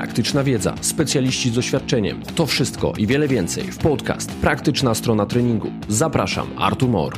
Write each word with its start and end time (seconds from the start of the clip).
praktyczna 0.00 0.44
wiedza, 0.44 0.74
specjaliści 0.80 1.50
z 1.50 1.54
doświadczeniem. 1.54 2.22
To 2.34 2.46
wszystko 2.46 2.92
i 2.98 3.06
wiele 3.06 3.28
więcej 3.28 3.64
w 3.64 3.78
podcast 3.78 4.32
Praktyczna 4.32 4.94
strona 4.94 5.26
treningu. 5.26 5.72
Zapraszam, 5.88 6.48
Artur 6.58 6.88
Mor. 6.88 7.12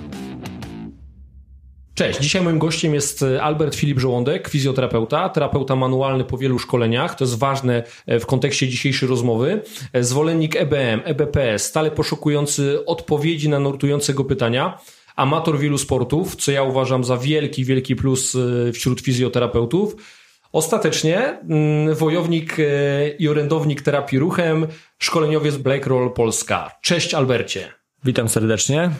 Cześć, 1.94 2.20
dzisiaj 2.20 2.42
moim 2.42 2.58
gościem 2.58 2.94
jest 2.94 3.22
e, 3.22 3.42
Albert 3.42 3.74
Filip 3.74 3.98
Żołądek, 3.98 4.48
fizjoterapeuta, 4.48 5.28
terapeuta 5.28 5.76
manualny 5.76 6.24
po 6.24 6.38
wielu 6.38 6.58
szkoleniach, 6.58 7.14
to 7.14 7.24
jest 7.24 7.38
ważne 7.38 7.82
e, 8.06 8.20
w 8.20 8.26
kontekście 8.26 8.68
dzisiejszej 8.68 9.08
rozmowy, 9.08 9.62
e, 9.92 10.04
zwolennik 10.04 10.56
EBM, 10.56 11.00
EBPS, 11.04 11.64
stale 11.64 11.90
poszukujący 11.90 12.84
odpowiedzi 12.86 13.48
na 13.48 13.58
nurtujące 13.58 14.14
go 14.14 14.24
pytania, 14.24 14.78
amator 15.16 15.58
wielu 15.58 15.78
sportów, 15.78 16.36
co 16.36 16.52
ja 16.52 16.62
uważam 16.62 17.04
za 17.04 17.16
wielki, 17.16 17.64
wielki 17.64 17.96
plus 17.96 18.36
wśród 18.72 19.00
fizjoterapeutów, 19.00 19.96
Ostatecznie 20.52 21.18
mm, 21.18 21.94
wojownik 21.94 22.56
i 23.18 23.28
orędownik 23.28 23.82
terapii 23.82 24.18
ruchem, 24.18 24.66
szkoleniowiec 24.98 25.56
Black 25.56 25.86
Roll 25.86 26.12
Polska. 26.12 26.70
Cześć 26.82 27.14
Albercie. 27.14 27.72
Witam 28.04 28.28
serdecznie. 28.28 28.90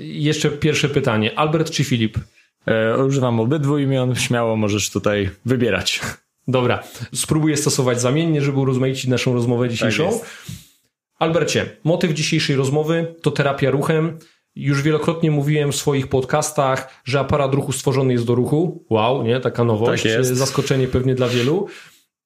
Jeszcze 0.00 0.50
pierwsze 0.50 0.88
pytanie. 0.88 1.38
Albert 1.38 1.70
czy 1.70 1.84
Filip? 1.84 2.18
E, 2.66 3.04
używam 3.04 3.40
obydwu 3.40 3.78
imion, 3.78 4.14
śmiało 4.14 4.56
możesz 4.56 4.90
tutaj 4.90 5.30
wybierać. 5.44 6.00
Dobra, 6.48 6.82
spróbuję 7.14 7.56
stosować 7.56 8.00
zamiennie, 8.00 8.42
żeby 8.42 8.58
urozmaicić 8.58 9.06
naszą 9.06 9.34
rozmowę 9.34 9.68
dzisiejszą. 9.68 10.10
Tak 10.10 10.28
Albercie, 11.18 11.66
motyw 11.84 12.12
dzisiejszej 12.12 12.56
rozmowy 12.56 13.14
to 13.22 13.30
terapia 13.30 13.70
ruchem. 13.70 14.18
Już 14.56 14.82
wielokrotnie 14.82 15.30
mówiłem 15.30 15.72
w 15.72 15.76
swoich 15.76 16.06
podcastach, 16.06 17.02
że 17.04 17.20
aparat 17.20 17.54
ruchu 17.54 17.72
stworzony 17.72 18.12
jest 18.12 18.24
do 18.24 18.34
ruchu. 18.34 18.84
Wow, 18.90 19.22
nie? 19.22 19.40
Taka 19.40 19.64
nowość. 19.64 20.02
Tak 20.02 20.12
jest. 20.12 20.30
Zaskoczenie 20.30 20.88
pewnie 20.88 21.14
dla 21.14 21.28
wielu. 21.28 21.66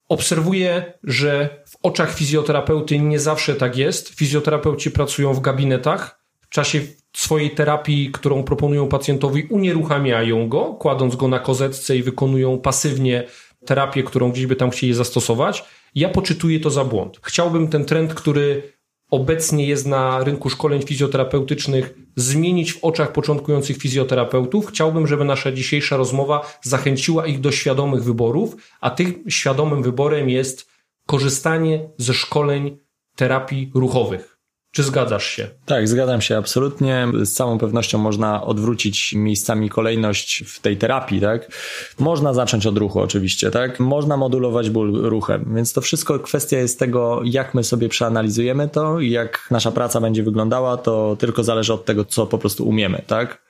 Obserwuję, 0.08 0.92
że 1.04 1.62
w 1.66 1.76
oczach 1.82 2.14
fizjoterapeuty 2.14 2.98
nie 2.98 3.18
zawsze 3.18 3.54
tak 3.54 3.76
jest. 3.76 4.08
Fizjoterapeuci 4.08 4.90
pracują 4.90 5.34
w 5.34 5.40
gabinetach. 5.40 6.24
W 6.40 6.48
czasie 6.48 6.80
swojej 7.16 7.50
terapii, 7.50 8.10
którą 8.12 8.42
proponują 8.42 8.88
pacjentowi, 8.88 9.46
unieruchamiają 9.50 10.48
go, 10.48 10.64
kładąc 10.64 11.16
go 11.16 11.28
na 11.28 11.38
kozetce 11.38 11.96
i 11.96 12.02
wykonują 12.02 12.58
pasywnie 12.58 13.24
terapię, 13.66 14.02
którą 14.02 14.32
gdzieś 14.32 14.46
by 14.46 14.56
tam 14.56 14.70
chcieli 14.70 14.94
zastosować. 14.94 15.64
Ja 15.94 16.08
poczytuję 16.08 16.60
to 16.60 16.70
za 16.70 16.84
błąd. 16.84 17.20
Chciałbym 17.22 17.68
ten 17.68 17.84
trend, 17.84 18.14
który 18.14 18.72
obecnie 19.10 19.66
jest 19.66 19.86
na 19.86 20.24
rynku 20.24 20.50
szkoleń 20.50 20.82
fizjoterapeutycznych, 20.82 21.94
zmienić 22.16 22.72
w 22.72 22.84
oczach 22.84 23.12
początkujących 23.12 23.76
fizjoterapeutów. 23.76 24.66
Chciałbym, 24.66 25.06
żeby 25.06 25.24
nasza 25.24 25.52
dzisiejsza 25.52 25.96
rozmowa 25.96 26.58
zachęciła 26.62 27.26
ich 27.26 27.40
do 27.40 27.52
świadomych 27.52 28.04
wyborów, 28.04 28.56
a 28.80 28.90
tym 28.90 29.24
świadomym 29.28 29.82
wyborem 29.82 30.28
jest 30.28 30.68
korzystanie 31.06 31.88
ze 31.98 32.14
szkoleń 32.14 32.78
terapii 33.16 33.70
ruchowych. 33.74 34.37
Czy 34.72 34.82
zgadzasz 34.82 35.26
się? 35.26 35.48
Tak, 35.66 35.88
zgadzam 35.88 36.20
się 36.20 36.36
absolutnie. 36.36 37.08
Z 37.22 37.32
całą 37.32 37.58
pewnością 37.58 37.98
można 37.98 38.44
odwrócić 38.44 39.12
miejscami 39.12 39.70
kolejność 39.70 40.44
w 40.46 40.60
tej 40.60 40.76
terapii, 40.76 41.20
tak? 41.20 41.52
Można 41.98 42.34
zacząć 42.34 42.66
od 42.66 42.78
ruchu 42.78 43.00
oczywiście, 43.00 43.50
tak? 43.50 43.80
Można 43.80 44.16
modulować 44.16 44.70
ból 44.70 44.92
ruchem, 44.92 45.52
więc 45.54 45.72
to 45.72 45.80
wszystko 45.80 46.18
kwestia 46.18 46.58
jest 46.58 46.78
tego, 46.78 47.20
jak 47.24 47.54
my 47.54 47.64
sobie 47.64 47.88
przeanalizujemy 47.88 48.68
to 48.68 49.00
i 49.00 49.10
jak 49.10 49.48
nasza 49.50 49.72
praca 49.72 50.00
będzie 50.00 50.22
wyglądała, 50.22 50.76
to 50.76 51.16
tylko 51.18 51.44
zależy 51.44 51.72
od 51.72 51.84
tego, 51.84 52.04
co 52.04 52.26
po 52.26 52.38
prostu 52.38 52.68
umiemy, 52.68 53.02
tak? 53.06 53.42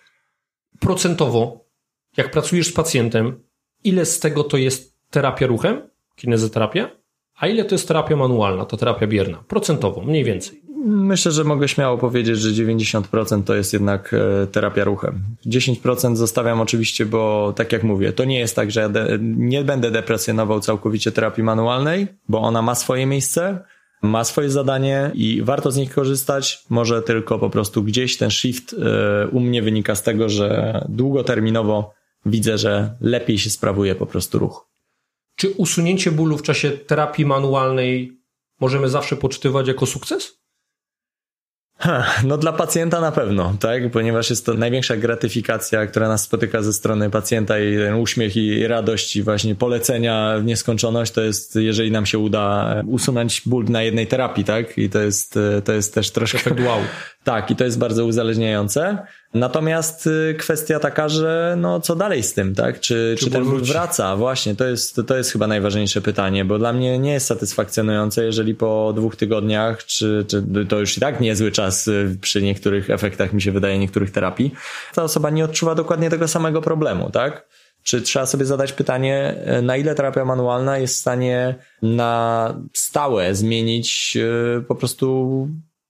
Procentowo, 0.81 1.65
jak 2.17 2.31
pracujesz 2.31 2.67
z 2.67 2.73
pacjentem, 2.73 3.41
ile 3.85 4.05
z 4.05 4.21
tego 4.21 4.45
to 4.45 4.57
jest 4.57 4.95
terapia 5.11 5.47
ruchem, 5.47 5.91
kinezoterapia, 6.17 6.91
a 7.37 7.47
ile 7.47 7.65
to 7.65 7.75
jest 7.75 7.89
terapia 7.89 8.17
manualna, 8.17 8.65
to 8.65 8.77
terapia 8.77 9.07
bierna? 9.07 9.45
Procentowo, 9.49 10.01
mniej 10.01 10.25
więcej. 10.25 10.63
Myślę, 10.87 11.33
że 11.33 11.45
mogę 11.45 11.69
śmiało 11.69 11.99
powiedzieć, 11.99 12.39
że 12.39 12.65
90% 12.65 13.45
to 13.45 13.55
jest 13.55 13.73
jednak 13.73 14.15
e, 14.15 14.47
terapia 14.47 14.85
ruchem. 14.85 15.23
10% 15.47 16.17
zostawiam 16.17 16.61
oczywiście, 16.61 17.07
bo 17.07 17.53
tak 17.57 17.73
jak 17.73 17.83
mówię, 17.83 18.13
to 18.13 18.25
nie 18.25 18.39
jest 18.39 18.57
tak, 18.57 18.71
że 18.71 18.81
ja 18.81 18.91
nie 19.21 19.65
będę 19.65 19.91
depresjonował 19.91 20.61
całkowicie 20.61 21.13
terapii 21.13 21.45
manualnej, 21.45 22.07
bo 22.29 22.41
ona 22.41 22.63
ma 22.63 22.75
swoje 22.75 23.07
miejsce, 23.07 23.65
ma 24.03 24.25
swoje 24.25 24.51
zadanie 24.51 25.11
i 25.15 25.43
warto 25.43 25.71
z 25.71 25.77
nich 25.77 25.95
korzystać. 25.95 26.65
Może 26.71 27.03
tylko 27.03 27.39
po 27.39 27.51
prostu 27.51 27.83
gdzieś 27.83 28.17
ten 28.17 28.31
shift 28.31 28.73
e, 28.73 29.29
u 29.29 29.41
mnie 29.41 29.63
wynika 29.63 29.95
z 29.95 30.03
tego, 30.03 30.29
że 30.29 30.81
długoterminowo 30.89 31.93
widzę, 32.27 32.59
że 32.59 32.97
lepiej 33.01 33.39
się 33.39 33.51
sprawuje 33.51 33.95
po 33.95 34.07
prostu 34.07 34.39
ruch. 34.39 34.69
Czy 35.37 35.51
usunięcie 35.51 36.13
bólu 36.13 36.39
w 36.39 36.43
czasie 36.43 36.71
terapii 36.71 37.27
manualnej 37.27 38.19
możemy 38.61 38.89
zawsze 38.89 39.17
poczytywać 39.17 39.69
jako 39.69 39.87
sukces? 39.87 40.38
No 42.25 42.39
dla 42.39 42.53
pacjenta 42.53 43.01
na 43.01 43.13
pewno, 43.13 43.55
tak? 43.61 43.91
Ponieważ 43.91 44.31
jest 44.31 44.47
to 44.47 44.55
największa 44.55 44.97
gratyfikacja, 44.97 45.87
która 45.87 46.09
nas 46.09 46.23
spotyka 46.23 46.63
ze 46.63 46.73
strony 46.73 47.11
pacjenta 47.11 47.59
i 47.59 47.77
ten 47.77 47.95
uśmiech 47.95 48.37
i 48.37 48.67
radość 48.67 49.17
i 49.17 49.23
właśnie 49.23 49.55
polecenia 49.55 50.39
w 50.39 50.45
nieskończoność 50.45 51.13
to 51.13 51.21
jest, 51.21 51.57
jeżeli 51.57 51.91
nam 51.91 52.07
się 52.07 52.19
uda 52.19 52.75
usunąć 52.87 53.43
ból 53.47 53.65
na 53.65 53.83
jednej 53.83 54.07
terapii, 54.07 54.45
tak? 54.45 54.79
I 54.79 54.91
to 54.91 54.99
jest, 54.99 55.39
to 55.65 55.73
jest 55.73 55.95
też 55.95 56.11
troszkę... 56.11 56.39
Efekt 56.39 56.61
wow. 56.61 56.79
Tak, 57.29 57.51
i 57.51 57.57
to 57.57 57.65
jest 57.65 57.79
bardzo 57.79 58.05
uzależniające. 58.05 58.99
Natomiast 59.35 60.07
y, 60.07 60.35
kwestia 60.39 60.81
taka, 60.81 61.09
że 61.09 61.55
no 61.59 61.81
co 61.81 61.97
dalej 61.97 62.23
z 62.23 62.35
tym, 62.35 62.55
tak? 62.55 62.81
Czy, 62.81 63.15
czy, 63.19 63.25
czy 63.25 63.31
ten 63.31 63.45
ból 63.45 63.61
wraca? 63.61 64.17
Właśnie, 64.17 64.57
to 64.57 64.65
jest, 64.65 65.01
to 65.07 65.17
jest 65.17 65.33
chyba 65.33 65.47
najważniejsze 65.47 66.01
pytanie, 66.01 66.45
bo 66.45 66.59
dla 66.59 66.73
mnie 66.73 66.99
nie 66.99 67.13
jest 67.13 67.27
satysfakcjonujące, 67.27 68.25
jeżeli 68.25 68.55
po 68.55 68.93
dwóch 68.97 69.17
tygodniach, 69.17 69.85
czy, 69.85 70.25
czy 70.29 70.45
to 70.69 70.79
już 70.79 70.97
i 70.97 71.01
tak 71.01 71.21
niezły 71.21 71.53
czas 71.53 71.89
y, 71.89 72.17
przy 72.21 72.43
niektórych 72.43 72.91
efektach, 72.91 73.33
mi 73.33 73.43
się 73.43 73.53
wydaje, 73.53 73.79
niektórych 73.79 74.11
terapii, 74.11 74.55
ta 74.95 75.03
osoba 75.03 75.31
nie 75.31 75.45
odczuwa 75.45 75.75
dokładnie 75.75 76.11
tego 76.11 76.29
samego 76.29 76.63
problemu, 76.63 77.11
tak? 77.11 77.49
Czy 77.83 78.03
trzeba 78.03 78.27
sobie 78.27 78.45
zadać 78.45 78.73
pytanie, 78.73 79.35
y, 79.59 79.63
na 79.63 79.77
ile 79.77 79.95
terapia 79.95 80.25
manualna 80.25 80.79
jest 80.79 80.95
w 80.95 80.99
stanie 80.99 81.55
na 81.83 82.55
stałe 82.73 83.35
zmienić 83.35 84.19
po 84.69 84.75
prostu 84.75 85.49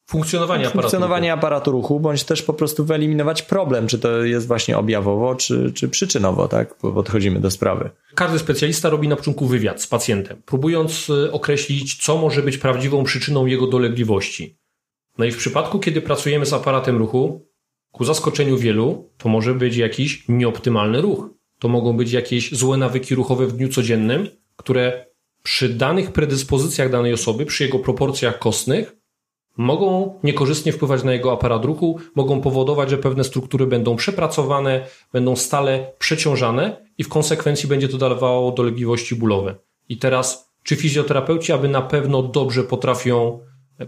funkcjonowanie 0.08 0.66
aparatu 0.66 0.82
funkcjonowanie 0.82 1.30
ruchu. 1.30 1.38
aparatu 1.38 1.70
ruchu, 1.70 2.00
bądź 2.00 2.24
też 2.24 2.42
po 2.42 2.54
prostu 2.54 2.84
wyeliminować 2.84 3.42
problem, 3.42 3.86
czy 3.86 3.98
to 3.98 4.24
jest 4.24 4.46
właśnie 4.46 4.78
objawowo, 4.78 5.34
czy, 5.34 5.72
czy 5.72 5.88
przyczynowo, 5.88 6.48
tak? 6.48 6.74
Podchodzimy 6.74 7.40
do 7.40 7.50
sprawy. 7.50 7.90
Każdy 8.14 8.38
specjalista 8.38 8.90
robi 8.90 9.08
na 9.08 9.16
początku 9.16 9.46
wywiad 9.46 9.82
z 9.82 9.86
pacjentem, 9.86 10.42
próbując 10.46 11.10
y, 11.10 11.32
określić, 11.32 12.04
co 12.04 12.18
może 12.18 12.42
być 12.42 12.58
prawdziwą 12.58 13.04
przyczyną 13.04 13.46
jego 13.46 13.66
dolegliwości. 13.66 14.58
No 15.18 15.24
i 15.24 15.30
w 15.30 15.36
przypadku, 15.36 15.78
kiedy 15.78 16.00
pracujemy 16.00 16.46
z 16.46 16.52
aparatem 16.52 16.96
ruchu, 16.96 17.48
ku 17.92 18.04
zaskoczeniu 18.04 18.56
wielu, 18.56 19.10
to 19.18 19.28
może 19.28 19.54
być 19.54 19.76
jakiś 19.76 20.24
nieoptymalny 20.28 21.00
ruch. 21.00 21.30
To 21.58 21.68
mogą 21.68 21.96
być 21.96 22.12
jakieś 22.12 22.52
złe 22.52 22.76
nawyki 22.76 23.14
ruchowe 23.14 23.46
w 23.46 23.52
dniu 23.52 23.68
codziennym, 23.68 24.28
które 24.56 25.06
przy 25.42 25.68
danych 25.68 26.12
predyspozycjach 26.12 26.90
danej 26.90 27.12
osoby, 27.12 27.46
przy 27.46 27.64
jego 27.64 27.78
proporcjach 27.78 28.38
kostnych, 28.38 28.97
mogą 29.58 30.18
niekorzystnie 30.22 30.72
wpływać 30.72 31.04
na 31.04 31.12
jego 31.12 31.32
aparat 31.32 31.64
ruchu, 31.64 31.98
mogą 32.14 32.40
powodować, 32.40 32.90
że 32.90 32.98
pewne 32.98 33.24
struktury 33.24 33.66
będą 33.66 33.96
przepracowane, 33.96 34.86
będą 35.12 35.36
stale 35.36 35.92
przeciążane 35.98 36.86
i 36.98 37.04
w 37.04 37.08
konsekwencji 37.08 37.68
będzie 37.68 37.88
to 37.88 37.98
dawało 37.98 38.52
dolegliwości 38.52 39.14
bólowe. 39.14 39.54
I 39.88 39.98
teraz, 39.98 40.52
czy 40.62 40.76
fizjoterapeuci, 40.76 41.52
aby 41.52 41.68
na 41.68 41.82
pewno 41.82 42.22
dobrze 42.22 42.64
potrafią 42.64 43.40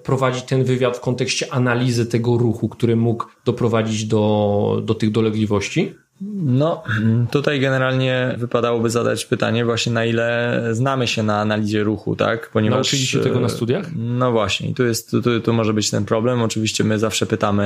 prowadzić 0.03 0.45
ten 0.45 0.65
wywiad 0.65 0.97
w 0.97 1.01
kontekście 1.01 1.53
analizy 1.53 2.07
tego 2.07 2.39
ruchu, 2.39 2.69
który 2.69 2.97
mógł 2.97 3.25
doprowadzić 3.45 4.05
do, 4.05 4.81
do 4.85 4.95
tych 4.95 5.11
dolegliwości? 5.11 5.95
No, 6.43 6.83
tutaj 7.31 7.61
generalnie 7.61 8.35
wypadałoby 8.39 8.91
zadać 8.91 9.25
pytanie 9.25 9.65
właśnie 9.65 9.93
na 9.93 10.05
ile 10.05 10.61
znamy 10.73 11.07
się 11.07 11.23
na 11.23 11.41
analizie 11.41 11.85
ruchu, 11.85 12.17
tak? 12.17 12.51
Ponieważ... 12.53 12.77
Nauczyli 12.77 13.07
się 13.07 13.21
tego 13.21 13.41
na 13.41 13.49
studiach? 13.49 13.87
No 13.97 14.33
właśnie, 14.33 14.75
tu 14.75 14.87
jest, 14.87 15.11
tu, 15.11 15.41
tu 15.41 15.53
może 15.53 15.75
być 15.75 15.91
ten 15.91 16.05
problem. 16.05 16.43
Oczywiście 16.43 16.85
my 16.85 16.99
zawsze 16.99 17.27
pytamy 17.27 17.61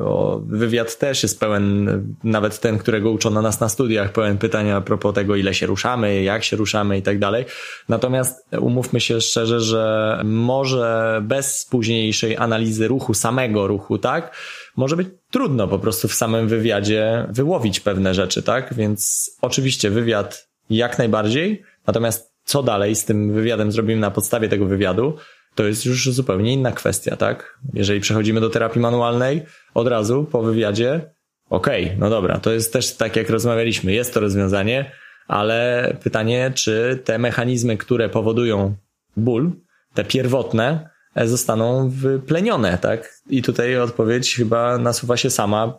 o 0.00 0.40
wywiad 0.46 0.98
też 0.98 1.22
jest 1.22 1.40
pełen, 1.40 1.88
nawet 2.24 2.60
ten, 2.60 2.78
którego 2.78 3.10
uczono 3.10 3.42
nas 3.42 3.60
na 3.60 3.68
studiach, 3.68 4.12
pełen 4.12 4.38
pytania 4.38 4.76
a 4.76 4.80
propos 4.80 5.14
tego, 5.14 5.36
ile 5.36 5.54
się 5.54 5.66
ruszamy, 5.66 6.22
jak 6.22 6.44
się 6.44 6.56
ruszamy 6.56 6.98
i 6.98 7.02
tak 7.02 7.18
dalej. 7.18 7.44
Natomiast 7.88 8.46
umówmy 8.60 9.00
się 9.00 9.20
szczerze, 9.20 9.60
że 9.60 10.20
może 10.24 11.20
bez 11.24 11.66
późniejszej 11.70 12.36
analizy 12.36 12.88
ruchu, 12.88 13.14
samego 13.14 13.66
ruchu, 13.66 13.98
tak? 13.98 14.36
Może 14.76 14.96
być 14.96 15.08
trudno 15.30 15.68
po 15.68 15.78
prostu 15.78 16.08
w 16.08 16.14
samym 16.14 16.48
wywiadzie 16.48 17.26
wyłowić 17.28 17.80
pewne 17.80 18.14
rzeczy, 18.14 18.42
tak? 18.42 18.74
Więc 18.74 19.30
oczywiście 19.42 19.90
wywiad 19.90 20.48
jak 20.70 20.98
najbardziej, 20.98 21.62
natomiast 21.86 22.36
co 22.44 22.62
dalej 22.62 22.96
z 22.96 23.04
tym 23.04 23.32
wywiadem 23.32 23.72
zrobimy 23.72 24.00
na 24.00 24.10
podstawie 24.10 24.48
tego 24.48 24.66
wywiadu, 24.66 25.16
to 25.54 25.64
jest 25.64 25.86
już 25.86 26.10
zupełnie 26.10 26.52
inna 26.52 26.72
kwestia, 26.72 27.16
tak? 27.16 27.58
Jeżeli 27.74 28.00
przechodzimy 28.00 28.40
do 28.40 28.50
terapii 28.50 28.80
manualnej, 28.80 29.42
od 29.74 29.88
razu 29.88 30.24
po 30.24 30.42
wywiadzie, 30.42 31.10
okej, 31.50 31.84
okay, 31.84 31.96
no 31.98 32.10
dobra, 32.10 32.38
to 32.38 32.52
jest 32.52 32.72
też 32.72 32.96
tak 32.96 33.16
jak 33.16 33.30
rozmawialiśmy, 33.30 33.92
jest 33.92 34.14
to 34.14 34.20
rozwiązanie, 34.20 34.92
ale 35.28 35.92
pytanie, 36.02 36.52
czy 36.54 37.02
te 37.04 37.18
mechanizmy, 37.18 37.76
które 37.76 38.08
powodują 38.08 38.74
ból, 39.16 39.52
te 39.94 40.04
pierwotne, 40.04 40.90
zostaną 41.24 41.90
wyplenione, 41.90 42.78
tak? 42.78 43.20
I 43.30 43.42
tutaj 43.42 43.76
odpowiedź 43.76 44.34
chyba 44.34 44.78
nasuwa 44.78 45.16
się 45.16 45.30
sama. 45.30 45.78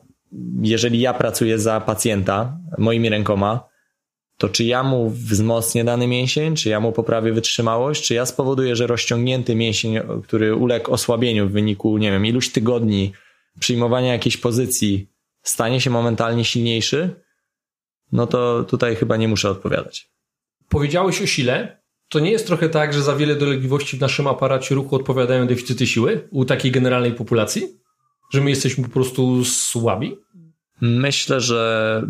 Jeżeli 0.62 1.00
ja 1.00 1.13
pracuję 1.13 1.60
za 1.60 1.81
pacjenta 1.81 2.57
moimi 2.78 3.10
rękoma, 3.10 3.68
to 4.38 4.50
czy 4.50 4.63
ja 4.63 4.84
mu 4.84 5.10
wzmocnię 5.10 5.84
dany 5.84 6.07
mięsień, 6.07 6.56
czy 6.56 6.69
ja 6.69 6.80
mu 6.80 6.92
poprawię 6.92 7.34
wytrzymałość, 7.34 8.04
czy 8.04 8.13
ja 8.13 8.25
spowoduję, 8.25 8.75
że 8.75 8.88
rozciągnięty 8.88 9.56
mięsień, 9.56 10.00
który 10.24 10.56
uległ 10.56 10.92
osłabieniu 10.92 11.48
w 11.48 11.51
wyniku, 11.51 11.98
nie 11.98 12.12
wiem, 12.12 12.25
iluś 12.25 12.51
tygodni 12.51 13.13
przyjmowania 13.60 14.13
jakiejś 14.13 14.38
pozycji, 14.38 15.10
stanie 15.44 15.81
się 15.81 15.89
momentalnie 15.89 16.45
silniejszy, 16.45 17.22
no 18.12 18.28
to 18.28 18.63
tutaj 18.63 18.95
chyba 18.95 19.18
nie 19.18 19.28
muszę 19.28 19.50
odpowiadać. 19.50 20.12
Powiedziałeś 20.69 21.22
o 21.22 21.25
sile. 21.25 21.81
To 22.09 22.19
nie 22.19 22.31
jest 22.31 22.48
trochę 22.48 22.69
tak, 22.69 22.94
że 22.94 23.01
za 23.01 23.15
wiele 23.15 23.36
dolegliwości 23.36 23.98
w 23.98 24.01
naszym 24.01 24.27
aparacie 24.27 24.75
ruchu 24.75 24.95
odpowiadają 24.95 25.48
deficyty 25.48 25.88
siły 25.88 26.27
u 26.31 26.45
takiej 26.45 26.71
generalnej 26.71 27.13
populacji? 27.13 27.68
Że 28.33 28.42
my 28.42 28.50
jesteśmy 28.50 28.83
po 28.83 28.89
prostu 28.89 29.45
słabi? 29.45 30.18
Myślę, 30.81 31.42
że 31.42 32.04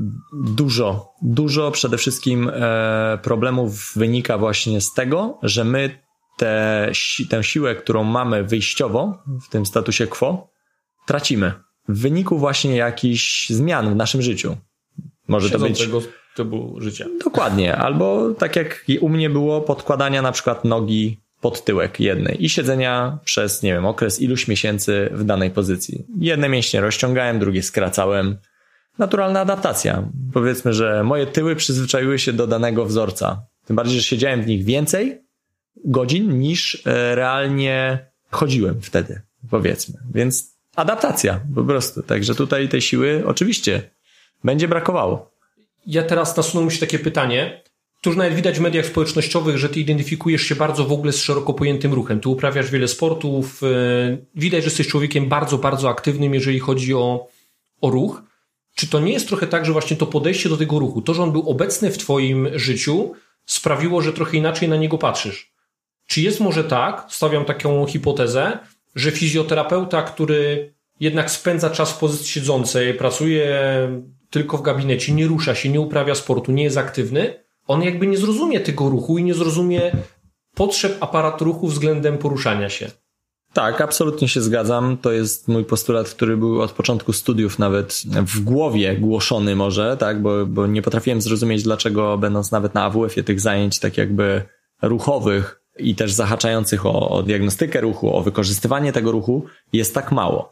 dużo, 0.44 1.14
dużo 1.22 1.72
przede 1.72 1.98
wszystkim 1.98 2.52
e, 2.54 3.20
problemów 3.24 3.92
wynika 3.96 4.38
właśnie 4.38 4.82
z 4.82 4.94
tego, 4.94 5.40
że 5.44 5.64
my 5.64 6.00
te, 6.38 6.92
tę 7.30 7.44
siłę, 7.44 7.76
którą 7.76 8.04
mamy 8.04 8.44
wyjściowo 8.44 9.24
w 9.48 9.50
tym 9.50 9.66
statusie 9.66 10.08
quo, 10.08 10.50
tracimy 11.08 11.54
w 11.90 12.02
wyniku 12.02 12.38
właśnie 12.38 12.76
jakichś 12.76 13.50
zmian 13.50 13.94
w 13.94 13.96
naszym 13.96 14.22
życiu. 14.22 14.58
Może 15.28 15.50
to 15.50 15.60
być. 15.60 15.90
Typu 16.38 16.75
życia. 16.78 17.06
Dokładnie. 17.24 17.75
Albo 17.75 18.34
tak 18.34 18.56
jak 18.56 18.86
u 19.01 19.10
mnie 19.10 19.30
było, 19.30 19.62
podkładania 19.62 20.22
na 20.22 20.31
przykład 20.31 20.66
nogi 20.66 21.18
pod 21.42 21.63
tyłek 21.63 22.00
jednej 22.00 22.45
i 22.45 22.50
siedzenia 22.50 23.18
przez, 23.24 23.63
nie 23.63 23.74
wiem, 23.74 23.86
okres 23.86 24.22
iluś 24.22 24.48
miesięcy 24.48 25.10
w 25.13 25.24
danej 25.24 25.51
pozycji. 25.51 26.06
Jedne 26.19 26.50
mięśnie 26.50 26.81
rozciągałem, 26.81 27.39
drugie 27.39 27.63
skracałem. 27.63 28.38
Naturalna 28.98 29.39
adaptacja. 29.39 30.04
Powiedzmy, 30.34 30.74
że 30.74 31.04
moje 31.04 31.25
tyły 31.28 31.56
przyzwyczaiły 31.56 32.19
się 32.19 32.34
do 32.34 32.48
danego 32.48 32.86
wzorca. 32.86 33.42
Tym 33.66 33.75
bardziej, 33.75 33.98
że 33.98 34.04
siedziałem 34.04 34.42
w 34.42 34.48
nich 34.48 34.63
więcej 34.63 35.22
godzin 35.86 36.40
niż 36.40 36.83
e, 36.86 37.16
realnie 37.16 38.06
chodziłem 38.31 38.81
wtedy, 38.81 39.22
powiedzmy. 39.50 40.00
Więc 40.13 40.57
adaptacja 40.75 41.40
po 41.56 41.63
prostu. 41.63 42.04
Także 42.04 42.36
tutaj 42.36 42.69
tej 42.69 42.81
siły 42.81 43.24
oczywiście 43.25 43.90
będzie 44.44 44.68
brakowało. 44.68 45.37
Ja 45.88 46.04
teraz 46.04 46.38
nasunął 46.38 46.66
mi 46.66 46.72
się 46.72 46.80
takie 46.80 47.00
pytanie. 47.00 47.63
Tu 48.01 48.10
już 48.10 48.18
nawet 48.18 48.34
widać 48.34 48.57
w 48.57 48.62
mediach 48.62 48.86
społecznościowych, 48.86 49.57
że 49.57 49.69
ty 49.69 49.80
identyfikujesz 49.80 50.42
się 50.42 50.56
bardzo 50.56 50.86
w 50.86 50.92
ogóle 50.92 51.13
z 51.13 51.22
szeroko 51.22 51.54
pojętym 51.54 51.94
ruchem. 51.94 52.19
Tu 52.19 52.31
uprawiasz 52.31 52.72
wiele 52.72 52.88
sportów. 52.88 53.63
E, 53.63 53.68
widać, 54.36 54.63
że 54.63 54.68
jesteś 54.68 54.88
człowiekiem 54.88 55.30
bardzo, 55.30 55.57
bardzo 55.57 55.89
aktywnym, 55.89 56.34
jeżeli 56.34 56.60
chodzi 56.60 56.94
o, 56.94 57.28
o 57.81 57.89
ruch. 57.89 58.22
Czy 58.75 58.88
to 58.88 59.00
nie 59.00 59.13
jest 59.13 59.28
trochę 59.28 59.48
tak, 59.48 59.66
że 59.66 59.72
właśnie 59.72 59.98
to 59.98 60.06
podejście 60.06 60.50
do 60.50 60.57
tego 60.57 60.80
ruchu, 60.80 61.01
to, 61.01 61.13
że 61.13 61.24
on 61.24 61.31
był 61.31 61.50
obecny 61.50 61.92
w 61.92 61.98
twoim 61.98 62.50
życiu, 62.54 63.13
sprawiło, 63.45 64.01
że 64.01 64.13
trochę 64.13 64.38
inaczej 64.38 64.69
na 64.69 64.75
niego 64.75 64.98
patrzysz? 64.98 65.51
Czy 66.07 66.22
jest 66.22 66.40
może 66.40 66.63
tak, 66.63 67.06
stawiam 67.10 67.45
taką 67.45 67.86
hipotezę, 67.86 68.57
że 68.95 69.12
fizjoterapeuta, 69.12 70.01
który 70.01 70.74
jednak 71.00 71.31
spędza 71.31 71.69
czas 71.69 71.92
w 71.92 71.98
pozycji 71.98 72.28
siedzącej, 72.28 72.94
pracuje 72.94 73.50
tylko 74.38 74.57
w 74.57 74.62
gabinecie, 74.62 75.13
nie 75.13 75.28
rusza 75.28 75.56
się, 75.56 75.69
nie 75.69 75.81
uprawia 75.81 76.16
sportu, 76.16 76.51
nie 76.51 76.63
jest 76.63 76.78
aktywny, 76.78 77.44
on 77.68 77.84
jakby 77.84 78.07
nie 78.07 78.18
zrozumie 78.18 78.60
tego 78.60 78.89
ruchu 78.89 79.18
i 79.18 79.24
nie 79.24 79.34
zrozumie 79.34 79.92
potrzeb 80.56 80.98
aparatu 81.00 81.45
ruchu 81.45 81.68
względem 81.68 82.18
poruszania 82.18 82.69
się. 82.69 82.92
Tak, 83.54 83.81
absolutnie 83.81 84.28
się 84.28 84.42
zgadzam. 84.42 84.98
To 84.98 85.12
jest 85.12 85.48
mój 85.48 85.66
postulat, 85.66 86.10
który 86.10 86.38
był 86.38 86.62
od 86.62 86.72
początku 86.72 87.13
studiów 87.13 87.60
nawet 87.60 88.04
w 88.25 88.39
głowie 88.39 88.95
głoszony 88.95 89.56
może, 89.56 89.98
tak, 89.98 90.22
bo, 90.22 90.45
bo 90.45 90.68
nie 90.68 90.81
potrafiłem 90.81 91.22
zrozumieć, 91.22 91.63
dlaczego 91.63 92.18
będąc 92.18 92.51
nawet 92.51 92.74
na 92.74 92.83
AWF-ie 92.83 93.24
tych 93.24 93.40
zajęć 93.40 93.80
tak 93.80 93.98
jakby 93.98 94.42
ruchowych 94.81 95.62
i 95.78 95.95
też 95.95 96.12
zahaczających 96.12 96.86
o, 96.86 97.10
o 97.10 97.24
diagnostykę 97.24 97.81
ruchu, 97.81 98.16
o 98.16 98.22
wykorzystywanie 98.22 98.94
tego 98.94 99.12
ruchu 99.12 99.45
jest 99.74 99.94
tak 99.94 100.12
mało 100.12 100.51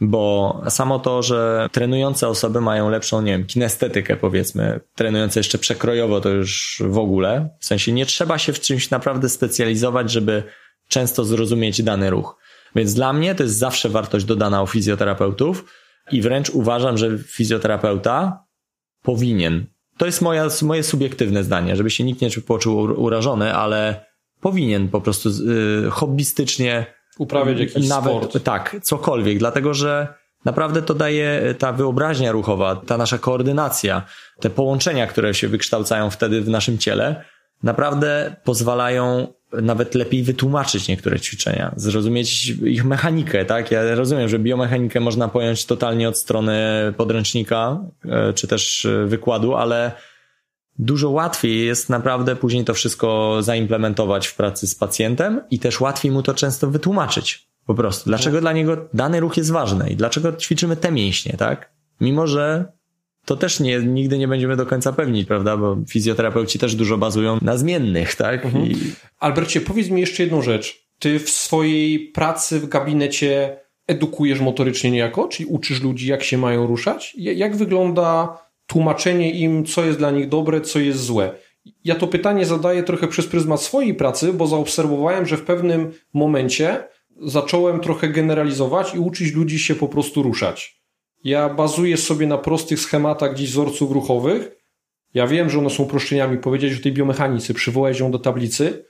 bo 0.00 0.62
samo 0.68 0.98
to, 0.98 1.22
że 1.22 1.68
trenujące 1.72 2.28
osoby 2.28 2.60
mają 2.60 2.90
lepszą, 2.90 3.22
nie 3.22 3.32
wiem, 3.32 3.46
kinestetykę 3.46 4.16
powiedzmy, 4.16 4.80
trenujące 4.94 5.40
jeszcze 5.40 5.58
przekrojowo 5.58 6.20
to 6.20 6.28
już 6.28 6.82
w 6.86 6.98
ogóle, 6.98 7.48
w 7.60 7.66
sensie 7.66 7.92
nie 7.92 8.06
trzeba 8.06 8.38
się 8.38 8.52
w 8.52 8.60
czymś 8.60 8.90
naprawdę 8.90 9.28
specjalizować, 9.28 10.10
żeby 10.10 10.42
często 10.88 11.24
zrozumieć 11.24 11.82
dany 11.82 12.10
ruch. 12.10 12.36
Więc 12.74 12.94
dla 12.94 13.12
mnie 13.12 13.34
to 13.34 13.42
jest 13.42 13.58
zawsze 13.58 13.88
wartość 13.88 14.24
dodana 14.24 14.62
u 14.62 14.66
fizjoterapeutów 14.66 15.64
i 16.12 16.22
wręcz 16.22 16.50
uważam, 16.50 16.98
że 16.98 17.18
fizjoterapeuta 17.18 18.44
powinien. 19.02 19.66
To 19.98 20.06
jest 20.06 20.22
moja, 20.22 20.48
moje 20.62 20.82
subiektywne 20.82 21.44
zdanie, 21.44 21.76
żeby 21.76 21.90
się 21.90 22.04
nikt 22.04 22.20
nie 22.20 22.30
poczuł 22.30 23.02
urażony, 23.02 23.54
ale 23.54 24.06
powinien 24.40 24.88
po 24.88 25.00
prostu 25.00 25.28
yy, 25.28 25.90
hobbystycznie 25.90 26.93
uprawiać 27.18 27.60
jakiś 27.60 27.88
nawet, 27.88 28.12
sport. 28.12 28.44
Tak, 28.44 28.76
cokolwiek, 28.82 29.38
dlatego 29.38 29.74
że 29.74 30.08
naprawdę 30.44 30.82
to 30.82 30.94
daje 30.94 31.54
ta 31.58 31.72
wyobraźnia 31.72 32.32
ruchowa, 32.32 32.76
ta 32.76 32.96
nasza 32.96 33.18
koordynacja, 33.18 34.02
te 34.40 34.50
połączenia, 34.50 35.06
które 35.06 35.34
się 35.34 35.48
wykształcają 35.48 36.10
wtedy 36.10 36.40
w 36.40 36.48
naszym 36.48 36.78
ciele, 36.78 37.24
naprawdę 37.62 38.36
pozwalają 38.44 39.26
nawet 39.62 39.94
lepiej 39.94 40.22
wytłumaczyć 40.22 40.88
niektóre 40.88 41.20
ćwiczenia, 41.20 41.72
zrozumieć 41.76 42.48
ich 42.48 42.84
mechanikę, 42.84 43.44
tak? 43.44 43.70
Ja 43.70 43.94
rozumiem, 43.94 44.28
że 44.28 44.38
biomechanikę 44.38 45.00
można 45.00 45.28
pojąć 45.28 45.66
totalnie 45.66 46.08
od 46.08 46.18
strony 46.18 46.58
podręcznika, 46.96 47.80
e, 48.04 48.32
czy 48.32 48.48
też 48.48 48.84
e, 48.84 49.06
wykładu, 49.06 49.54
ale 49.54 49.92
dużo 50.78 51.10
łatwiej 51.10 51.66
jest 51.66 51.88
naprawdę 51.88 52.36
później 52.36 52.64
to 52.64 52.74
wszystko 52.74 53.38
zaimplementować 53.40 54.26
w 54.26 54.34
pracy 54.34 54.66
z 54.66 54.74
pacjentem 54.74 55.40
i 55.50 55.58
też 55.58 55.80
łatwiej 55.80 56.12
mu 56.12 56.22
to 56.22 56.34
często 56.34 56.70
wytłumaczyć. 56.70 57.48
Po 57.66 57.74
prostu. 57.74 58.10
Dlaczego 58.10 58.40
dla 58.40 58.52
niego 58.52 58.88
dany 58.94 59.20
ruch 59.20 59.36
jest 59.36 59.50
ważny 59.50 59.90
i 59.90 59.96
dlaczego 59.96 60.32
ćwiczymy 60.32 60.76
te 60.76 60.92
mięśnie, 60.92 61.34
tak? 61.38 61.72
Mimo, 62.00 62.26
że 62.26 62.72
to 63.24 63.36
też 63.36 63.60
nie, 63.60 63.78
nigdy 63.78 64.18
nie 64.18 64.28
będziemy 64.28 64.56
do 64.56 64.66
końca 64.66 64.92
pewni, 64.92 65.24
prawda? 65.24 65.56
Bo 65.56 65.76
fizjoterapeuci 65.88 66.58
też 66.58 66.74
dużo 66.74 66.98
bazują 66.98 67.38
na 67.42 67.56
zmiennych, 67.56 68.14
tak? 68.14 68.44
Mhm. 68.44 68.64
I... 68.66 68.76
Albercie, 69.18 69.60
powiedz 69.60 69.88
mi 69.88 70.00
jeszcze 70.00 70.22
jedną 70.22 70.42
rzecz. 70.42 70.84
Ty 70.98 71.18
w 71.18 71.30
swojej 71.30 71.98
pracy 71.98 72.60
w 72.60 72.68
gabinecie 72.68 73.60
edukujesz 73.86 74.40
motorycznie 74.40 74.90
niejako? 74.90 75.28
Czyli 75.28 75.46
uczysz 75.46 75.82
ludzi, 75.82 76.06
jak 76.06 76.22
się 76.22 76.38
mają 76.38 76.66
ruszać? 76.66 77.14
Jak 77.18 77.56
wygląda 77.56 78.38
tłumaczenie 78.66 79.30
im, 79.30 79.64
co 79.64 79.84
jest 79.84 79.98
dla 79.98 80.10
nich 80.10 80.28
dobre, 80.28 80.60
co 80.60 80.78
jest 80.78 81.00
złe? 81.00 81.32
Ja 81.84 81.94
to 81.94 82.06
pytanie 82.06 82.46
zadaję 82.46 82.82
trochę 82.82 83.08
przez 83.08 83.26
pryzmat 83.26 83.62
swojej 83.62 83.94
pracy, 83.94 84.32
bo 84.32 84.46
zaobserwowałem, 84.46 85.26
że 85.26 85.36
w 85.36 85.44
pewnym 85.44 85.92
momencie 86.12 86.88
zacząłem 87.22 87.80
trochę 87.80 88.08
generalizować 88.08 88.94
i 88.94 88.98
uczyć 88.98 89.34
ludzi 89.34 89.58
się 89.58 89.74
po 89.74 89.88
prostu 89.88 90.22
ruszać. 90.22 90.84
Ja 91.24 91.48
bazuję 91.48 91.96
sobie 91.96 92.26
na 92.26 92.38
prostych 92.38 92.80
schematach 92.80 93.34
gdzieś 93.34 93.50
wzorców 93.50 93.92
ruchowych. 93.92 94.50
Ja 95.14 95.26
wiem, 95.26 95.50
że 95.50 95.58
one 95.58 95.70
są 95.70 95.82
uproszczeniami. 95.82 96.38
Powiedzieć 96.38 96.80
o 96.80 96.82
tej 96.82 96.92
biomechanice, 96.92 97.54
przywołać 97.54 98.00
ją 98.00 98.10
do 98.10 98.18
tablicy. 98.18 98.84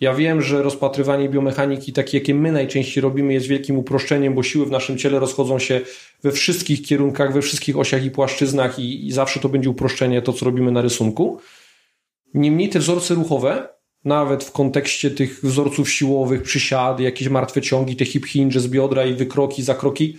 Ja 0.00 0.14
wiem, 0.14 0.42
że 0.42 0.62
rozpatrywanie 0.62 1.28
biomechaniki, 1.28 1.92
takie 1.92 2.18
jakie 2.18 2.34
my 2.34 2.52
najczęściej 2.52 3.02
robimy, 3.02 3.32
jest 3.32 3.46
wielkim 3.46 3.78
uproszczeniem, 3.78 4.34
bo 4.34 4.42
siły 4.42 4.66
w 4.66 4.70
naszym 4.70 4.98
ciele 4.98 5.18
rozchodzą 5.18 5.58
się 5.58 5.80
we 6.22 6.32
wszystkich 6.32 6.82
kierunkach, 6.82 7.32
we 7.32 7.42
wszystkich 7.42 7.78
osiach 7.78 8.04
i 8.04 8.10
płaszczyznach 8.10 8.78
i, 8.78 9.06
i 9.06 9.12
zawsze 9.12 9.40
to 9.40 9.48
będzie 9.48 9.70
uproszczenie, 9.70 10.22
to 10.22 10.32
co 10.32 10.44
robimy 10.44 10.72
na 10.72 10.82
rysunku. 10.82 11.38
Niemniej 12.34 12.68
te 12.68 12.78
wzorce 12.78 13.14
ruchowe, 13.14 13.68
nawet 14.04 14.44
w 14.44 14.52
kontekście 14.52 15.10
tych 15.10 15.44
wzorców 15.44 15.90
siłowych, 15.90 16.42
przysiady, 16.42 17.02
jakieś 17.02 17.28
martwe 17.28 17.62
ciągi, 17.62 17.96
te 17.96 18.04
hip 18.04 18.26
hinge 18.26 18.60
z 18.60 18.68
biodra 18.68 19.04
i 19.04 19.14
wykroki, 19.14 19.62
zakroki, 19.62 20.18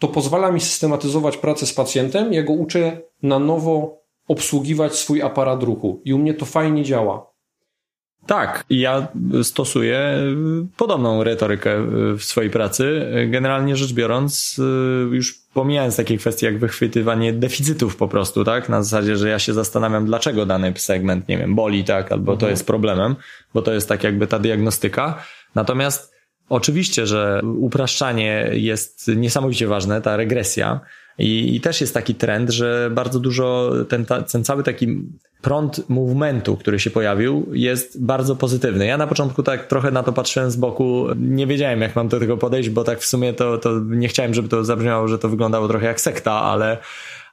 to 0.00 0.08
pozwala 0.08 0.52
mi 0.52 0.60
systematyzować 0.60 1.36
pracę 1.36 1.66
z 1.66 1.72
pacjentem. 1.72 2.32
Ja 2.32 2.42
go 2.42 2.52
uczę 2.52 3.00
na 3.22 3.38
nowo 3.38 4.02
obsługiwać 4.28 4.94
swój 4.94 5.22
aparat 5.22 5.62
ruchu 5.62 6.02
i 6.04 6.14
u 6.14 6.18
mnie 6.18 6.34
to 6.34 6.46
fajnie 6.46 6.82
działa. 6.82 7.33
Tak, 8.26 8.64
ja 8.70 9.08
stosuję 9.42 10.18
podobną 10.76 11.24
retorykę 11.24 11.86
w 12.18 12.22
swojej 12.22 12.50
pracy. 12.50 13.06
Generalnie 13.28 13.76
rzecz 13.76 13.92
biorąc, 13.92 14.60
już 15.10 15.34
pomijając 15.54 15.96
takie 15.96 16.18
kwestie 16.18 16.46
jak 16.46 16.58
wychwytywanie 16.58 17.32
deficytów 17.32 17.96
po 17.96 18.08
prostu, 18.08 18.44
tak? 18.44 18.68
Na 18.68 18.82
zasadzie, 18.82 19.16
że 19.16 19.28
ja 19.28 19.38
się 19.38 19.52
zastanawiam, 19.52 20.06
dlaczego 20.06 20.46
dany 20.46 20.72
segment, 20.76 21.28
nie 21.28 21.38
wiem, 21.38 21.54
boli, 21.54 21.84
tak? 21.84 22.12
Albo 22.12 22.32
mhm. 22.32 22.38
to 22.38 22.48
jest 22.48 22.66
problemem, 22.66 23.16
bo 23.54 23.62
to 23.62 23.72
jest 23.72 23.88
tak 23.88 24.04
jakby 24.04 24.26
ta 24.26 24.38
diagnostyka. 24.38 25.22
Natomiast 25.54 26.14
Oczywiście, 26.48 27.06
że 27.06 27.40
upraszczanie 27.58 28.50
jest 28.52 29.08
niesamowicie 29.16 29.66
ważne, 29.66 30.00
ta 30.00 30.16
regresja, 30.16 30.80
I, 31.18 31.56
I, 31.56 31.60
też 31.60 31.80
jest 31.80 31.94
taki 31.94 32.14
trend, 32.14 32.50
że 32.50 32.90
bardzo 32.94 33.20
dużo, 33.20 33.72
ten, 33.88 34.06
ten 34.32 34.44
cały 34.44 34.62
taki 34.62 35.02
prąd 35.42 35.88
movementu, 35.88 36.56
który 36.56 36.78
się 36.78 36.90
pojawił, 36.90 37.46
jest 37.52 38.04
bardzo 38.04 38.36
pozytywny. 38.36 38.86
Ja 38.86 38.96
na 38.96 39.06
początku 39.06 39.42
tak 39.42 39.66
trochę 39.66 39.90
na 39.90 40.02
to 40.02 40.12
patrzyłem 40.12 40.50
z 40.50 40.56
boku, 40.56 41.06
nie 41.16 41.46
wiedziałem 41.46 41.80
jak 41.80 41.96
mam 41.96 42.08
do 42.08 42.20
tego 42.20 42.36
podejść, 42.36 42.68
bo 42.68 42.84
tak 42.84 43.00
w 43.00 43.04
sumie 43.04 43.32
to, 43.32 43.58
to 43.58 43.80
nie 43.80 44.08
chciałem, 44.08 44.34
żeby 44.34 44.48
to 44.48 44.64
zabrzmiało, 44.64 45.08
że 45.08 45.18
to 45.18 45.28
wyglądało 45.28 45.68
trochę 45.68 45.86
jak 45.86 46.00
sekta, 46.00 46.32
ale, 46.32 46.78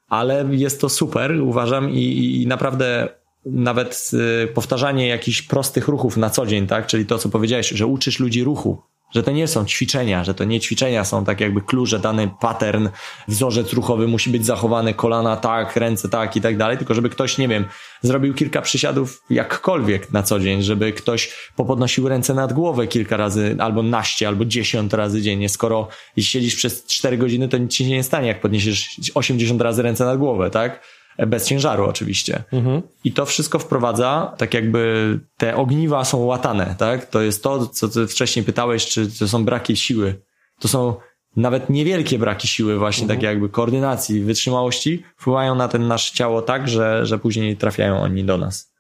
ale 0.10 0.46
jest 0.52 0.82
to 0.82 0.90
super, 0.90 1.42
uważam, 1.42 1.90
i, 1.90 2.42
i 2.42 2.48
naprawdę 2.48 3.10
nawet 3.46 4.12
y, 4.44 4.48
powtarzanie 4.48 5.08
jakichś 5.08 5.42
prostych 5.42 5.88
ruchów 5.88 6.18
na 6.18 6.30
co 6.30 6.46
dzień, 6.46 6.68
tak? 6.68 6.88
Czyli 6.88 7.06
to, 7.06 7.18
co 7.18 7.30
powiedziałeś, 7.30 7.70
że 7.70 7.86
uczysz 7.86 8.20
ludzi 8.20 8.44
ruchu, 8.44 8.82
że 9.16 9.24
to 9.24 9.32
nie 9.32 9.48
są 9.48 9.66
ćwiczenia, 9.66 10.24
że 10.24 10.34
to 10.34 10.44
nie 10.44 10.60
ćwiczenia 10.60 11.06
są 11.06 11.26
tak 11.26 11.40
jakby 11.40 11.62
klucze, 11.62 12.00
dany 12.00 12.30
pattern, 12.40 12.90
wzorzec 13.28 13.74
ruchowy 13.74 14.08
musi 14.08 14.30
być 14.30 14.46
zachowany, 14.46 14.94
kolana 14.94 15.38
tak, 15.38 15.76
ręce 15.76 16.10
tak 16.10 16.36
i 16.36 16.42
tak 16.42 16.58
dalej, 16.58 16.78
tylko 16.78 16.94
żeby 16.94 17.10
ktoś, 17.10 17.38
nie 17.38 17.48
wiem, 17.48 17.66
zrobił 18.02 18.34
kilka 18.34 18.62
przysiadów 18.62 19.24
jakkolwiek 19.30 20.12
na 20.12 20.24
co 20.24 20.40
dzień, 20.40 20.62
żeby 20.62 20.94
ktoś 20.94 21.52
popodnosił 21.56 22.10
ręce 22.10 22.34
nad 22.34 22.54
głowę 22.54 22.88
kilka 22.88 23.18
razy, 23.18 23.56
albo 23.60 23.84
naście, 23.84 24.28
albo 24.28 24.46
dziesiąt 24.46 24.94
razy 24.94 25.22
dziennie. 25.22 25.50
Skoro 25.50 25.88
siedzisz 26.18 26.56
przez 26.56 26.86
cztery 26.86 27.18
godziny, 27.18 27.48
to 27.48 27.58
nic 27.58 27.72
ci 27.72 27.84
się 27.84 27.90
nie 27.90 28.04
stanie, 28.04 28.28
jak 28.28 28.42
podniesiesz 28.42 29.00
80 29.14 29.62
razy 29.62 29.82
ręce 29.82 30.06
nad 30.06 30.18
głowę, 30.18 30.50
tak? 30.50 31.01
Bez 31.28 31.48
ciężaru 31.48 31.86
oczywiście. 31.86 32.44
Mhm. 32.52 32.82
I 33.04 33.12
to 33.12 33.26
wszystko 33.26 33.60
wprowadza, 33.60 34.34
tak 34.38 34.54
jakby 34.54 35.20
te 35.38 35.56
ogniwa 35.56 36.06
są 36.06 36.18
łatane, 36.18 36.76
tak? 36.78 37.06
To 37.06 37.22
jest 37.22 37.44
to, 37.44 37.68
co 37.68 37.90
ty 37.90 38.08
wcześniej 38.08 38.46
pytałeś, 38.46 38.86
czy 38.86 39.08
to 39.20 39.28
są 39.28 39.46
braki 39.46 39.78
siły. 39.78 40.22
To 40.60 40.68
są 40.68 40.96
nawet 41.36 41.70
niewielkie 41.70 42.20
braki 42.20 42.48
siły 42.48 42.78
właśnie, 42.78 43.04
mhm. 43.04 43.20
takie 43.20 43.28
jakby 43.28 43.50
koordynacji, 43.50 44.22
wytrzymałości 44.22 45.04
wpływają 45.18 45.56
na 45.56 45.68
ten 45.68 45.88
nasze 45.88 46.14
ciało 46.16 46.42
tak, 46.42 46.68
że, 46.68 47.06
że 47.06 47.20
później 47.20 47.58
trafiają 47.58 48.02
oni 48.02 48.24
do 48.24 48.38
nas. 48.38 48.72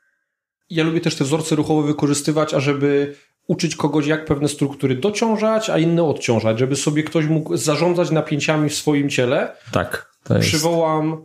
Ja 0.69 0.83
lubię 0.83 1.01
też 1.01 1.15
te 1.15 1.23
wzorce 1.23 1.55
ruchowe 1.55 1.87
wykorzystywać, 1.87 2.53
ażeby 2.53 3.15
uczyć 3.47 3.75
kogoś, 3.75 4.07
jak 4.07 4.25
pewne 4.25 4.47
struktury 4.47 4.95
dociążać, 4.95 5.69
a 5.69 5.77
inne 5.77 6.03
odciążać, 6.03 6.59
żeby 6.59 6.75
sobie 6.75 7.03
ktoś 7.03 7.25
mógł 7.25 7.57
zarządzać 7.57 8.11
napięciami 8.11 8.69
w 8.69 8.75
swoim 8.75 9.09
ciele. 9.09 9.55
Tak. 9.71 10.11
To 10.23 10.37
jest... 10.37 10.47
Przywołam 10.47 11.23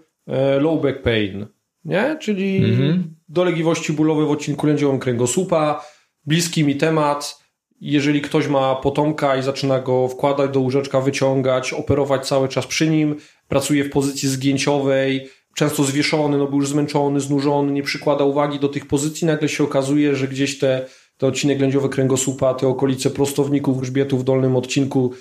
low 0.61 0.83
back 0.83 1.03
pain, 1.03 1.47
nie? 1.85 2.17
czyli 2.21 2.57
mhm. 2.57 3.15
dolegliwości 3.29 3.93
bólowe 3.93 4.25
w 4.25 4.31
odcinku 4.31 4.67
lędziowym 4.67 4.99
kręgosłupa. 4.99 5.85
Bliski 6.25 6.65
mi 6.65 6.77
temat. 6.77 7.47
Jeżeli 7.81 8.21
ktoś 8.21 8.49
ma 8.49 8.75
potomka 8.75 9.37
i 9.37 9.43
zaczyna 9.43 9.81
go 9.81 10.09
wkładać 10.09 10.51
do 10.51 10.61
łóżeczka, 10.61 11.01
wyciągać, 11.01 11.73
operować 11.73 12.27
cały 12.27 12.49
czas 12.49 12.67
przy 12.67 12.91
nim, 12.91 13.17
pracuje 13.49 13.85
w 13.85 13.91
pozycji 13.91 14.29
zgięciowej, 14.29 15.29
często 15.57 15.85
zwieszony, 15.85 16.39
no 16.39 16.47
był 16.47 16.59
już 16.59 16.69
zmęczony, 16.69 17.21
znużony, 17.21 17.73
nie 17.73 17.83
przykłada 17.83 18.25
uwagi 18.25 18.59
do 18.59 18.69
tych 18.69 18.87
pozycji, 18.87 19.27
nagle 19.27 19.49
się 19.49 19.65
okazuje, 19.65 20.17
że 20.17 20.29
gdzieś 20.29 20.59
te, 20.59 20.87
te 21.17 21.27
odcinek 21.27 21.61
lędziowy 21.61 21.89
kręgosłupa, 21.89 22.55
te 22.55 22.69
okolice 22.69 23.11
prostowników 23.11 23.81
grzbietu 23.81 24.19
w 24.19 24.25
dolnym 24.25 24.57
odcinku 24.57 25.13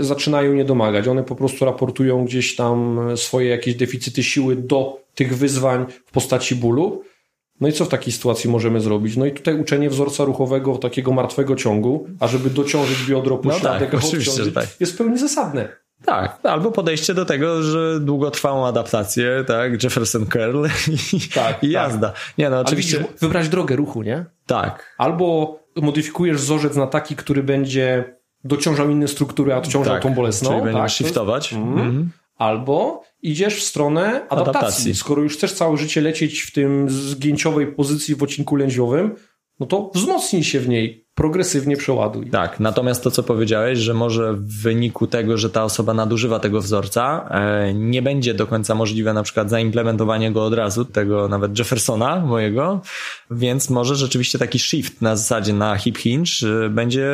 zaczynają 0.00 0.52
nie 0.52 0.64
domagać. 0.64 1.08
One 1.08 1.24
po 1.24 1.34
prostu 1.36 1.64
raportują 1.64 2.24
gdzieś 2.24 2.56
tam 2.56 3.00
swoje 3.16 3.48
jakieś 3.48 3.74
deficyty 3.74 4.22
siły 4.22 4.56
do 4.56 5.00
tych 5.14 5.36
wyzwań 5.36 5.86
w 6.06 6.10
postaci 6.10 6.54
bólu. 6.54 7.02
No 7.60 7.68
i 7.68 7.72
co 7.72 7.84
w 7.84 7.88
takiej 7.88 8.12
sytuacji 8.12 8.50
możemy 8.50 8.80
zrobić? 8.80 9.16
No 9.16 9.26
i 9.26 9.32
tutaj 9.32 9.60
uczenie 9.60 9.90
wzorca 9.90 10.24
ruchowego 10.24 10.76
takiego 10.76 11.12
martwego 11.12 11.56
ciągu, 11.56 12.06
ażeby 12.20 12.50
dociążyć 12.50 13.06
biodro 13.08 13.38
pośladek, 13.38 13.92
no 13.92 13.98
tak, 13.98 14.08
oczywiście, 14.08 14.52
tak. 14.52 14.66
jest 14.80 14.92
w 14.92 14.96
pełni 14.96 15.18
zasadne. 15.18 15.68
Tak, 16.04 16.38
albo 16.42 16.70
podejście 16.72 17.14
do 17.14 17.24
tego, 17.24 17.62
że 17.62 18.00
długotrwałą 18.00 18.66
adaptację, 18.66 19.44
tak, 19.46 19.82
Jefferson 19.82 20.26
Curl 20.26 20.66
i, 21.12 21.20
tak, 21.34 21.64
i 21.64 21.70
jazda. 21.70 22.08
Tak. 22.08 22.34
Nie 22.38 22.50
no, 22.50 22.60
oczywiście. 22.60 23.04
wybrać 23.20 23.48
drogę 23.48 23.76
ruchu, 23.76 24.02
nie? 24.02 24.24
Tak. 24.46 24.94
Albo 24.98 25.58
modyfikujesz 25.76 26.36
wzorzec 26.36 26.76
na 26.76 26.86
taki, 26.86 27.16
który 27.16 27.42
będzie 27.42 28.17
dociążał 28.44 28.90
inne 28.90 29.08
struktury, 29.08 29.54
a 29.54 29.58
odciążał 29.58 29.94
tak, 29.94 30.02
tą 30.02 30.14
bolesną. 30.14 30.50
Czyli 30.50 30.62
będziesz 30.62 30.82
tak, 30.82 30.90
shiftować. 30.90 31.52
Mm. 31.52 31.78
Mm. 31.78 32.10
Albo 32.36 33.02
idziesz 33.22 33.54
w 33.54 33.62
stronę 33.62 34.06
adaptacji. 34.06 34.40
adaptacji. 34.40 34.94
Skoro 34.94 35.22
już 35.22 35.36
chcesz 35.36 35.52
całe 35.52 35.76
życie 35.76 36.00
lecieć 36.00 36.40
w 36.40 36.52
tym 36.52 36.90
zgięciowej 36.90 37.66
pozycji 37.66 38.14
w 38.14 38.22
odcinku 38.22 38.56
lędziowym, 38.56 39.14
no 39.60 39.66
to 39.66 39.90
wzmocnij 39.94 40.44
się 40.44 40.60
w 40.60 40.68
niej, 40.68 41.07
progresywnie 41.18 41.76
przeładuj. 41.76 42.30
Tak, 42.30 42.60
natomiast 42.60 43.04
to, 43.04 43.10
co 43.10 43.22
powiedziałeś, 43.22 43.78
że 43.78 43.94
może 43.94 44.32
w 44.32 44.62
wyniku 44.62 45.06
tego, 45.06 45.38
że 45.38 45.50
ta 45.50 45.64
osoba 45.64 45.94
nadużywa 45.94 46.38
tego 46.40 46.60
wzorca, 46.60 47.28
e, 47.30 47.74
nie 47.74 48.02
będzie 48.02 48.34
do 48.34 48.46
końca 48.46 48.74
możliwe 48.74 49.12
na 49.12 49.22
przykład 49.22 49.50
zaimplementowanie 49.50 50.32
go 50.32 50.44
od 50.44 50.54
razu, 50.54 50.84
tego 50.84 51.28
nawet 51.28 51.58
Jeffersona 51.58 52.20
mojego, 52.20 52.80
więc 53.30 53.70
może 53.70 53.96
rzeczywiście 53.96 54.38
taki 54.38 54.58
shift 54.58 55.02
na 55.02 55.16
zasadzie 55.16 55.52
na 55.52 55.76
hip 55.76 55.98
hinge 55.98 56.30
e, 56.64 56.68
będzie 56.68 57.10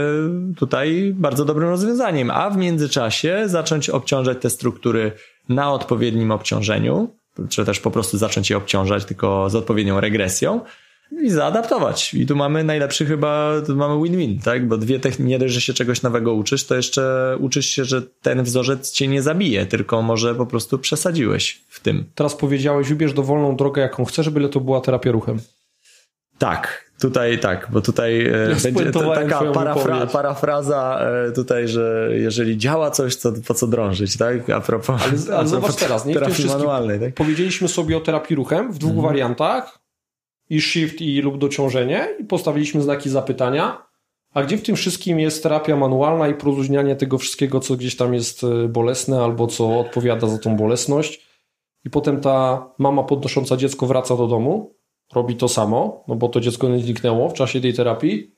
tutaj 0.56 1.12
bardzo 1.16 1.44
dobrym 1.44 1.68
rozwiązaniem, 1.68 2.30
a 2.30 2.50
w 2.50 2.56
międzyczasie 2.56 3.42
zacząć 3.46 3.90
obciążać 3.90 4.38
te 4.40 4.50
struktury 4.50 5.12
na 5.49 5.73
odpowiednim 5.73 6.30
obciążeniu, 6.30 7.14
czy 7.49 7.64
też 7.64 7.80
po 7.80 7.90
prostu 7.90 8.18
zacząć 8.18 8.50
je 8.50 8.56
obciążać 8.56 9.04
tylko 9.04 9.50
z 9.50 9.54
odpowiednią 9.54 10.00
regresją, 10.00 10.61
i 11.23 11.30
zaadaptować. 11.30 12.14
I 12.14 12.26
tu 12.26 12.37
mamy 12.37 12.64
najlepszy 12.64 13.06
chyba, 13.06 13.52
tu 13.66 13.76
mamy 13.76 14.02
win-win, 14.02 14.40
tak? 14.40 14.68
Bo 14.68 14.76
dwie 14.76 15.00
techniki, 15.00 15.30
nie 15.30 15.38
dość, 15.38 15.54
że 15.54 15.61
się 15.61 15.75
czegoś 15.75 16.02
nowego 16.02 16.35
uczysz, 16.35 16.66
to 16.66 16.75
jeszcze 16.75 17.37
uczysz 17.40 17.66
się, 17.66 17.85
że 17.85 18.02
ten 18.02 18.42
wzorzec 18.42 18.92
cię 18.92 19.09
nie 19.09 19.23
zabije, 19.23 19.66
tylko 19.66 20.02
może 20.02 20.35
po 20.35 20.47
prostu 20.47 20.78
przesadziłeś 20.78 21.61
w 21.68 21.80
tym. 21.80 22.04
Teraz 22.14 22.35
powiedziałeś, 22.35 22.88
wybierz 22.88 23.12
dowolną 23.12 23.56
drogę, 23.56 23.83
jaką 23.83 24.04
chcesz, 24.04 24.30
byle 24.30 24.49
to 24.49 24.61
była 24.61 24.80
terapia 24.80 25.12
ruchem. 25.12 25.40
Tak, 26.38 26.90
tutaj 27.00 27.38
tak, 27.38 27.68
bo 27.73 27.80
tutaj 27.80 28.26
e, 28.26 28.30
ja 28.49 28.73
będzie 28.73 28.92
taka 28.92 29.52
parafra, 29.52 30.06
parafraza 30.06 31.00
e, 31.00 31.33
tutaj, 31.33 31.68
że 31.68 32.11
jeżeli 32.12 32.59
działa 32.59 32.90
coś, 32.90 33.16
to 33.16 33.33
po 33.47 33.54
co 33.54 33.66
drążyć, 33.66 34.16
tak? 34.16 34.50
A 34.50 34.61
propos, 34.61 35.02
ale, 35.02 35.37
ale 35.38 35.49
zobacz 35.49 35.76
teraz, 35.76 36.06
nie? 36.06 36.14
terapii 36.14 36.47
manualnej. 36.47 37.00
Tak? 37.00 37.14
Powiedzieliśmy 37.14 37.68
sobie 37.68 37.97
o 37.97 38.00
terapii 38.00 38.37
ruchem 38.37 38.73
w 38.73 38.78
dwóch 38.78 38.90
mhm. 38.90 39.09
wariantach 39.09 39.83
i 40.50 40.60
shift 40.60 41.00
i 41.00 41.20
lub 41.20 41.38
dociążenie 41.38 42.08
i 42.20 42.24
postawiliśmy 42.24 42.82
znaki 42.82 43.10
zapytania. 43.10 43.86
A 44.34 44.42
gdzie 44.42 44.56
w 44.56 44.62
tym 44.62 44.76
wszystkim 44.76 45.20
jest 45.20 45.42
terapia 45.42 45.76
manualna 45.76 46.28
i 46.28 46.34
porozróżnianie 46.34 46.96
tego 46.96 47.18
wszystkiego, 47.18 47.60
co 47.60 47.76
gdzieś 47.76 47.96
tam 47.96 48.14
jest 48.14 48.44
e, 48.44 48.68
bolesne 48.68 49.22
albo 49.22 49.46
co 49.46 49.80
odpowiada 49.80 50.28
za 50.28 50.38
tą 50.38 50.56
bolesność? 50.56 51.26
I 51.84 51.90
potem 51.90 52.20
ta 52.20 52.66
mama 52.78 53.02
podnosząca 53.02 53.56
dziecko 53.56 53.86
wraca 53.86 54.16
do 54.16 54.26
domu, 54.26 54.74
robi 55.12 55.36
to 55.36 55.48
samo, 55.48 56.04
no 56.08 56.16
bo 56.16 56.28
to 56.28 56.40
dziecko 56.40 56.68
nie 56.68 56.78
zniknęło 56.78 57.28
w 57.28 57.34
czasie 57.34 57.60
tej 57.60 57.74
terapii 57.74 58.33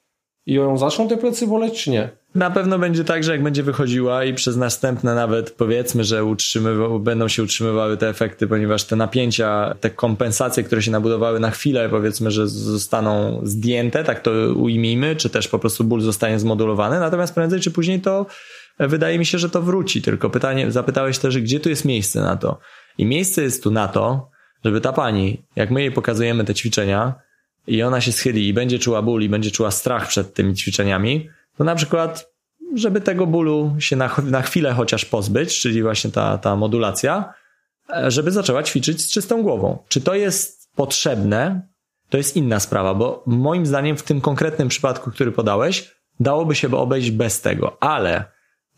i 0.47 0.55
ją 0.55 0.79
zaczną 0.79 1.09
te 1.09 1.17
plecy 1.17 1.47
boleć, 1.47 1.85
czy 1.85 1.91
nie? 1.91 2.11
Na 2.35 2.51
pewno 2.51 2.79
będzie 2.79 3.05
tak, 3.05 3.25
że 3.25 3.33
jak 3.33 3.43
będzie 3.43 3.63
wychodziła 3.63 4.25
i 4.25 4.35
przez 4.35 4.57
następne 4.57 5.15
nawet 5.15 5.51
powiedzmy, 5.51 6.05
że 6.05 6.25
utrzymywa, 6.25 6.99
będą 6.99 7.29
się 7.29 7.43
utrzymywały 7.43 7.97
te 7.97 8.09
efekty, 8.09 8.47
ponieważ 8.47 8.85
te 8.85 8.97
napięcia, 8.97 9.75
te 9.81 9.91
kompensacje, 9.91 10.63
które 10.63 10.83
się 10.83 10.91
nabudowały 10.91 11.41
na 11.41 11.51
chwilę, 11.51 11.89
powiedzmy, 11.89 12.31
że 12.31 12.49
zostaną 12.49 13.41
zdjęte, 13.43 14.05
tak 14.05 14.21
to 14.21 14.31
ujmijmy, 14.57 15.17
czy 15.17 15.31
też 15.31 15.49
po 15.49 15.59
prostu 15.59 15.85
ból 15.85 16.01
zostanie 16.01 16.39
zmodulowany, 16.39 17.01
natomiast 17.01 17.35
prędzej 17.35 17.61
czy 17.61 17.71
później 17.71 18.01
to 18.01 18.27
wydaje 18.79 19.19
mi 19.19 19.27
się, 19.27 19.39
że 19.39 19.51
to 19.51 19.63
wróci. 19.63 20.03
Tylko 20.03 20.31
pytanie, 20.31 20.73
zapytałeś 20.73 21.19
też, 21.19 21.39
gdzie 21.39 21.61
tu 21.61 21.69
jest 21.69 21.85
miejsce 21.85 22.21
na 22.21 22.37
to? 22.37 22.59
I 22.99 23.07
miejsce 23.07 23.43
jest 23.43 23.63
tu 23.63 23.71
na 23.71 23.89
to, 23.89 24.31
żeby 24.65 24.81
ta 24.81 24.93
pani, 24.93 25.43
jak 25.57 25.71
my 25.71 25.81
jej 25.81 25.93
pokazujemy 25.93 26.45
te 26.45 26.55
ćwiczenia 26.55 27.15
i 27.67 27.83
ona 27.83 28.01
się 28.01 28.13
schyli 28.13 28.49
i 28.49 28.55
będzie 28.55 28.79
czuła 28.79 29.03
ból 29.03 29.23
i 29.23 29.29
będzie 29.29 29.51
czuła 29.51 29.71
strach 29.71 30.09
przed 30.09 30.35
tymi 30.35 30.55
ćwiczeniami, 30.55 31.29
to 31.57 31.65
na 31.65 31.75
przykład, 31.75 32.33
żeby 32.75 33.01
tego 33.01 33.27
bólu 33.27 33.77
się 33.79 33.97
na, 33.97 34.17
na 34.25 34.43
chwilę 34.43 34.73
chociaż 34.73 35.05
pozbyć, 35.05 35.61
czyli 35.61 35.83
właśnie 35.83 36.11
ta, 36.11 36.39
ta 36.39 36.57
modulacja, 36.57 37.35
e, 37.91 38.11
żeby 38.11 38.31
zaczęła 38.31 38.63
ćwiczyć 38.63 39.03
z 39.03 39.11
czystą 39.11 39.43
głową. 39.43 39.79
Czy 39.89 40.01
to 40.01 40.15
jest 40.15 40.71
potrzebne? 40.75 41.69
To 42.09 42.19
jest 42.19 42.37
inna 42.37 42.61
sprawa, 42.61 42.95
bo 42.95 43.23
moim 43.27 43.67
zdaniem 43.67 43.97
w 43.97 44.03
tym 44.03 44.21
konkretnym 44.21 44.69
przypadku, 44.69 45.11
który 45.11 45.33
podałeś, 45.33 45.97
dałoby 46.21 46.55
się 46.55 46.77
obejść 46.77 47.11
bez 47.11 47.41
tego, 47.41 47.83
ale 47.83 48.25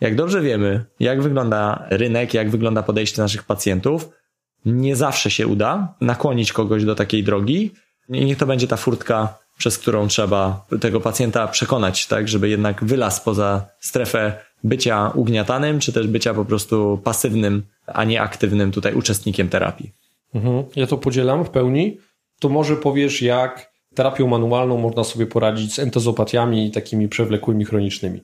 jak 0.01 0.15
dobrze 0.15 0.41
wiemy, 0.41 0.85
jak 1.01 1.23
wygląda 1.23 1.87
rynek, 1.91 2.35
jak 2.35 2.51
wygląda 2.51 2.83
podejście 2.83 3.23
naszych 3.23 3.45
pacjentów, 3.45 4.09
nie 4.65 4.97
zawsze 4.97 5.31
się 5.31 5.47
uda 5.47 5.95
nakłonić 6.01 6.53
kogoś 6.53 6.85
do 6.85 6.95
takiej 6.95 7.25
drogi 7.25 7.73
i 8.09 8.25
niech 8.25 8.39
to 8.39 8.47
będzie 8.47 8.69
ta 8.69 8.77
furtka 8.77 9.39
przez 9.59 9.79
którą 9.79 10.09
trzeba 10.09 10.67
tego 10.81 11.01
pacjenta 11.01 11.49
przekonać, 11.49 12.07
tak, 12.07 12.29
żeby 12.29 12.49
jednak 12.49 12.85
wylazł 12.85 13.25
poza 13.25 13.67
strefę 13.81 14.33
bycia 14.65 15.11
ugniatanym, 15.15 15.81
czy 15.81 15.93
też 15.93 16.07
bycia 16.07 16.35
po 16.35 16.45
prostu 16.45 17.01
pasywnym, 17.05 17.63
a 17.87 18.05
nie 18.05 18.21
aktywnym 18.21 18.73
tutaj 18.73 18.95
uczestnikiem 18.95 19.49
terapii. 19.49 19.93
Mhm. 20.35 20.65
Ja 20.77 20.87
to 20.87 20.99
podzielam 20.99 21.45
w 21.45 21.51
pełni. 21.51 21.99
To 22.41 22.49
może 22.49 22.77
powiesz, 22.77 23.23
jak 23.23 23.73
terapią 23.95 24.27
manualną 24.27 24.79
można 24.79 25.05
sobie 25.05 25.27
poradzić 25.27 25.75
z 25.75 25.79
entezopatiami 25.79 26.71
takimi 26.71 27.09
przewlekłymi 27.09 27.65
chronicznymi. 27.65 28.21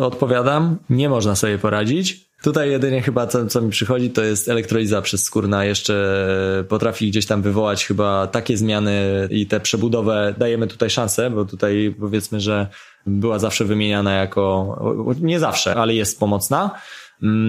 Odpowiadam, 0.00 0.76
nie 0.90 1.08
można 1.08 1.36
sobie 1.36 1.58
poradzić. 1.58 2.24
Tutaj 2.42 2.70
jedynie 2.70 3.02
chyba 3.02 3.26
co, 3.26 3.46
co 3.46 3.60
mi 3.60 3.70
przychodzi 3.70 4.10
to 4.10 4.22
jest 4.22 4.48
elektroliza 4.48 5.02
przezskórna. 5.02 5.64
Jeszcze 5.64 6.64
potrafi 6.68 7.10
gdzieś 7.10 7.26
tam 7.26 7.42
wywołać 7.42 7.86
chyba 7.86 8.26
takie 8.26 8.56
zmiany 8.56 9.28
i 9.30 9.46
tę 9.46 9.60
przebudowę 9.60 10.34
dajemy 10.38 10.66
tutaj 10.66 10.90
szansę, 10.90 11.30
bo 11.30 11.44
tutaj 11.44 11.94
powiedzmy, 12.00 12.40
że 12.40 12.66
była 13.06 13.38
zawsze 13.38 13.64
wymieniana 13.64 14.14
jako, 14.14 14.76
nie 15.20 15.40
zawsze, 15.40 15.74
ale 15.74 15.94
jest 15.94 16.20
pomocna. 16.20 16.70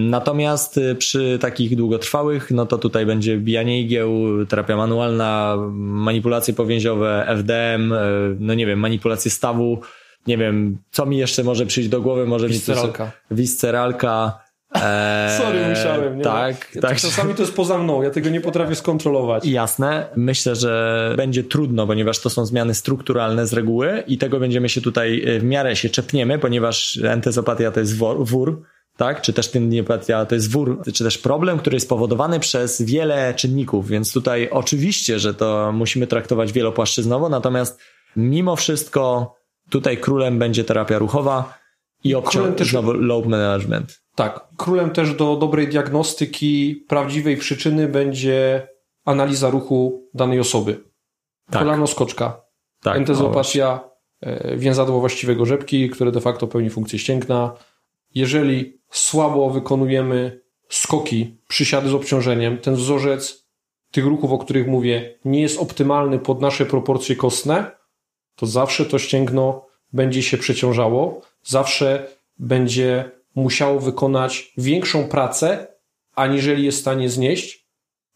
Natomiast 0.10 0.80
przy 0.98 1.38
takich 1.42 1.76
długotrwałych, 1.76 2.52
no 2.52 2.66
to 2.66 2.78
tutaj 2.78 3.06
będzie 3.06 3.38
bijanie 3.38 3.82
igieł, 3.82 4.12
terapia 4.50 4.78
manualna, 4.78 5.56
manipulacje 5.74 6.54
powięziowe, 6.54 7.26
FDM, 7.28 7.94
no 8.40 8.54
nie 8.54 8.66
wiem, 8.66 8.80
manipulacje 8.80 9.32
stawu, 9.32 9.82
nie 10.28 10.38
wiem, 10.38 10.78
co 10.92 11.06
mi 11.06 11.18
jeszcze 11.18 11.44
może 11.44 11.66
przyjść 11.66 11.90
do 11.90 12.02
głowy, 12.02 12.26
może 12.26 12.48
Visceralka. 12.48 13.06
mi 13.06 13.12
coś... 13.12 13.38
Visceralka. 13.38 14.46
Eee, 14.84 15.38
Sorry, 15.42 15.70
musiałem. 15.70 16.18
Nie? 16.18 16.24
Tak, 16.24 16.78
tak. 16.82 16.98
Czasami 16.98 17.34
to 17.34 17.42
jest 17.42 17.56
poza 17.56 17.78
mną, 17.78 18.02
ja 18.02 18.10
tego 18.10 18.30
nie 18.30 18.42
potrafię 18.42 18.76
skontrolować. 18.76 19.46
Jasne. 19.46 20.08
Myślę, 20.16 20.56
że 20.56 21.14
będzie 21.18 21.44
trudno, 21.44 21.88
ponieważ 21.88 22.20
to 22.20 22.30
są 22.30 22.46
zmiany 22.46 22.74
strukturalne 22.74 23.48
z 23.48 23.54
reguły 23.54 24.04
i 24.08 24.18
tego 24.18 24.40
będziemy 24.40 24.70
się 24.70 24.82
tutaj 24.82 25.24
e, 25.26 25.40
w 25.40 25.44
miarę 25.44 25.76
się 25.76 25.90
czepniemy, 25.90 26.40
ponieważ 26.40 27.00
entezopatia 27.04 27.72
to 27.72 27.80
jest 27.80 27.98
wor, 27.98 28.26
wór, 28.26 28.62
tak? 28.98 29.22
Czy 29.22 29.34
też 29.34 29.52
tendinopatia 29.52 30.26
to 30.26 30.36
jest 30.36 30.52
wór, 30.52 30.82
czy 30.94 31.04
też 31.04 31.18
problem, 31.18 31.58
który 31.58 31.76
jest 31.76 31.86
spowodowany 31.86 32.40
przez 32.40 32.82
wiele 32.82 33.34
czynników, 33.34 33.88
więc 33.88 34.14
tutaj 34.14 34.50
oczywiście, 34.50 35.20
że 35.20 35.34
to 35.34 35.72
musimy 35.72 36.08
traktować 36.08 36.52
wielopłaszczyznowo, 36.52 37.30
natomiast 37.30 37.80
mimo 38.16 38.56
wszystko 38.56 39.36
tutaj 39.70 39.98
królem 39.98 40.40
będzie 40.40 40.64
terapia 40.64 41.00
ruchowa 41.00 41.60
i 42.04 42.16
obciąg 42.16 42.56
też... 42.56 42.70
znowu 42.70 42.94
load 42.94 43.26
management. 43.26 44.02
Tak. 44.16 44.48
Królem 44.58 44.92
też 44.92 45.14
do 45.14 45.36
dobrej 45.36 45.68
diagnostyki 45.68 46.84
prawdziwej 46.88 47.38
przyczyny 47.38 47.88
będzie 47.88 48.68
analiza 49.06 49.50
ruchu 49.50 50.10
danej 50.14 50.40
osoby. 50.40 50.84
Tak. 51.52 51.62
Kolano 51.62 51.88
skoczka, 51.88 52.42
tak, 52.82 52.98
entezopatia, 52.98 53.80
e, 54.22 54.58
więzadło 54.58 55.00
właściwego 55.00 55.46
rzepki, 55.46 55.90
które 55.90 56.12
de 56.12 56.22
facto 56.22 56.48
pełni 56.48 56.70
funkcję 56.70 57.00
ścięgna. 57.00 57.54
Jeżeli 58.16 58.82
słabo 58.92 59.50
wykonujemy 59.50 60.42
skoki, 60.70 61.38
przysiady 61.48 61.90
z 61.90 61.94
obciążeniem, 61.94 62.58
ten 62.58 62.76
wzorzec 62.76 63.46
tych 63.92 64.06
ruchów, 64.06 64.32
o 64.32 64.38
których 64.38 64.68
mówię, 64.68 65.20
nie 65.26 65.42
jest 65.42 65.60
optymalny 65.60 66.20
pod 66.20 66.42
nasze 66.42 66.66
proporcje 66.66 67.16
kostne, 67.16 67.72
to 68.36 68.46
zawsze 68.46 68.86
to 68.86 69.00
ścięgno 69.00 69.66
będzie 69.94 70.24
się 70.24 70.38
przeciążało, 70.38 71.22
zawsze 71.44 72.08
będzie 72.40 73.12
musiało 73.36 73.80
wykonać 73.80 74.54
większą 74.58 75.08
pracę, 75.08 75.68
aniżeli 76.16 76.66
jest 76.66 76.78
w 76.78 76.82
stanie 76.82 77.10
znieść. 77.10 77.66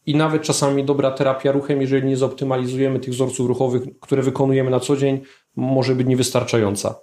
I 0.06 0.14
nawet 0.14 0.42
czasami 0.42 0.84
dobra 0.84 1.10
terapia 1.10 1.52
ruchem, 1.52 1.80
jeżeli 1.80 2.08
nie 2.08 2.16
zoptymalizujemy 2.16 3.00
tych 3.00 3.14
wzorców 3.14 3.48
ruchowych, 3.48 3.82
które 4.00 4.22
wykonujemy 4.22 4.70
na 4.70 4.80
co 4.80 4.96
dzień, 4.96 5.20
może 5.56 5.94
być 5.94 6.06
niewystarczająca. 6.06 6.94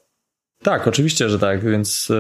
Tak, 0.64 0.88
oczywiście, 0.88 1.30
że 1.30 1.40
tak, 1.40 1.66
więc 1.66 2.12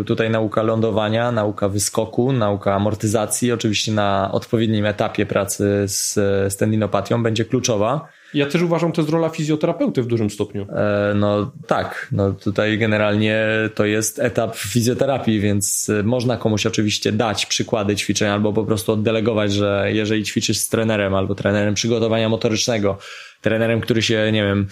e, 0.00 0.04
tutaj 0.04 0.30
nauka 0.30 0.62
lądowania, 0.62 1.32
nauka 1.32 1.68
wyskoku, 1.68 2.32
nauka 2.32 2.74
amortyzacji, 2.74 3.52
oczywiście 3.52 3.92
na 3.92 4.30
odpowiednim 4.32 4.86
etapie 4.86 5.26
pracy 5.26 5.84
z, 5.86 6.14
z 6.52 6.56
tendinopatią 6.56 7.22
będzie 7.22 7.44
kluczowa. 7.44 8.08
Ja 8.34 8.46
też 8.46 8.62
uważam, 8.62 8.92
to 8.92 9.00
jest 9.00 9.12
rola 9.12 9.28
fizjoterapeuty 9.28 10.02
w 10.02 10.06
dużym 10.06 10.30
stopniu. 10.30 10.66
E, 10.70 11.12
no 11.14 11.52
tak, 11.66 12.08
no 12.12 12.32
tutaj 12.32 12.78
generalnie 12.78 13.46
to 13.74 13.84
jest 13.84 14.18
etap 14.18 14.56
fizjoterapii, 14.56 15.40
więc 15.40 15.90
e, 16.00 16.02
można 16.02 16.36
komuś 16.36 16.66
oczywiście 16.66 17.12
dać 17.12 17.46
przykłady 17.46 17.96
ćwiczeń 17.96 18.28
albo 18.28 18.52
po 18.52 18.64
prostu 18.64 18.92
oddelegować, 18.92 19.52
że 19.52 19.88
jeżeli 19.92 20.24
ćwiczysz 20.24 20.58
z 20.58 20.68
trenerem 20.68 21.14
albo 21.14 21.34
trenerem 21.34 21.74
przygotowania 21.74 22.28
motorycznego, 22.28 22.98
trenerem, 23.40 23.80
który 23.80 24.02
się, 24.02 24.32
nie 24.32 24.42
wiem, 24.42 24.66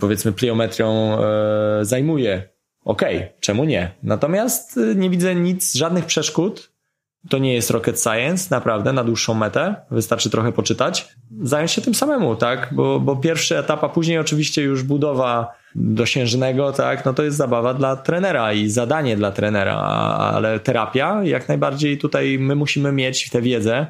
powiedzmy 0.00 0.32
pliometrią 0.32 1.18
e, 1.20 1.84
zajmuje, 1.84 2.48
okej, 2.84 3.16
okay, 3.16 3.28
czemu 3.40 3.64
nie? 3.64 3.90
Natomiast 4.02 4.78
e, 4.78 4.94
nie 4.94 5.10
widzę 5.10 5.34
nic, 5.34 5.74
żadnych 5.74 6.04
przeszkód 6.04 6.71
to 7.28 7.38
nie 7.38 7.54
jest 7.54 7.70
rocket 7.70 8.02
science, 8.02 8.48
naprawdę, 8.50 8.92
na 8.92 9.04
dłuższą 9.04 9.34
metę. 9.34 9.74
Wystarczy 9.90 10.30
trochę 10.30 10.52
poczytać. 10.52 11.08
Zająć 11.42 11.70
się 11.70 11.82
tym 11.82 11.94
samemu, 11.94 12.36
tak? 12.36 12.68
Bo, 12.72 13.00
bo 13.00 13.16
pierwszy 13.16 13.58
etap, 13.58 13.84
a 13.84 13.88
później 13.88 14.18
oczywiście 14.18 14.62
już 14.62 14.82
budowa 14.82 15.52
dosiężnego, 15.74 16.72
tak? 16.72 17.04
No 17.04 17.14
to 17.14 17.22
jest 17.22 17.36
zabawa 17.36 17.74
dla 17.74 17.96
trenera 17.96 18.52
i 18.52 18.68
zadanie 18.68 19.16
dla 19.16 19.32
trenera, 19.32 19.76
ale 20.34 20.60
terapia, 20.60 21.24
jak 21.24 21.48
najbardziej 21.48 21.98
tutaj 21.98 22.38
my 22.38 22.54
musimy 22.54 22.92
mieć 22.92 23.30
tę 23.30 23.42
wiedzę 23.42 23.86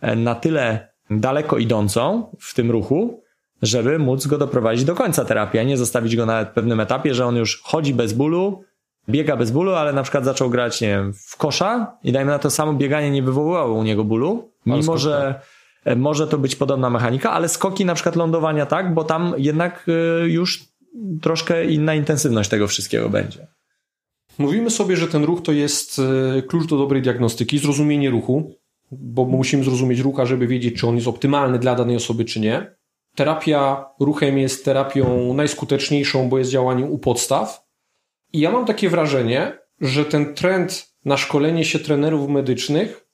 e, 0.00 0.16
na 0.16 0.34
tyle 0.34 0.88
daleko 1.10 1.58
idącą 1.58 2.30
w 2.40 2.54
tym 2.54 2.70
ruchu, 2.70 3.22
żeby 3.62 3.98
móc 3.98 4.26
go 4.26 4.38
doprowadzić 4.38 4.84
do 4.84 4.94
końca 4.94 5.24
terapii, 5.24 5.60
a 5.60 5.62
nie 5.62 5.76
zostawić 5.76 6.16
go 6.16 6.26
na 6.26 6.44
pewnym 6.44 6.80
etapie, 6.80 7.14
że 7.14 7.26
on 7.26 7.36
już 7.36 7.62
chodzi 7.62 7.94
bez 7.94 8.12
bólu, 8.12 8.64
biega 9.08 9.36
bez 9.36 9.50
bólu, 9.50 9.72
ale 9.72 9.92
na 9.92 10.02
przykład 10.02 10.24
zaczął 10.24 10.50
grać, 10.50 10.80
nie 10.80 10.88
wiem, 10.88 11.12
w 11.12 11.36
kosza 11.36 11.96
i 12.04 12.12
dajmy 12.12 12.30
na 12.30 12.38
to 12.38 12.50
samo 12.50 12.72
bieganie 12.72 13.10
nie 13.10 13.22
wywoływało 13.22 13.74
u 13.74 13.82
niego 13.82 14.04
bólu, 14.04 14.50
mimo 14.66 14.98
że 14.98 15.40
e, 15.84 15.96
może 15.96 16.26
to 16.26 16.38
być 16.38 16.56
podobna 16.56 16.90
mechanika, 16.90 17.32
ale 17.32 17.48
skoki 17.48 17.84
na 17.84 17.94
przykład 17.94 18.16
lądowania 18.16 18.66
tak, 18.66 18.94
bo 18.94 19.04
tam 19.04 19.34
jednak 19.38 19.86
e, 19.88 20.28
już 20.28 20.64
troszkę 21.22 21.64
inna 21.64 21.94
intensywność 21.94 22.50
tego 22.50 22.68
wszystkiego 22.68 23.08
będzie. 23.08 23.46
Mówimy 24.38 24.70
sobie, 24.70 24.96
że 24.96 25.08
ten 25.08 25.24
ruch 25.24 25.42
to 25.42 25.52
jest 25.52 26.00
e, 26.38 26.42
klucz 26.42 26.66
do 26.66 26.78
dobrej 26.78 27.02
diagnostyki, 27.02 27.58
zrozumienie 27.58 28.10
ruchu, 28.10 28.54
bo 28.92 29.24
musimy 29.24 29.64
zrozumieć 29.64 30.00
rucha, 30.00 30.26
żeby 30.26 30.46
wiedzieć, 30.46 30.80
czy 30.80 30.86
on 30.86 30.94
jest 30.94 31.08
optymalny 31.08 31.58
dla 31.58 31.74
danej 31.74 31.96
osoby, 31.96 32.24
czy 32.24 32.40
nie. 32.40 32.76
Terapia 33.14 33.84
ruchem 34.00 34.38
jest 34.38 34.64
terapią 34.64 35.34
najskuteczniejszą, 35.34 36.28
bo 36.28 36.38
jest 36.38 36.50
działaniem 36.50 36.90
u 36.90 36.98
podstaw, 36.98 37.69
i 38.32 38.40
ja 38.40 38.50
mam 38.50 38.66
takie 38.66 38.88
wrażenie, 38.88 39.58
że 39.80 40.04
ten 40.04 40.34
trend 40.34 40.90
na 41.04 41.16
szkolenie 41.16 41.64
się 41.64 41.78
trenerów 41.78 42.28
medycznych 42.28 43.06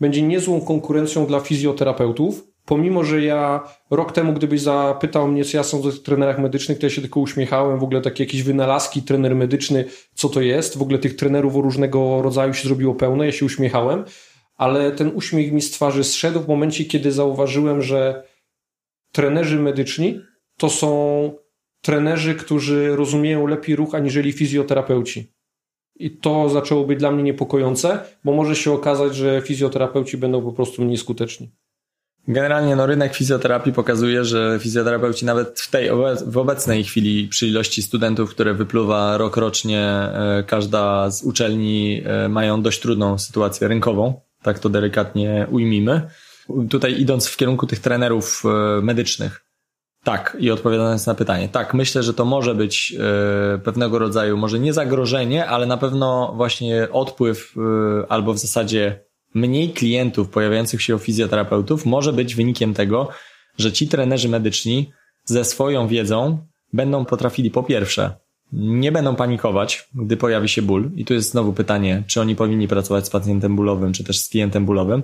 będzie 0.00 0.22
niezłą 0.22 0.60
konkurencją 0.60 1.26
dla 1.26 1.40
fizjoterapeutów, 1.40 2.44
pomimo, 2.64 3.04
że 3.04 3.22
ja 3.22 3.68
rok 3.90 4.12
temu, 4.12 4.32
gdybyś 4.32 4.60
zapytał 4.60 5.28
mnie, 5.28 5.44
co 5.44 5.56
ja 5.56 5.62
sądzę 5.62 5.88
o 5.88 5.92
trenerach 5.92 6.38
medycznych, 6.38 6.78
to 6.78 6.86
ja 6.86 6.90
się 6.90 7.00
tylko 7.00 7.20
uśmiechałem, 7.20 7.78
w 7.78 7.82
ogóle 7.82 8.00
takie 8.00 8.24
jakieś 8.24 8.42
wynalazki, 8.42 9.02
trener 9.02 9.36
medyczny, 9.36 9.84
co 10.14 10.28
to 10.28 10.40
jest, 10.40 10.78
w 10.78 10.82
ogóle 10.82 10.98
tych 10.98 11.16
trenerów 11.16 11.56
o 11.56 11.60
różnego 11.60 12.22
rodzaju 12.22 12.54
się 12.54 12.68
zrobiło 12.68 12.94
pełno, 12.94 13.24
ja 13.24 13.32
się 13.32 13.46
uśmiechałem, 13.46 14.04
ale 14.56 14.92
ten 14.92 15.12
uśmiech 15.14 15.52
mi 15.52 15.62
z 15.62 15.70
twarzy 15.70 16.04
zszedł 16.04 16.40
w 16.40 16.48
momencie, 16.48 16.84
kiedy 16.84 17.12
zauważyłem, 17.12 17.82
że 17.82 18.24
trenerzy 19.12 19.58
medyczni 19.58 20.20
to 20.56 20.70
są 20.70 21.32
trenerzy, 21.82 22.34
którzy 22.34 22.96
rozumieją 22.96 23.46
lepiej 23.46 23.76
ruch 23.76 23.94
aniżeli 23.94 24.32
fizjoterapeuci. 24.32 25.32
I 25.96 26.10
to 26.10 26.48
zaczęło 26.48 26.84
być 26.84 26.98
dla 26.98 27.10
mnie 27.10 27.22
niepokojące, 27.22 28.00
bo 28.24 28.32
może 28.32 28.56
się 28.56 28.72
okazać, 28.72 29.16
że 29.16 29.42
fizjoterapeuci 29.44 30.16
będą 30.16 30.42
po 30.42 30.52
prostu 30.52 30.84
mniej 30.84 30.96
skuteczni. 30.96 31.50
Generalnie 32.28 32.76
no, 32.76 32.86
rynek 32.86 33.14
fizjoterapii 33.14 33.72
pokazuje, 33.72 34.24
że 34.24 34.58
fizjoterapeuci 34.60 35.26
nawet 35.26 35.60
w 35.60 35.70
tej 35.70 35.90
w 36.26 36.38
obecnej 36.38 36.84
chwili 36.84 37.28
przy 37.28 37.46
ilości 37.46 37.82
studentów, 37.82 38.30
które 38.30 38.54
wypluwa 38.54 39.16
rok 39.16 39.36
rocznie, 39.36 39.80
e, 39.80 40.44
każda 40.46 41.10
z 41.10 41.22
uczelni 41.22 42.02
e, 42.04 42.28
mają 42.28 42.62
dość 42.62 42.80
trudną 42.80 43.18
sytuację 43.18 43.68
rynkową, 43.68 44.20
tak 44.42 44.58
to 44.58 44.68
delikatnie 44.68 45.46
ujmijmy. 45.50 46.10
Tutaj 46.70 47.00
idąc 47.00 47.28
w 47.28 47.36
kierunku 47.36 47.66
tych 47.66 47.80
trenerów 47.80 48.42
e, 48.44 48.82
medycznych, 48.82 49.44
tak, 50.04 50.36
i 50.40 50.50
odpowiadając 50.50 51.06
na 51.06 51.14
pytanie. 51.14 51.48
Tak, 51.48 51.74
myślę, 51.74 52.02
że 52.02 52.14
to 52.14 52.24
może 52.24 52.54
być 52.54 52.94
e, 53.54 53.58
pewnego 53.58 53.98
rodzaju, 53.98 54.36
może 54.36 54.58
nie 54.58 54.72
zagrożenie, 54.72 55.46
ale 55.46 55.66
na 55.66 55.76
pewno 55.76 56.32
właśnie 56.36 56.88
odpływ 56.92 57.54
e, 57.56 58.12
albo 58.12 58.32
w 58.32 58.38
zasadzie 58.38 59.04
mniej 59.34 59.70
klientów 59.70 60.28
pojawiających 60.28 60.82
się 60.82 60.96
u 60.96 60.98
fizjoterapeutów 60.98 61.86
może 61.86 62.12
być 62.12 62.34
wynikiem 62.34 62.74
tego, 62.74 63.08
że 63.58 63.72
ci 63.72 63.88
trenerzy 63.88 64.28
medyczni 64.28 64.92
ze 65.24 65.44
swoją 65.44 65.88
wiedzą 65.88 66.46
będą 66.72 67.04
potrafili 67.04 67.50
po 67.50 67.62
pierwsze 67.62 68.22
nie 68.52 68.92
będą 68.92 69.16
panikować, 69.16 69.88
gdy 69.94 70.16
pojawi 70.16 70.48
się 70.48 70.62
ból. 70.62 70.90
I 70.96 71.04
tu 71.04 71.14
jest 71.14 71.30
znowu 71.30 71.52
pytanie, 71.52 72.02
czy 72.06 72.20
oni 72.20 72.36
powinni 72.36 72.68
pracować 72.68 73.06
z 73.06 73.10
pacjentem 73.10 73.56
bólowym, 73.56 73.92
czy 73.92 74.04
też 74.04 74.18
z 74.18 74.28
klientem 74.28 74.66
bólowym 74.66 75.02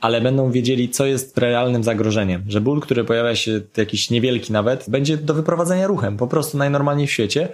ale 0.00 0.20
będą 0.20 0.50
wiedzieli, 0.50 0.88
co 0.88 1.06
jest 1.06 1.38
realnym 1.38 1.84
zagrożeniem. 1.84 2.44
Że 2.48 2.60
ból, 2.60 2.80
który 2.80 3.04
pojawia 3.04 3.36
się 3.36 3.60
jakiś 3.76 4.10
niewielki 4.10 4.52
nawet, 4.52 4.84
będzie 4.88 5.16
do 5.16 5.34
wyprowadzenia 5.34 5.86
ruchem, 5.86 6.16
po 6.16 6.26
prostu 6.26 6.58
najnormalniej 6.58 7.06
w 7.06 7.12
świecie. 7.12 7.48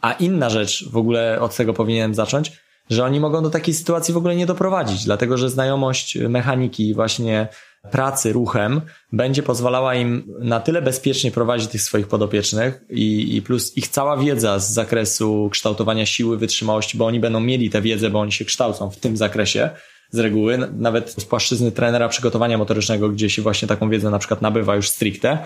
A 0.00 0.12
inna 0.12 0.50
rzecz, 0.50 0.88
w 0.90 0.96
ogóle 0.96 1.40
od 1.40 1.56
tego 1.56 1.74
powinienem 1.74 2.14
zacząć, 2.14 2.52
że 2.90 3.04
oni 3.04 3.20
mogą 3.20 3.42
do 3.42 3.50
takiej 3.50 3.74
sytuacji 3.74 4.14
w 4.14 4.16
ogóle 4.16 4.36
nie 4.36 4.46
doprowadzić, 4.46 5.04
dlatego 5.04 5.38
że 5.38 5.50
znajomość 5.50 6.18
mechaniki 6.18 6.94
właśnie 6.94 7.48
pracy 7.90 8.32
ruchem 8.32 8.80
będzie 9.12 9.42
pozwalała 9.42 9.94
im 9.94 10.34
na 10.40 10.60
tyle 10.60 10.82
bezpiecznie 10.82 11.30
prowadzić 11.30 11.70
tych 11.70 11.82
swoich 11.82 12.08
podopiecznych 12.08 12.80
i, 12.90 13.36
i 13.36 13.42
plus 13.42 13.76
ich 13.76 13.88
cała 13.88 14.16
wiedza 14.16 14.58
z 14.58 14.72
zakresu 14.72 15.48
kształtowania 15.52 16.06
siły, 16.06 16.38
wytrzymałości, 16.38 16.98
bo 16.98 17.06
oni 17.06 17.20
będą 17.20 17.40
mieli 17.40 17.70
tę 17.70 17.82
wiedzę, 17.82 18.10
bo 18.10 18.20
oni 18.20 18.32
się 18.32 18.44
kształcą 18.44 18.90
w 18.90 18.96
tym 18.96 19.16
zakresie 19.16 19.70
z 20.14 20.18
reguły, 20.18 20.58
nawet 20.78 21.10
z 21.10 21.24
płaszczyzny 21.24 21.72
trenera 21.72 22.08
przygotowania 22.08 22.58
motorycznego, 22.58 23.08
gdzie 23.08 23.30
się 23.30 23.42
właśnie 23.42 23.68
taką 23.68 23.90
wiedzę 23.90 24.10
na 24.10 24.18
przykład 24.18 24.42
nabywa 24.42 24.76
już 24.76 24.88
stricte, 24.88 25.38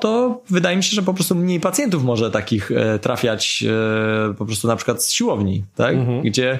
to 0.00 0.40
wydaje 0.50 0.76
mi 0.76 0.82
się, 0.82 0.94
że 0.94 1.02
po 1.02 1.14
prostu 1.14 1.34
mniej 1.34 1.60
pacjentów 1.60 2.04
może 2.04 2.30
takich 2.30 2.70
e, 2.70 2.98
trafiać 2.98 3.64
e, 4.30 4.34
po 4.34 4.46
prostu 4.46 4.68
na 4.68 4.76
przykład 4.76 5.04
z 5.04 5.12
siłowni, 5.12 5.64
tak? 5.76 5.94
Mhm. 5.94 6.22
Gdzie 6.22 6.58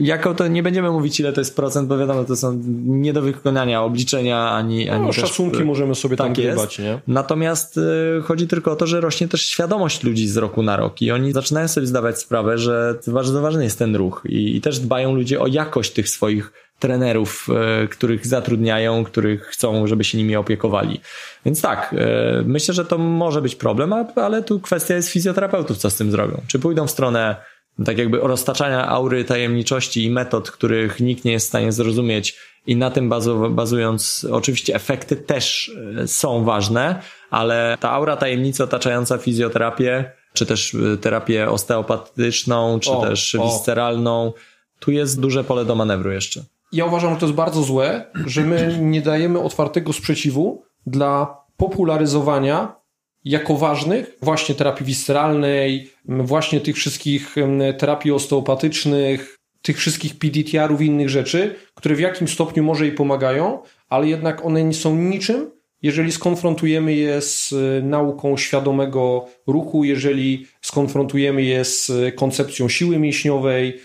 jako 0.00 0.34
to 0.34 0.48
nie 0.48 0.62
będziemy 0.62 0.90
mówić, 0.90 1.20
ile 1.20 1.32
to 1.32 1.40
jest 1.40 1.56
procent, 1.56 1.88
bo 1.88 1.98
wiadomo, 1.98 2.24
to 2.24 2.36
są 2.36 2.60
nie 2.84 3.12
do 3.12 3.22
wykonania 3.22 3.82
obliczenia, 3.82 4.50
ani, 4.50 4.88
ani 4.88 5.00
no, 5.00 5.12
też, 5.12 5.16
szacunki 5.16 5.64
możemy 5.64 5.94
sobie 5.94 6.16
tak 6.16 6.26
tam 6.26 6.34
grywać, 6.34 6.78
nie? 6.78 7.00
Natomiast 7.06 7.76
y, 7.78 8.22
chodzi 8.22 8.46
tylko 8.46 8.72
o 8.72 8.76
to, 8.76 8.86
że 8.86 9.00
rośnie 9.00 9.28
też 9.28 9.42
świadomość 9.42 10.02
ludzi 10.02 10.28
z 10.28 10.36
roku 10.36 10.62
na 10.62 10.76
rok 10.76 11.02
i 11.02 11.10
oni 11.10 11.32
zaczynają 11.32 11.68
sobie 11.68 11.86
zdawać 11.86 12.18
sprawę, 12.18 12.58
że 12.58 12.94
bardzo 13.06 13.40
ważny 13.40 13.64
jest 13.64 13.78
ten 13.78 13.96
ruch 13.96 14.22
i, 14.28 14.56
i 14.56 14.60
też 14.60 14.78
dbają 14.78 15.14
ludzie 15.14 15.40
o 15.40 15.46
jakość 15.46 15.92
tych 15.92 16.08
swoich 16.08 16.52
trenerów, 16.78 17.48
y, 17.84 17.88
których 17.88 18.26
zatrudniają, 18.26 19.04
których 19.04 19.42
chcą, 19.42 19.86
żeby 19.86 20.04
się 20.04 20.18
nimi 20.18 20.36
opiekowali. 20.36 21.00
Więc 21.44 21.62
tak, 21.62 21.92
y, 21.92 21.96
myślę, 22.44 22.74
że 22.74 22.84
to 22.84 22.98
może 22.98 23.42
być 23.42 23.54
problem, 23.54 23.92
ale 24.16 24.42
tu 24.42 24.60
kwestia 24.60 24.94
jest 24.94 25.08
fizjoterapeutów, 25.08 25.78
co 25.78 25.90
z 25.90 25.96
tym 25.96 26.10
zrobią. 26.10 26.40
Czy 26.46 26.58
pójdą 26.58 26.86
w 26.86 26.90
stronę 26.90 27.36
tak 27.84 27.98
jakby 27.98 28.18
roztaczania 28.18 28.88
aury 28.88 29.24
tajemniczości 29.24 30.04
i 30.04 30.10
metod, 30.10 30.50
których 30.50 31.00
nikt 31.00 31.24
nie 31.24 31.32
jest 31.32 31.46
w 31.46 31.48
stanie 31.48 31.72
zrozumieć 31.72 32.36
i 32.66 32.76
na 32.76 32.90
tym 32.90 33.10
bazując, 33.50 34.26
oczywiście 34.30 34.74
efekty 34.74 35.16
też 35.16 35.72
e, 35.98 36.08
są 36.08 36.44
ważne, 36.44 37.02
ale 37.30 37.78
ta 37.80 37.90
aura 37.90 38.16
tajemnicy 38.16 38.64
otaczająca 38.64 39.18
fizjoterapię, 39.18 40.10
czy 40.32 40.46
też 40.46 40.74
e, 40.74 40.96
terapię 40.96 41.50
osteopatyczną, 41.50 42.80
czy 42.80 42.90
o, 42.90 43.02
też 43.02 43.34
o. 43.34 43.44
visceralną, 43.44 44.32
tu 44.80 44.90
jest 44.90 45.20
duże 45.20 45.44
pole 45.44 45.64
do 45.64 45.74
manewru 45.74 46.12
jeszcze. 46.12 46.44
Ja 46.72 46.84
uważam, 46.84 47.14
że 47.14 47.20
to 47.20 47.26
jest 47.26 47.36
bardzo 47.36 47.62
złe, 47.62 48.04
że 48.26 48.42
my 48.42 48.78
nie 48.80 49.00
dajemy 49.00 49.40
otwartego 49.40 49.92
sprzeciwu 49.92 50.62
dla 50.86 51.36
popularyzowania 51.56 52.76
jako 53.24 53.56
ważnych 53.56 54.18
właśnie 54.22 54.54
terapii 54.54 54.86
visceralnej, 54.86 55.90
właśnie 56.04 56.60
tych 56.60 56.76
wszystkich 56.76 57.36
terapii 57.78 58.12
osteopatycznych, 58.12 59.36
tych 59.62 59.78
wszystkich 59.78 60.18
PDTR-ów 60.18 60.82
i 60.82 60.86
innych 60.86 61.08
rzeczy, 61.08 61.54
które 61.74 61.94
w 61.94 62.00
jakim 62.00 62.28
stopniu 62.28 62.62
może 62.62 62.86
jej 62.86 62.94
pomagają, 62.94 63.62
ale 63.88 64.08
jednak 64.08 64.44
one 64.44 64.64
nie 64.64 64.74
są 64.74 64.96
niczym, 64.96 65.50
jeżeli 65.82 66.12
skonfrontujemy 66.12 66.94
je 66.94 67.20
z 67.20 67.52
e, 67.52 67.82
nauką 67.82 68.36
świadomego 68.36 69.26
ruchu, 69.46 69.84
jeżeli 69.84 70.46
skonfrontujemy 70.60 71.42
je 71.42 71.64
z 71.64 71.92
koncepcją 72.16 72.68
siły 72.68 72.98
mięśniowej. 72.98 73.80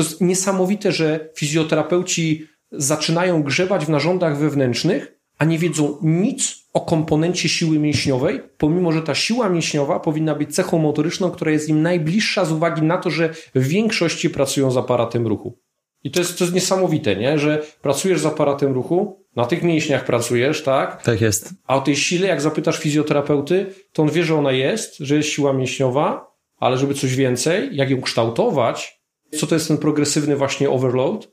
To 0.00 0.04
jest 0.04 0.20
niesamowite, 0.20 0.92
że 0.92 1.28
fizjoterapeuci 1.36 2.46
zaczynają 2.72 3.42
grzebać 3.42 3.86
w 3.86 3.88
narządach 3.88 4.38
wewnętrznych, 4.38 5.12
a 5.38 5.44
nie 5.44 5.58
wiedzą 5.58 5.98
nic 6.02 6.56
o 6.72 6.80
komponencie 6.80 7.48
siły 7.48 7.78
mięśniowej, 7.78 8.40
pomimo 8.58 8.92
że 8.92 9.02
ta 9.02 9.14
siła 9.14 9.48
mięśniowa 9.48 10.00
powinna 10.00 10.34
być 10.34 10.54
cechą 10.54 10.78
motoryczną, 10.78 11.30
która 11.30 11.50
jest 11.50 11.68
im 11.68 11.82
najbliższa 11.82 12.44
z 12.44 12.52
uwagi 12.52 12.82
na 12.82 12.98
to, 12.98 13.10
że 13.10 13.34
w 13.54 13.66
większości 13.66 14.30
pracują 14.30 14.70
z 14.70 14.76
aparatem 14.76 15.26
ruchu. 15.26 15.58
I 16.04 16.10
to 16.10 16.20
jest, 16.20 16.38
to 16.38 16.44
jest 16.44 16.54
niesamowite, 16.54 17.16
nie? 17.16 17.38
że 17.38 17.62
pracujesz 17.82 18.20
z 18.20 18.26
aparatem 18.26 18.72
ruchu, 18.72 19.24
na 19.36 19.46
tych 19.46 19.62
mięśniach 19.62 20.04
pracujesz, 20.04 20.62
tak? 20.62 21.02
Tak 21.02 21.20
jest. 21.20 21.54
A 21.66 21.76
o 21.76 21.80
tej 21.80 21.96
sile, 21.96 22.28
jak 22.28 22.40
zapytasz 22.40 22.78
fizjoterapeuty, 22.78 23.66
to 23.92 24.02
on 24.02 24.10
wie, 24.10 24.24
że 24.24 24.34
ona 24.34 24.52
jest, 24.52 24.98
że 24.98 25.16
jest 25.16 25.28
siła 25.28 25.52
mięśniowa, 25.52 26.26
ale 26.56 26.78
żeby 26.78 26.94
coś 26.94 27.16
więcej, 27.16 27.68
jak 27.72 27.90
ją 27.90 28.00
kształtować, 28.00 28.99
co 29.38 29.46
to 29.46 29.54
jest 29.54 29.68
ten 29.68 29.78
progresywny 29.78 30.36
właśnie 30.36 30.70
overload? 30.70 31.28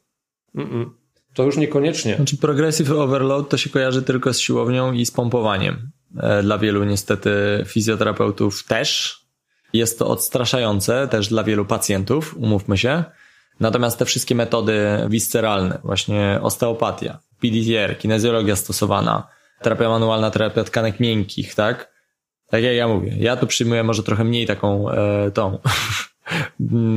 Mm 0.55 0.69
-mm. 0.69 0.89
To 1.33 1.43
już 1.43 1.57
niekoniecznie. 1.57 2.15
Znaczy 2.15 2.37
progressive 2.37 2.91
overload 2.91 3.49
to 3.49 3.57
się 3.57 3.69
kojarzy 3.69 4.01
tylko 4.01 4.33
z 4.33 4.39
siłownią 4.39 4.93
i 4.93 5.05
z 5.05 5.11
pompowaniem. 5.11 5.91
E, 6.19 6.43
dla 6.43 6.57
wielu 6.57 6.83
niestety 6.83 7.29
fizjoterapeutów 7.67 8.63
też. 8.63 9.17
Jest 9.73 9.99
to 9.99 10.07
odstraszające 10.07 11.07
też 11.07 11.27
dla 11.27 11.43
wielu 11.43 11.65
pacjentów, 11.65 12.37
umówmy 12.37 12.77
się. 12.77 13.03
Natomiast 13.59 13.99
te 13.99 14.05
wszystkie 14.05 14.35
metody 14.35 14.87
visceralne, 15.09 15.79
właśnie 15.83 16.39
osteopatia, 16.41 17.19
PDTR, 17.39 17.97
kinezjologia 17.97 18.55
stosowana, 18.55 19.27
terapia 19.61 19.89
manualna, 19.89 20.31
terapia 20.31 20.63
tkanek 20.63 20.99
miękkich, 20.99 21.55
tak? 21.55 21.91
Tak 22.49 22.63
jak 22.63 22.75
ja 22.75 22.87
mówię. 22.87 23.15
Ja 23.19 23.37
tu 23.37 23.47
przyjmuję 23.47 23.83
może 23.83 24.03
trochę 24.03 24.23
mniej 24.23 24.45
taką 24.45 24.91
e, 24.91 25.31
tą 25.31 25.59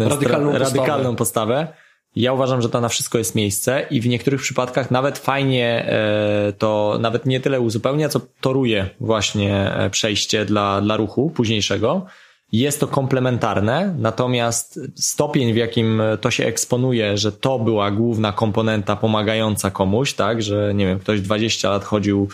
radykalną, 0.09 0.59
radykalną 0.59 1.17
postawę 1.17 1.69
ja 2.17 2.33
uważam, 2.33 2.63
że 2.63 2.69
to 2.69 2.81
na 2.81 2.89
wszystko 2.89 3.19
jest 3.19 3.35
miejsce 3.35 3.87
i 3.91 4.01
w 4.01 4.09
niektórych 4.09 4.41
przypadkach 4.41 4.91
nawet 4.91 5.19
fajnie 5.19 5.85
e, 5.89 6.53
to 6.59 6.99
nawet 7.01 7.27
nie 7.27 7.41
tyle 7.41 7.61
uzupełnia, 7.61 8.09
co 8.09 8.21
toruje 8.41 8.91
właśnie 9.01 9.75
e, 9.75 9.91
przejście 9.91 10.45
dla, 10.45 10.81
dla 10.81 10.97
ruchu 10.97 11.31
późniejszego. 11.31 12.07
Jest 12.53 12.81
to 12.81 12.87
komplementarne, 12.87 13.95
natomiast 13.99 14.81
stopień, 14.95 15.53
w 15.53 15.57
jakim 15.57 16.03
to 16.21 16.31
się 16.31 16.47
eksponuje, 16.47 17.19
że 17.19 17.33
to 17.33 17.59
była 17.59 17.91
główna 17.91 18.33
komponenta 18.33 18.97
pomagająca 18.97 19.71
komuś, 19.71 20.13
tak, 20.13 20.43
że 20.43 20.75
nie 20.75 20.87
wiem, 20.87 20.99
ktoś 20.99 21.21
20 21.21 21.71
lat 21.71 21.85
chodził, 21.85 22.29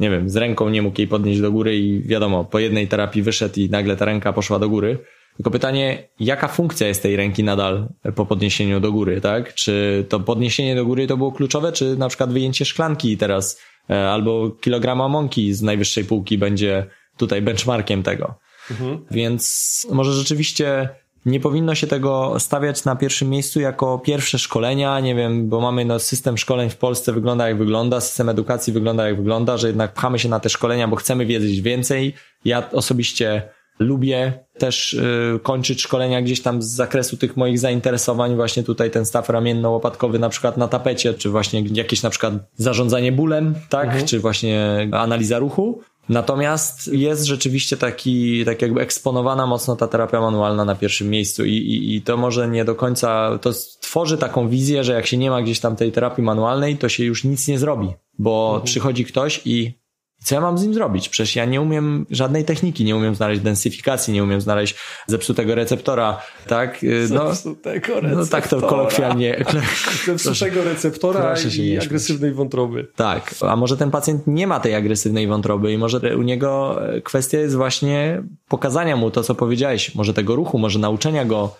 nie 0.00 0.10
wiem, 0.10 0.30
z 0.30 0.36
ręką 0.36 0.68
nie 0.68 0.82
mógł 0.82 1.00
jej 1.00 1.08
podnieść 1.08 1.40
do 1.40 1.52
góry 1.52 1.78
i 1.78 2.02
wiadomo, 2.02 2.44
po 2.44 2.58
jednej 2.58 2.88
terapii 2.88 3.22
wyszedł 3.22 3.60
i 3.60 3.70
nagle 3.70 3.96
ta 3.96 4.04
ręka 4.04 4.32
poszła 4.32 4.58
do 4.58 4.68
góry 4.68 4.98
tylko 5.36 5.50
pytanie, 5.50 6.08
jaka 6.20 6.48
funkcja 6.48 6.88
jest 6.88 7.02
tej 7.02 7.16
ręki 7.16 7.44
nadal 7.44 7.88
po 8.14 8.26
podniesieniu 8.26 8.80
do 8.80 8.92
góry, 8.92 9.20
tak? 9.20 9.54
Czy 9.54 10.04
to 10.08 10.20
podniesienie 10.20 10.74
do 10.74 10.84
góry 10.84 11.06
to 11.06 11.16
było 11.16 11.32
kluczowe, 11.32 11.72
czy 11.72 11.96
na 11.96 12.08
przykład 12.08 12.32
wyjęcie 12.32 12.64
szklanki 12.64 13.16
teraz 13.16 13.60
e, 13.90 14.10
albo 14.10 14.50
kilograma 14.50 15.08
mąki 15.08 15.54
z 15.54 15.62
najwyższej 15.62 16.04
półki 16.04 16.38
będzie 16.38 16.86
tutaj 17.16 17.42
benchmarkiem 17.42 18.02
tego. 18.02 18.34
Mhm. 18.70 19.04
Więc 19.10 19.86
może 19.90 20.12
rzeczywiście 20.12 20.88
nie 21.26 21.40
powinno 21.40 21.74
się 21.74 21.86
tego 21.86 22.34
stawiać 22.38 22.84
na 22.84 22.96
pierwszym 22.96 23.30
miejscu 23.30 23.60
jako 23.60 23.98
pierwsze 23.98 24.38
szkolenia, 24.38 25.00
nie 25.00 25.14
wiem, 25.14 25.48
bo 25.48 25.60
mamy 25.60 25.84
no, 25.84 25.98
system 25.98 26.38
szkoleń 26.38 26.70
w 26.70 26.76
Polsce 26.76 27.12
wygląda 27.12 27.48
jak 27.48 27.58
wygląda, 27.58 28.00
system 28.00 28.28
edukacji 28.28 28.72
wygląda 28.72 29.06
jak 29.06 29.16
wygląda, 29.16 29.56
że 29.56 29.66
jednak 29.66 29.94
pchamy 29.94 30.18
się 30.18 30.28
na 30.28 30.40
te 30.40 30.48
szkolenia, 30.48 30.88
bo 30.88 30.96
chcemy 30.96 31.26
wiedzieć 31.26 31.60
więcej. 31.60 32.14
Ja 32.44 32.70
osobiście 32.70 33.42
Lubię 33.80 34.44
też 34.58 34.92
y, 34.92 35.40
kończyć 35.42 35.82
szkolenia 35.82 36.22
gdzieś 36.22 36.42
tam 36.42 36.62
z 36.62 36.66
zakresu 36.66 37.16
tych 37.16 37.36
moich 37.36 37.58
zainteresowań, 37.58 38.36
właśnie 38.36 38.62
tutaj 38.62 38.90
ten 38.90 39.06
staw 39.06 39.28
ramienno-łopatkowy 39.28 40.18
na 40.18 40.28
przykład 40.28 40.56
na 40.56 40.68
tapecie, 40.68 41.14
czy 41.14 41.30
właśnie 41.30 41.64
jakieś 41.72 42.02
na 42.02 42.10
przykład 42.10 42.34
zarządzanie 42.56 43.12
bólem, 43.12 43.54
tak, 43.68 43.86
mhm. 43.86 44.06
czy 44.06 44.20
właśnie 44.20 44.88
analiza 44.92 45.38
ruchu. 45.38 45.80
Natomiast 46.08 46.88
jest 46.92 47.24
rzeczywiście 47.24 47.76
taki, 47.76 48.44
tak 48.44 48.62
jakby 48.62 48.80
eksponowana 48.80 49.46
mocno 49.46 49.76
ta 49.76 49.88
terapia 49.88 50.20
manualna 50.20 50.64
na 50.64 50.74
pierwszym 50.74 51.10
miejscu 51.10 51.44
i, 51.44 51.52
i, 51.52 51.96
i 51.96 52.02
to 52.02 52.16
może 52.16 52.48
nie 52.48 52.64
do 52.64 52.74
końca, 52.74 53.38
to 53.42 53.50
tworzy 53.80 54.18
taką 54.18 54.48
wizję, 54.48 54.84
że 54.84 54.92
jak 54.92 55.06
się 55.06 55.16
nie 55.16 55.30
ma 55.30 55.42
gdzieś 55.42 55.60
tam 55.60 55.76
tej 55.76 55.92
terapii 55.92 56.24
manualnej, 56.24 56.76
to 56.76 56.88
się 56.88 57.04
już 57.04 57.24
nic 57.24 57.48
nie 57.48 57.58
zrobi, 57.58 57.88
bo 58.18 58.46
mhm. 58.46 58.64
przychodzi 58.64 59.04
ktoś 59.04 59.40
i 59.44 59.79
co 60.24 60.34
ja 60.34 60.40
mam 60.40 60.58
z 60.58 60.62
nim 60.62 60.74
zrobić? 60.74 61.08
Przecież 61.08 61.36
ja 61.36 61.44
nie 61.44 61.60
umiem 61.60 62.06
żadnej 62.10 62.44
techniki, 62.44 62.84
nie 62.84 62.96
umiem 62.96 63.14
znaleźć 63.14 63.42
densyfikacji, 63.42 64.14
nie 64.14 64.24
umiem 64.24 64.40
znaleźć 64.40 64.74
zepsutego 65.06 65.54
receptora, 65.54 66.22
tak? 66.46 66.84
Y, 66.84 67.06
no, 67.10 67.34
zepsutego 67.34 68.00
receptora. 68.00 68.10
No 68.10 68.26
tak 68.26 68.48
to 68.48 68.60
kolokwialnie. 68.60 69.44
Zepsutego 70.06 70.64
receptora 70.64 71.34
i 71.58 71.78
agresywnej 71.78 72.32
wątroby. 72.32 72.88
Tak, 72.96 73.34
a 73.40 73.56
może 73.56 73.76
ten 73.76 73.90
pacjent 73.90 74.26
nie 74.26 74.46
ma 74.46 74.60
tej 74.60 74.74
agresywnej 74.74 75.26
wątroby 75.26 75.72
i 75.72 75.78
może 75.78 76.16
u 76.16 76.22
niego 76.22 76.80
e, 76.88 77.00
kwestia 77.00 77.38
jest 77.38 77.56
właśnie 77.56 78.22
pokazania 78.48 78.96
mu 78.96 79.10
to, 79.10 79.22
co 79.22 79.34
powiedziałeś, 79.34 79.94
może 79.94 80.14
tego 80.14 80.36
ruchu, 80.36 80.58
może 80.58 80.78
nauczenia 80.78 81.24
go 81.24 81.56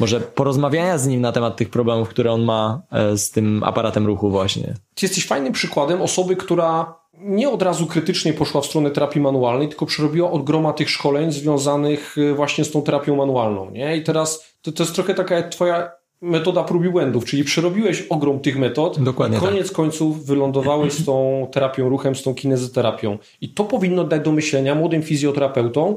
może 0.00 0.20
porozmawiania 0.20 0.98
z 0.98 1.06
nim 1.06 1.20
na 1.20 1.32
temat 1.32 1.56
tych 1.56 1.70
problemów, 1.70 2.08
które 2.08 2.32
on 2.32 2.42
ma 2.42 2.82
e, 2.92 3.16
z 3.16 3.30
tym 3.30 3.62
aparatem 3.64 4.06
ruchu 4.06 4.30
właśnie. 4.30 4.74
Ty 4.94 5.06
jesteś 5.06 5.26
fajnym 5.26 5.52
przykładem 5.52 6.02
osoby, 6.02 6.36
która 6.36 7.01
nie 7.18 7.50
od 7.50 7.62
razu 7.62 7.86
krytycznie 7.86 8.32
poszła 8.32 8.60
w 8.60 8.66
stronę 8.66 8.90
terapii 8.90 9.20
manualnej, 9.20 9.68
tylko 9.68 9.86
przerobiła 9.86 10.30
od 10.30 10.44
groma 10.44 10.72
tych 10.72 10.90
szkoleń 10.90 11.32
związanych 11.32 12.18
y, 12.18 12.34
właśnie 12.34 12.64
z 12.64 12.70
tą 12.70 12.82
terapią 12.82 13.16
manualną. 13.16 13.70
Nie? 13.70 13.96
I 13.96 14.02
teraz 14.02 14.54
to, 14.62 14.72
to 14.72 14.82
jest 14.82 14.94
trochę 14.94 15.14
taka 15.14 15.34
jak 15.34 15.48
twoja 15.48 15.90
metoda 16.20 16.64
prób 16.64 16.84
i 16.84 16.88
błędów, 16.88 17.24
czyli 17.24 17.44
przerobiłeś 17.44 18.02
ogrom 18.10 18.40
tych 18.40 18.58
metod 18.58 19.02
Dokładnie 19.02 19.38
i 19.38 19.40
koniec 19.40 19.66
tak. 19.66 19.76
końców 19.76 20.26
wylądowałeś 20.26 20.92
z 20.92 21.04
tą 21.04 21.46
terapią 21.52 21.88
ruchem, 21.88 22.14
z 22.14 22.22
tą 22.22 22.34
kinezyterapią. 22.34 23.18
I 23.40 23.48
to 23.48 23.64
powinno 23.64 24.04
dać 24.04 24.24
do 24.24 24.32
myślenia 24.32 24.74
młodym 24.74 25.02
fizjoterapeutom, 25.02 25.96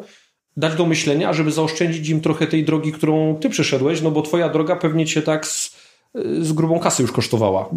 dać 0.57 0.75
do 0.75 0.85
myślenia, 0.85 1.33
żeby 1.33 1.51
zaoszczędzić 1.51 2.09
im 2.09 2.21
trochę 2.21 2.47
tej 2.47 2.63
drogi, 2.63 2.91
którą 2.91 3.35
ty 3.35 3.49
przeszedłeś, 3.49 4.01
no 4.01 4.11
bo 4.11 4.21
twoja 4.21 4.49
droga 4.49 4.75
pewnie 4.75 5.05
cię 5.05 5.21
tak 5.21 5.47
z 5.47 5.84
z 6.41 6.53
grubą 6.53 6.79
kasy 6.79 7.01
już 7.01 7.11
kosztowała. 7.11 7.69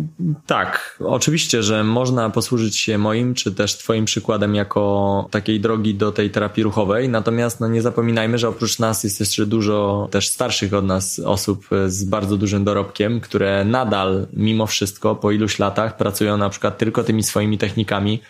Tak, 0.46 0.98
oczywiście, 1.04 1.62
że 1.62 1.84
można 1.84 2.30
posłużyć 2.30 2.78
się 2.78 2.98
moim 2.98 3.34
czy 3.34 3.54
też 3.54 3.78
Twoim 3.78 4.04
przykładem 4.04 4.54
jako 4.54 5.28
takiej 5.30 5.60
drogi 5.60 5.94
do 5.94 6.12
tej 6.12 6.30
terapii 6.30 6.62
ruchowej, 6.62 7.08
natomiast 7.08 7.60
no 7.60 7.68
nie 7.68 7.82
zapominajmy, 7.82 8.38
że 8.38 8.48
oprócz 8.48 8.78
nas 8.78 9.04
jest 9.04 9.20
jeszcze 9.20 9.46
dużo 9.46 10.08
też 10.10 10.28
starszych 10.28 10.74
od 10.74 10.84
nas 10.84 11.18
osób 11.18 11.68
z 11.86 12.04
bardzo 12.04 12.36
dużym 12.36 12.64
dorobkiem, 12.64 13.20
które 13.20 13.64
nadal 13.64 14.26
mimo 14.32 14.66
wszystko 14.66 15.14
po 15.14 15.30
iluś 15.30 15.58
latach 15.58 15.96
pracują 15.96 16.36
na 16.36 16.50
przykład 16.50 16.78
tylko 16.78 17.04
tymi 17.04 17.22
swoimi 17.22 17.58
technikami 17.58 18.20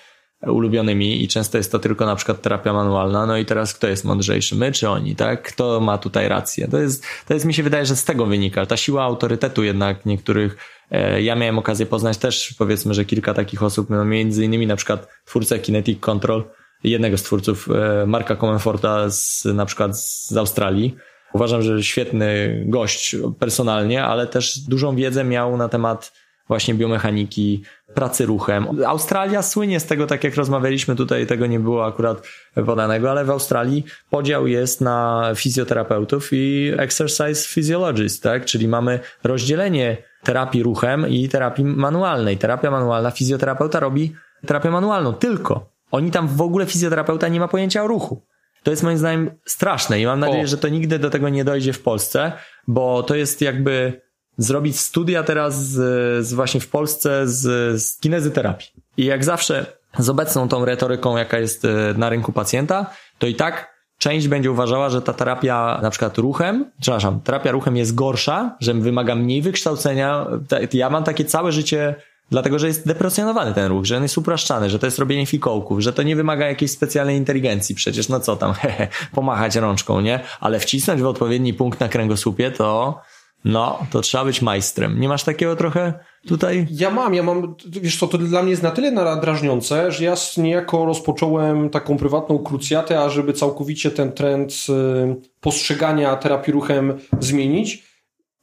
ulubionymi 0.46 1.24
i 1.24 1.28
często 1.28 1.58
jest 1.58 1.72
to 1.72 1.78
tylko 1.78 2.06
na 2.06 2.16
przykład 2.16 2.42
terapia 2.42 2.72
manualna. 2.72 3.26
No 3.26 3.36
i 3.36 3.44
teraz 3.44 3.74
kto 3.74 3.88
jest 3.88 4.04
mądrzejszy? 4.04 4.56
My 4.56 4.72
czy 4.72 4.88
oni, 4.88 5.16
tak? 5.16 5.42
Kto 5.42 5.80
ma 5.80 5.98
tutaj 5.98 6.28
rację? 6.28 6.68
To 6.68 6.78
jest, 6.78 7.04
to 7.26 7.34
jest 7.34 7.46
mi 7.46 7.54
się 7.54 7.62
wydaje, 7.62 7.86
że 7.86 7.96
z 7.96 8.04
tego 8.04 8.26
wynika. 8.26 8.66
Ta 8.66 8.76
siła 8.76 9.02
autorytetu 9.02 9.64
jednak 9.64 10.06
niektórych 10.06 10.56
e, 10.90 11.22
ja 11.22 11.34
miałem 11.34 11.58
okazję 11.58 11.86
poznać 11.86 12.18
też 12.18 12.54
powiedzmy, 12.58 12.94
że 12.94 13.04
kilka 13.04 13.34
takich 13.34 13.62
osób, 13.62 13.90
no 13.90 14.04
między 14.04 14.44
innymi 14.44 14.66
na 14.66 14.76
przykład 14.76 15.08
twórcę 15.24 15.58
Kinetic 15.58 16.00
Control, 16.00 16.44
jednego 16.84 17.18
z 17.18 17.22
twórców 17.22 17.68
e, 17.70 18.06
Marka 18.06 18.36
Comenforta 18.36 19.10
z, 19.10 19.44
na 19.44 19.66
przykład 19.66 19.98
z 20.00 20.36
Australii. 20.36 20.96
Uważam, 21.32 21.62
że 21.62 21.82
świetny 21.82 22.62
gość 22.66 23.16
personalnie, 23.38 24.04
ale 24.04 24.26
też 24.26 24.58
dużą 24.58 24.96
wiedzę 24.96 25.24
miał 25.24 25.56
na 25.56 25.68
temat 25.68 26.12
właśnie 26.48 26.74
biomechaniki, 26.74 27.62
pracy 27.94 28.26
ruchem. 28.26 28.66
Australia 28.86 29.42
słynie 29.42 29.80
z 29.80 29.86
tego, 29.86 30.06
tak 30.06 30.24
jak 30.24 30.34
rozmawialiśmy 30.34 30.96
tutaj, 30.96 31.26
tego 31.26 31.46
nie 31.46 31.60
było 31.60 31.86
akurat 31.86 32.28
podanego, 32.66 33.10
ale 33.10 33.24
w 33.24 33.30
Australii 33.30 33.84
podział 34.10 34.46
jest 34.46 34.80
na 34.80 35.30
fizjoterapeutów 35.34 36.28
i 36.32 36.72
exercise 36.78 37.48
physiologists, 37.48 38.20
tak? 38.20 38.44
Czyli 38.44 38.68
mamy 38.68 39.00
rozdzielenie 39.24 39.96
terapii 40.22 40.62
ruchem 40.62 41.08
i 41.08 41.28
terapii 41.28 41.64
manualnej. 41.64 42.38
Terapia 42.38 42.70
manualna, 42.70 43.10
fizjoterapeuta 43.10 43.80
robi 43.80 44.12
terapię 44.46 44.70
manualną, 44.70 45.12
tylko. 45.12 45.70
Oni 45.90 46.10
tam 46.10 46.28
w 46.28 46.40
ogóle 46.40 46.66
fizjoterapeuta 46.66 47.28
nie 47.28 47.40
ma 47.40 47.48
pojęcia 47.48 47.84
o 47.84 47.86
ruchu. 47.86 48.22
To 48.62 48.70
jest 48.70 48.82
moim 48.82 48.98
zdaniem 48.98 49.30
straszne 49.44 50.00
i 50.00 50.06
mam 50.06 50.20
nadzieję, 50.20 50.44
o. 50.44 50.46
że 50.46 50.58
to 50.58 50.68
nigdy 50.68 50.98
do 50.98 51.10
tego 51.10 51.28
nie 51.28 51.44
dojdzie 51.44 51.72
w 51.72 51.82
Polsce, 51.82 52.32
bo 52.66 53.02
to 53.02 53.14
jest 53.14 53.40
jakby 53.40 54.00
zrobić 54.38 54.80
studia 54.80 55.22
teraz 55.22 55.66
z, 55.66 56.26
z 56.26 56.34
właśnie 56.34 56.60
w 56.60 56.68
Polsce 56.68 57.28
z, 57.28 57.82
z 57.82 57.98
kinezyterapii. 58.00 58.68
I 58.96 59.04
jak 59.04 59.24
zawsze 59.24 59.66
z 59.98 60.08
obecną 60.08 60.48
tą 60.48 60.64
retoryką, 60.64 61.16
jaka 61.16 61.38
jest 61.38 61.64
e, 61.64 61.94
na 61.96 62.08
rynku 62.08 62.32
pacjenta, 62.32 62.90
to 63.18 63.26
i 63.26 63.34
tak 63.34 63.78
część 63.98 64.28
będzie 64.28 64.50
uważała, 64.50 64.90
że 64.90 65.02
ta 65.02 65.12
terapia 65.12 65.78
na 65.82 65.90
przykład 65.90 66.18
ruchem, 66.18 66.70
przepraszam, 66.80 67.20
terapia 67.20 67.50
ruchem 67.50 67.76
jest 67.76 67.94
gorsza, 67.94 68.56
że 68.60 68.74
wymaga 68.74 69.14
mniej 69.14 69.42
wykształcenia. 69.42 70.26
Ja 70.72 70.90
mam 70.90 71.04
takie 71.04 71.24
całe 71.24 71.52
życie 71.52 71.94
Dlatego, 72.30 72.58
że 72.58 72.66
jest 72.66 72.86
deprecjonowany 72.86 73.54
ten 73.54 73.66
ruch, 73.66 73.84
że 73.84 73.96
on 73.96 74.02
jest 74.02 74.18
upraszczany, 74.18 74.70
że 74.70 74.78
to 74.78 74.86
jest 74.86 74.98
robienie 74.98 75.26
fikołków, 75.26 75.80
że 75.80 75.92
to 75.92 76.02
nie 76.02 76.16
wymaga 76.16 76.46
jakiejś 76.46 76.70
specjalnej 76.70 77.16
inteligencji. 77.16 77.74
Przecież 77.74 78.08
no 78.08 78.20
co 78.20 78.36
tam, 78.36 78.52
hehe, 78.62 78.88
pomachać 79.12 79.56
rączką, 79.56 80.00
nie? 80.00 80.20
Ale 80.40 80.60
wcisnąć 80.60 81.02
w 81.02 81.06
odpowiedni 81.06 81.54
punkt 81.54 81.80
na 81.80 81.88
kręgosłupie 81.88 82.50
to 82.50 83.00
no, 83.44 83.86
to 83.90 84.00
trzeba 84.00 84.24
być 84.24 84.42
majstrem. 84.42 85.00
Nie 85.00 85.08
masz 85.08 85.24
takiego 85.24 85.56
trochę 85.56 85.94
tutaj? 86.26 86.66
Ja 86.70 86.90
mam, 86.90 87.14
ja 87.14 87.22
mam, 87.22 87.54
wiesz 87.66 87.98
co, 87.98 88.06
to 88.06 88.18
dla 88.18 88.42
mnie 88.42 88.50
jest 88.50 88.62
na 88.62 88.70
tyle 88.70 89.20
drażniące, 89.20 89.92
że 89.92 90.04
ja 90.04 90.14
niejako 90.36 90.84
rozpocząłem 90.84 91.70
taką 91.70 91.96
prywatną 91.96 92.38
krucjatę, 92.38 93.00
ażeby 93.00 93.32
całkowicie 93.32 93.90
ten 93.90 94.12
trend 94.12 94.52
y, 94.52 95.16
postrzegania 95.40 96.16
terapii 96.16 96.52
ruchem 96.52 96.98
zmienić. 97.20 97.88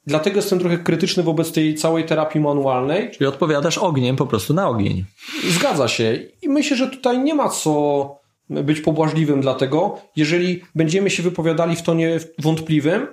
Dlatego 0.06 0.36
jestem 0.36 0.58
trochę 0.58 0.78
krytyczny 0.78 1.22
wobec 1.22 1.52
tej 1.52 1.74
całej 1.74 2.04
terapii 2.04 2.40
manualnej. 2.40 3.10
Czyli 3.10 3.26
odpowiadasz 3.26 3.78
ogniem 3.78 4.16
po 4.16 4.26
prostu 4.26 4.54
na 4.54 4.68
ogień. 4.68 5.04
Zgadza 5.48 5.88
się. 5.88 6.18
I 6.42 6.48
myślę, 6.48 6.76
że 6.76 6.88
tutaj 6.88 7.18
nie 7.18 7.34
ma 7.34 7.48
co 7.48 8.16
być 8.50 8.80
pobłażliwym 8.80 9.40
dlatego, 9.40 9.98
jeżeli 10.16 10.62
będziemy 10.74 11.10
się 11.10 11.22
wypowiadali 11.22 11.76
w 11.76 11.82
tonie 11.82 12.20
wątpliwym, 12.38 13.06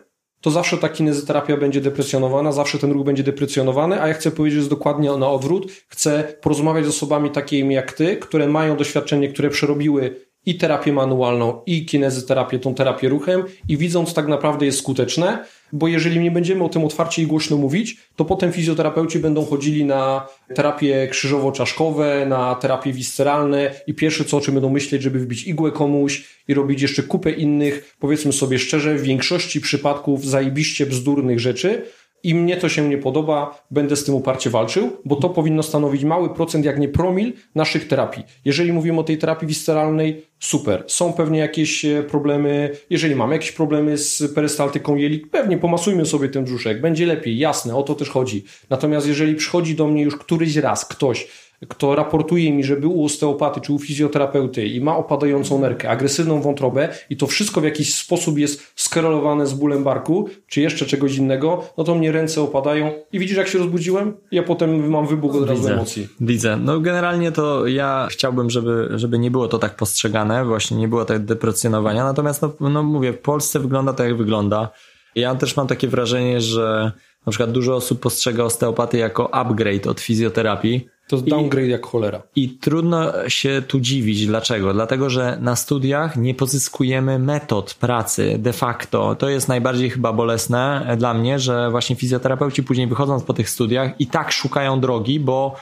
to 0.43 0.51
zawsze 0.51 0.77
ta 0.77 0.89
kinezyterapia 0.89 1.58
będzie 1.58 1.82
deprecjonowana, 1.82 2.51
zawsze 2.51 2.79
ten 2.79 2.91
ruch 2.91 3.06
będzie 3.06 3.23
deprecjonowany, 3.23 4.01
a 4.01 4.08
ja 4.08 4.13
chcę 4.13 4.32
powiedzieć, 4.32 4.53
że 4.53 4.60
jest 4.60 4.69
dokładnie 4.69 5.12
na 5.12 5.29
odwrót. 5.29 5.71
Chcę 5.88 6.38
porozmawiać 6.41 6.86
z 6.86 6.89
osobami 6.89 7.29
takimi 7.29 7.75
jak 7.75 7.93
ty, 7.93 8.17
które 8.17 8.47
mają 8.47 8.77
doświadczenie, 8.77 9.29
które 9.29 9.49
przerobiły 9.49 10.15
i 10.45 10.56
terapię 10.56 10.93
manualną, 10.93 11.62
i 11.65 11.86
kinezyterapię, 11.86 12.60
tą 12.60 12.73
terapię 12.75 13.10
ruchem 13.10 13.43
i 13.67 13.77
widząc 13.77 14.13
tak 14.13 14.27
naprawdę 14.27 14.65
jest 14.65 14.77
skuteczne, 14.77 15.45
bo 15.73 15.88
jeżeli 15.88 16.19
nie 16.19 16.32
będziemy 16.32 16.63
o 16.63 16.69
tym 16.69 16.86
otwarcie 16.86 17.21
i 17.21 17.27
głośno 17.27 17.58
mówić, 17.58 17.97
to 18.15 18.25
potem 18.25 18.51
fizjoterapeuci 18.51 19.19
będą 19.19 19.45
chodzili 19.45 19.86
na 19.86 20.27
terapie 20.56 21.08
krzyżowo-czaszkowe, 21.12 22.25
na 22.25 22.56
terapie 22.56 22.93
visceralne 22.93 23.71
i 23.88 23.93
pierwsze 23.93 24.25
co 24.25 24.38
o 24.38 24.41
czym 24.41 24.53
będą 24.53 24.69
myśleć, 24.69 25.01
żeby 25.01 25.19
wbić 25.19 25.47
igłę 25.47 25.71
komuś 25.71 26.27
i 26.47 26.53
robić 26.53 26.82
jeszcze 26.82 27.03
kupę 27.03 27.32
innych, 27.32 27.95
powiedzmy 27.99 28.34
sobie 28.34 28.60
szczerze, 28.60 28.95
w 28.95 29.01
większości 29.01 29.62
przypadków 29.62 30.25
zajebiście 30.25 30.86
bzdurnych 30.86 31.39
rzeczy, 31.39 31.86
i 32.23 32.36
mnie 32.36 32.57
to 32.57 32.69
się 32.69 32.89
nie 32.89 32.97
podoba, 32.97 33.63
będę 33.71 33.95
z 33.95 34.03
tym 34.03 34.15
uparcie 34.15 34.49
walczył, 34.49 34.97
bo 35.05 35.15
to 35.15 35.29
powinno 35.29 35.63
stanowić 35.63 36.03
mały 36.03 36.29
procent, 36.29 36.65
jak 36.65 36.79
nie 36.79 36.89
promil 36.89 37.33
naszych 37.55 37.88
terapii. 37.88 38.23
Jeżeli 38.45 38.73
mówimy 38.73 38.99
o 38.99 39.03
tej 39.03 39.17
terapii 39.17 39.47
visceralnej, 39.47 40.25
super. 40.39 40.83
Są 40.88 41.13
pewnie 41.13 41.39
jakieś 41.39 41.86
e, 41.86 42.03
problemy, 42.03 42.71
jeżeli 42.89 43.15
mamy 43.15 43.36
jakieś 43.36 43.51
problemy 43.51 43.97
z 43.97 44.33
perystaltyką 44.36 44.95
jelik, 44.95 45.29
pewnie 45.29 45.57
pomasujmy 45.57 46.05
sobie 46.05 46.29
ten 46.29 46.43
brzuszek, 46.43 46.81
będzie 46.81 47.05
lepiej, 47.05 47.38
jasne, 47.38 47.75
o 47.75 47.83
to 47.83 47.95
też 47.95 48.09
chodzi. 48.09 48.43
Natomiast 48.69 49.07
jeżeli 49.07 49.36
przychodzi 49.36 49.75
do 49.75 49.88
mnie 49.88 50.03
już 50.03 50.17
któryś 50.17 50.55
raz 50.55 50.86
ktoś, 50.86 51.27
kto 51.69 51.95
raportuje 51.95 52.53
mi, 52.53 52.63
że 52.63 52.75
był 52.75 52.99
u 52.99 53.05
osteopaty 53.05 53.61
czy 53.61 53.73
u 53.73 53.79
fizjoterapeuty 53.79 54.65
i 54.65 54.81
ma 54.81 54.97
opadającą 54.97 55.59
nerkę, 55.59 55.89
agresywną 55.89 56.41
wątrobę 56.41 56.89
i 57.09 57.17
to 57.17 57.27
wszystko 57.27 57.61
w 57.61 57.63
jakiś 57.63 57.95
sposób 57.95 58.37
jest 58.37 58.73
skorelowane 58.75 59.47
z 59.47 59.53
bólem 59.53 59.83
barku, 59.83 60.29
czy 60.47 60.61
jeszcze 60.61 60.85
czegoś 60.85 61.17
innego, 61.17 61.63
no 61.77 61.83
to 61.83 61.95
mnie 61.95 62.11
ręce 62.11 62.41
opadają 62.41 62.91
i 63.11 63.19
widzisz 63.19 63.37
jak 63.37 63.47
się 63.47 63.59
rozbudziłem? 63.59 64.13
Ja 64.31 64.43
potem 64.43 64.89
mam 64.89 65.07
wybuch 65.07 65.35
od 65.35 65.49
razu 65.49 65.67
emocji. 65.67 66.07
Widzę. 66.19 66.57
No 66.57 66.79
generalnie 66.79 67.31
to 67.31 67.67
ja 67.67 68.07
chciałbym, 68.11 68.49
żeby, 68.49 68.89
żeby 68.95 69.19
nie 69.19 69.31
było 69.31 69.47
to 69.47 69.59
tak 69.59 69.75
postrzegane, 69.75 70.45
właśnie 70.45 70.77
nie 70.77 70.87
było 70.87 71.05
tak 71.05 71.25
deprecjonowania, 71.25 72.03
natomiast 72.03 72.41
no, 72.41 72.69
no 72.69 72.83
mówię, 72.83 73.13
w 73.13 73.19
Polsce 73.19 73.59
wygląda 73.59 73.93
tak 73.93 74.07
jak 74.07 74.17
wygląda. 74.17 74.69
Ja 75.15 75.35
też 75.35 75.57
mam 75.57 75.67
takie 75.67 75.87
wrażenie, 75.87 76.41
że 76.41 76.91
na 77.25 77.31
przykład 77.31 77.51
dużo 77.51 77.75
osób 77.75 77.99
postrzega 77.99 78.43
osteopatię 78.43 78.97
jako 78.97 79.33
upgrade 79.33 79.88
od 79.88 80.01
fizjoterapii, 80.01 80.88
to 81.07 81.15
jest 81.15 81.27
downgrade 81.27 81.67
I, 81.67 81.69
jak 81.69 81.86
cholera. 81.86 82.21
I 82.36 82.49
trudno 82.49 83.29
się 83.29 83.62
tu 83.67 83.79
dziwić. 83.79 84.27
Dlaczego? 84.27 84.73
Dlatego, 84.73 85.09
że 85.09 85.38
na 85.41 85.55
studiach 85.55 86.17
nie 86.17 86.33
pozyskujemy 86.33 87.19
metod 87.19 87.73
pracy 87.73 88.36
de 88.39 88.53
facto. 88.53 89.15
To 89.15 89.29
jest 89.29 89.47
najbardziej 89.47 89.89
chyba 89.89 90.13
bolesne 90.13 90.95
dla 90.97 91.13
mnie, 91.13 91.39
że 91.39 91.71
właśnie 91.71 91.95
fizjoterapeuci 91.95 92.63
później 92.63 92.88
wychodząc 92.88 93.23
po 93.23 93.33
tych 93.33 93.49
studiach 93.49 94.01
i 94.01 94.07
tak 94.07 94.31
szukają 94.31 94.79
drogi, 94.79 95.19
bo 95.19 95.55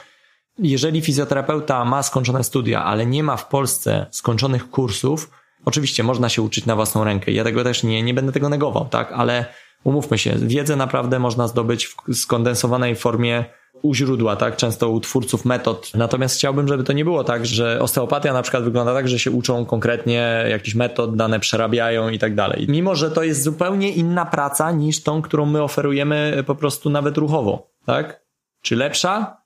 jeżeli 0.58 1.00
fizjoterapeuta 1.00 1.84
ma 1.84 2.02
skończone 2.02 2.44
studia, 2.44 2.84
ale 2.84 3.06
nie 3.06 3.22
ma 3.22 3.36
w 3.36 3.48
Polsce 3.48 4.06
skończonych 4.10 4.70
kursów, 4.70 5.30
oczywiście 5.64 6.02
można 6.02 6.28
się 6.28 6.42
uczyć 6.42 6.66
na 6.66 6.76
własną 6.76 7.04
rękę. 7.04 7.32
Ja 7.32 7.44
tego 7.44 7.64
też 7.64 7.82
nie, 7.82 8.02
nie 8.02 8.14
będę 8.14 8.32
tego 8.32 8.48
negował, 8.48 8.84
tak? 8.84 9.12
Ale 9.12 9.46
umówmy 9.84 10.18
się, 10.18 10.34
wiedzę 10.38 10.76
naprawdę 10.76 11.18
można 11.18 11.48
zdobyć 11.48 11.86
w 11.86 12.14
skondensowanej 12.14 12.96
formie 12.96 13.44
u 13.82 13.94
źródła, 13.94 14.36
tak? 14.36 14.56
Często 14.56 14.88
u 14.88 15.00
twórców 15.00 15.44
metod. 15.44 15.90
Natomiast 15.94 16.36
chciałbym, 16.36 16.68
żeby 16.68 16.84
to 16.84 16.92
nie 16.92 17.04
było 17.04 17.24
tak, 17.24 17.46
że 17.46 17.80
osteopatia 17.80 18.32
na 18.32 18.42
przykład 18.42 18.64
wygląda 18.64 18.94
tak, 18.94 19.08
że 19.08 19.18
się 19.18 19.30
uczą 19.30 19.66
konkretnie 19.66 20.44
jakichś 20.50 20.74
metod, 20.74 21.16
dane 21.16 21.40
przerabiają 21.40 22.08
i 22.08 22.18
tak 22.18 22.34
dalej. 22.34 22.66
Mimo, 22.68 22.94
że 22.94 23.10
to 23.10 23.22
jest 23.22 23.42
zupełnie 23.42 23.90
inna 23.90 24.26
praca 24.26 24.72
niż 24.72 25.02
tą, 25.02 25.22
którą 25.22 25.46
my 25.46 25.62
oferujemy 25.62 26.44
po 26.46 26.54
prostu 26.54 26.90
nawet 26.90 27.18
ruchowo, 27.18 27.70
tak? 27.86 28.22
Czy 28.62 28.76
lepsza, 28.76 29.36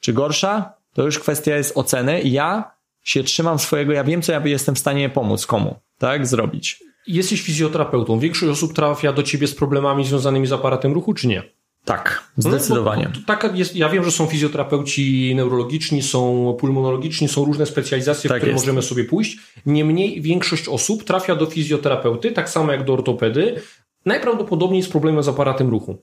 czy 0.00 0.12
gorsza? 0.12 0.72
To 0.94 1.02
już 1.02 1.18
kwestia 1.18 1.56
jest 1.56 1.76
oceny. 1.76 2.22
Ja 2.22 2.76
się 3.02 3.24
trzymam 3.24 3.58
swojego, 3.58 3.92
ja 3.92 4.04
wiem, 4.04 4.22
co 4.22 4.32
ja 4.32 4.40
jestem 4.44 4.74
w 4.74 4.78
stanie 4.78 5.10
pomóc 5.10 5.46
komu, 5.46 5.74
tak? 5.98 6.26
Zrobić. 6.26 6.85
Jesteś 7.06 7.42
fizjoterapeutą. 7.42 8.18
Większość 8.18 8.52
osób 8.52 8.72
trafia 8.74 9.12
do 9.12 9.22
ciebie 9.22 9.46
z 9.46 9.54
problemami 9.54 10.04
związanymi 10.04 10.46
z 10.46 10.52
aparatem 10.52 10.92
ruchu, 10.92 11.14
czy 11.14 11.28
nie? 11.28 11.42
Tak, 11.84 12.32
zdecydowanie. 12.36 13.10
No, 13.14 13.20
tak 13.26 13.50
jest, 13.54 13.76
ja 13.76 13.88
wiem, 13.88 14.04
że 14.04 14.10
są 14.10 14.26
fizjoterapeuci 14.26 15.34
neurologiczni, 15.34 16.02
są 16.02 16.56
pulmonologiczni, 16.60 17.28
są 17.28 17.44
różne 17.44 17.66
specjalizacje, 17.66 18.28
tak 18.28 18.38
w 18.38 18.40
które 18.40 18.52
jest. 18.52 18.64
możemy 18.64 18.82
sobie 18.82 19.04
pójść. 19.04 19.38
Niemniej 19.66 20.20
większość 20.20 20.68
osób 20.68 21.04
trafia 21.04 21.36
do 21.36 21.46
fizjoterapeuty, 21.46 22.32
tak 22.32 22.50
samo 22.50 22.72
jak 22.72 22.84
do 22.84 22.92
ortopedy, 22.92 23.60
najprawdopodobniej 24.04 24.82
z 24.82 24.88
problemem 24.88 25.22
z 25.22 25.28
aparatem 25.28 25.70
ruchu. 25.70 25.98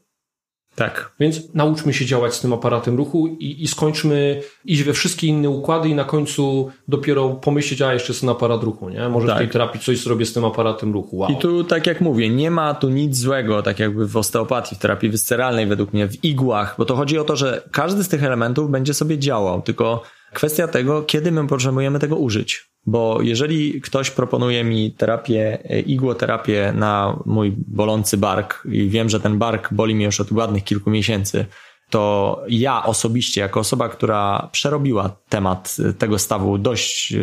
Tak. 0.75 1.11
Więc 1.19 1.53
nauczmy 1.53 1.93
się 1.93 2.05
działać 2.05 2.33
z 2.33 2.41
tym 2.41 2.53
aparatem 2.53 2.97
ruchu 2.97 3.27
i, 3.27 3.63
i 3.63 3.67
skończmy 3.67 4.41
iść 4.65 4.83
we 4.83 4.93
wszystkie 4.93 5.27
inne 5.27 5.49
układy 5.49 5.89
i 5.89 5.95
na 5.95 6.03
końcu 6.03 6.71
dopiero 6.87 7.29
pomyśleć, 7.29 7.81
a 7.81 7.93
jeszcze 7.93 8.13
jest 8.13 8.21
ten 8.21 8.29
aparat 8.29 8.63
ruchu, 8.63 8.89
nie? 8.89 9.09
Może 9.09 9.27
tak. 9.27 9.35
w 9.35 9.39
tej 9.39 9.49
terapii 9.49 9.81
coś 9.81 9.99
zrobię 9.99 10.25
z 10.25 10.33
tym 10.33 10.45
aparatem 10.45 10.93
ruchu. 10.93 11.17
Wow. 11.17 11.31
I 11.31 11.35
tu, 11.35 11.63
tak 11.63 11.87
jak 11.87 12.01
mówię, 12.01 12.29
nie 12.29 12.51
ma 12.51 12.73
tu 12.73 12.89
nic 12.89 13.17
złego, 13.17 13.63
tak 13.63 13.79
jakby 13.79 14.07
w 14.07 14.17
osteopatii, 14.17 14.75
w 14.75 14.79
terapii 14.79 15.09
wysceralnej 15.09 15.67
według 15.67 15.93
mnie, 15.93 16.07
w 16.07 16.23
igłach, 16.23 16.75
bo 16.77 16.85
to 16.85 16.95
chodzi 16.95 17.17
o 17.17 17.23
to, 17.23 17.35
że 17.35 17.61
każdy 17.71 18.03
z 18.03 18.07
tych 18.09 18.23
elementów 18.23 18.71
będzie 18.71 18.93
sobie 18.93 19.19
działał, 19.19 19.61
tylko 19.61 20.03
kwestia 20.33 20.67
tego, 20.67 21.01
kiedy 21.01 21.31
my 21.31 21.47
potrzebujemy 21.47 21.99
tego 21.99 22.15
użyć. 22.15 22.72
Bo 22.85 23.21
jeżeli 23.21 23.81
ktoś 23.81 24.11
proponuje 24.11 24.63
mi 24.63 24.91
terapię, 24.91 25.59
e, 25.69 25.79
igłoterapię 25.79 26.73
na 26.75 27.19
mój 27.25 27.53
bolący 27.57 28.17
bark 28.17 28.63
i 28.71 28.89
wiem, 28.89 29.09
że 29.09 29.19
ten 29.19 29.37
bark 29.37 29.73
boli 29.73 29.95
mnie 29.95 30.05
już 30.05 30.21
od 30.21 30.31
ładnych 30.31 30.63
kilku 30.63 30.89
miesięcy, 30.89 31.45
to 31.89 32.41
ja 32.49 32.83
osobiście, 32.85 33.41
jako 33.41 33.59
osoba, 33.59 33.89
która 33.89 34.49
przerobiła 34.51 35.15
temat 35.29 35.77
tego 35.97 36.19
stawu 36.19 36.57
dość 36.57 37.13
e, 37.13 37.17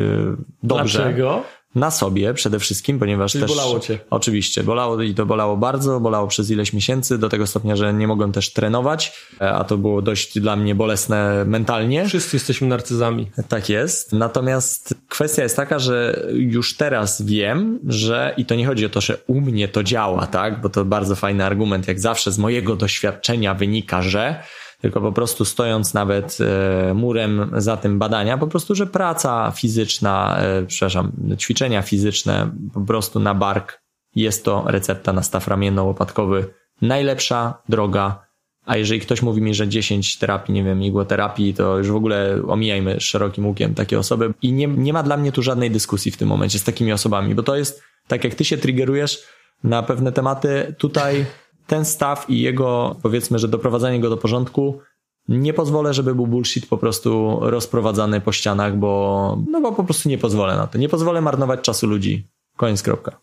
dobrze. 0.63 0.99
Dlaczego? 0.99 1.43
Na 1.75 1.91
sobie 1.91 2.35
przede 2.35 2.59
wszystkim, 2.59 2.99
ponieważ 2.99 3.33
Czyli 3.33 3.45
też... 3.45 3.51
bolało 3.51 3.81
cię. 3.81 3.99
Oczywiście, 4.11 4.63
bolało 4.63 5.03
i 5.03 5.15
to 5.15 5.27
bolało 5.27 5.57
bardzo, 5.57 6.01
bolało 6.01 6.29
przez 6.29 6.51
ileś 6.51 6.73
miesięcy, 6.73 7.19
do 7.19 7.29
tego 7.29 7.47
stopnia, 7.47 7.77
że 7.77 7.95
nie 7.95 8.09
mogłem 8.09 8.33
też 8.33 8.53
trenować, 8.53 9.13
e, 9.41 9.53
a 9.53 9.65
to 9.65 9.77
było 9.77 10.03
dość 10.03 10.39
dla 10.39 10.57
mnie 10.57 10.75
bolesne 10.75 11.45
mentalnie. 11.45 12.07
Wszyscy 12.07 12.37
jesteśmy 12.37 12.69
narcyzami. 12.69 13.31
Tak 13.49 13.69
jest. 13.69 14.13
Natomiast 14.13 14.95
kwestia 15.09 15.43
jest 15.43 15.57
taka, 15.57 15.79
że 15.79 16.27
już 16.33 16.77
teraz 16.77 17.23
wiem, 17.23 17.79
że 17.89 18.35
i 18.37 18.45
to 18.45 18.55
nie 18.55 18.67
chodzi 18.67 18.87
o 18.87 18.89
to, 18.89 19.01
że 19.01 19.19
u 19.27 19.41
mnie 19.41 19.69
to 19.69 19.83
działa, 19.83 20.27
tak, 20.27 20.61
bo 20.61 20.69
to 20.69 20.85
bardzo 20.85 21.17
fajny 21.17 21.45
argument, 21.45 21.89
jak 21.89 22.01
zawsze 22.01 22.33
z 22.33 22.39
mojego 22.39 22.77
doświadczenia 22.77 23.55
wynika, 23.55 24.03
że 24.03 24.43
tylko 24.81 25.01
po 25.01 25.13
prostu 25.13 25.45
stojąc 25.45 25.95
nawet 25.95 26.39
e, 26.41 26.95
murem 26.95 27.51
za 27.57 27.77
tym 27.77 27.99
badania, 27.99 28.39
po 28.39 28.47
prostu, 28.47 28.75
że 28.75 28.87
praca 28.87 29.53
fizyczna, 29.57 30.39
e, 30.39 30.67
przepraszam, 30.67 31.13
ćwiczenia 31.39 31.83
fizyczne 31.83 32.51
po 32.75 32.81
prostu 32.81 33.21
na 33.21 33.35
bark 33.35 33.83
jest 34.15 34.45
to 34.45 34.65
recepta 34.67 35.13
na 35.13 35.23
staw 35.23 35.49
ramienno-łopatkowy 35.49 36.45
najlepsza 36.83 37.63
droga. 37.69 38.31
A 38.67 38.77
jeżeli 38.77 39.01
ktoś 39.01 39.23
mówi 39.23 39.43
mi, 39.43 39.55
że 39.55 39.69
10 39.69 40.19
terapii, 40.19 40.55
nie 40.55 40.65
wiem, 40.65 40.83
igłoterapii, 40.83 41.55
to 41.55 41.79
już 41.79 41.91
w 41.91 41.97
ogóle 41.97 42.43
omijajmy 42.49 43.01
szerokim 43.01 43.47
łukiem 43.47 43.75
takie 43.75 43.99
osoby. 43.99 44.35
I 44.43 44.53
nie, 44.53 44.67
nie 44.67 44.93
ma 44.93 45.03
dla 45.03 45.17
mnie 45.17 45.33
tu 45.33 45.43
żadnej 45.43 45.71
dyskusji 45.71 46.13
w 46.13 46.17
tym 46.17 46.29
momencie 46.29 46.59
z 46.59 46.65
takimi 46.65 46.93
osobami, 46.93 47.35
bo 47.35 47.43
to 47.43 47.57
jest 47.57 47.83
tak 48.07 48.25
jak 48.25 48.35
ty 48.35 48.45
się 48.45 48.59
triggerujesz 48.59 49.23
na 49.65 49.83
pewne 49.83 50.13
tematy, 50.13 50.75
tutaj 50.79 51.27
ten 51.71 51.85
staw 51.85 52.31
i 52.31 52.41
jego, 52.41 52.97
powiedzmy, 53.03 53.39
że 53.39 53.49
doprowadzanie 53.49 54.01
go 54.01 54.11
do 54.11 54.17
porządku, 54.17 54.81
nie 55.29 55.53
pozwolę, 55.53 55.95
żeby 55.95 56.15
był 56.15 56.27
bullshit 56.27 56.67
po 56.67 56.79
prostu 56.79 57.39
rozprowadzany 57.41 58.21
po 58.21 58.33
ścianach, 58.33 58.77
bo, 58.77 59.39
no 59.51 59.61
bo 59.61 59.73
po 59.73 59.85
prostu 59.85 60.09
nie 60.09 60.19
pozwolę 60.19 60.57
na 60.57 60.67
to. 60.67 60.79
Nie 60.79 60.89
pozwolę 60.89 61.21
marnować 61.21 61.61
czasu 61.61 61.87
ludzi. 61.87 62.27
Koniec, 62.57 62.83
kropka. 62.83 63.21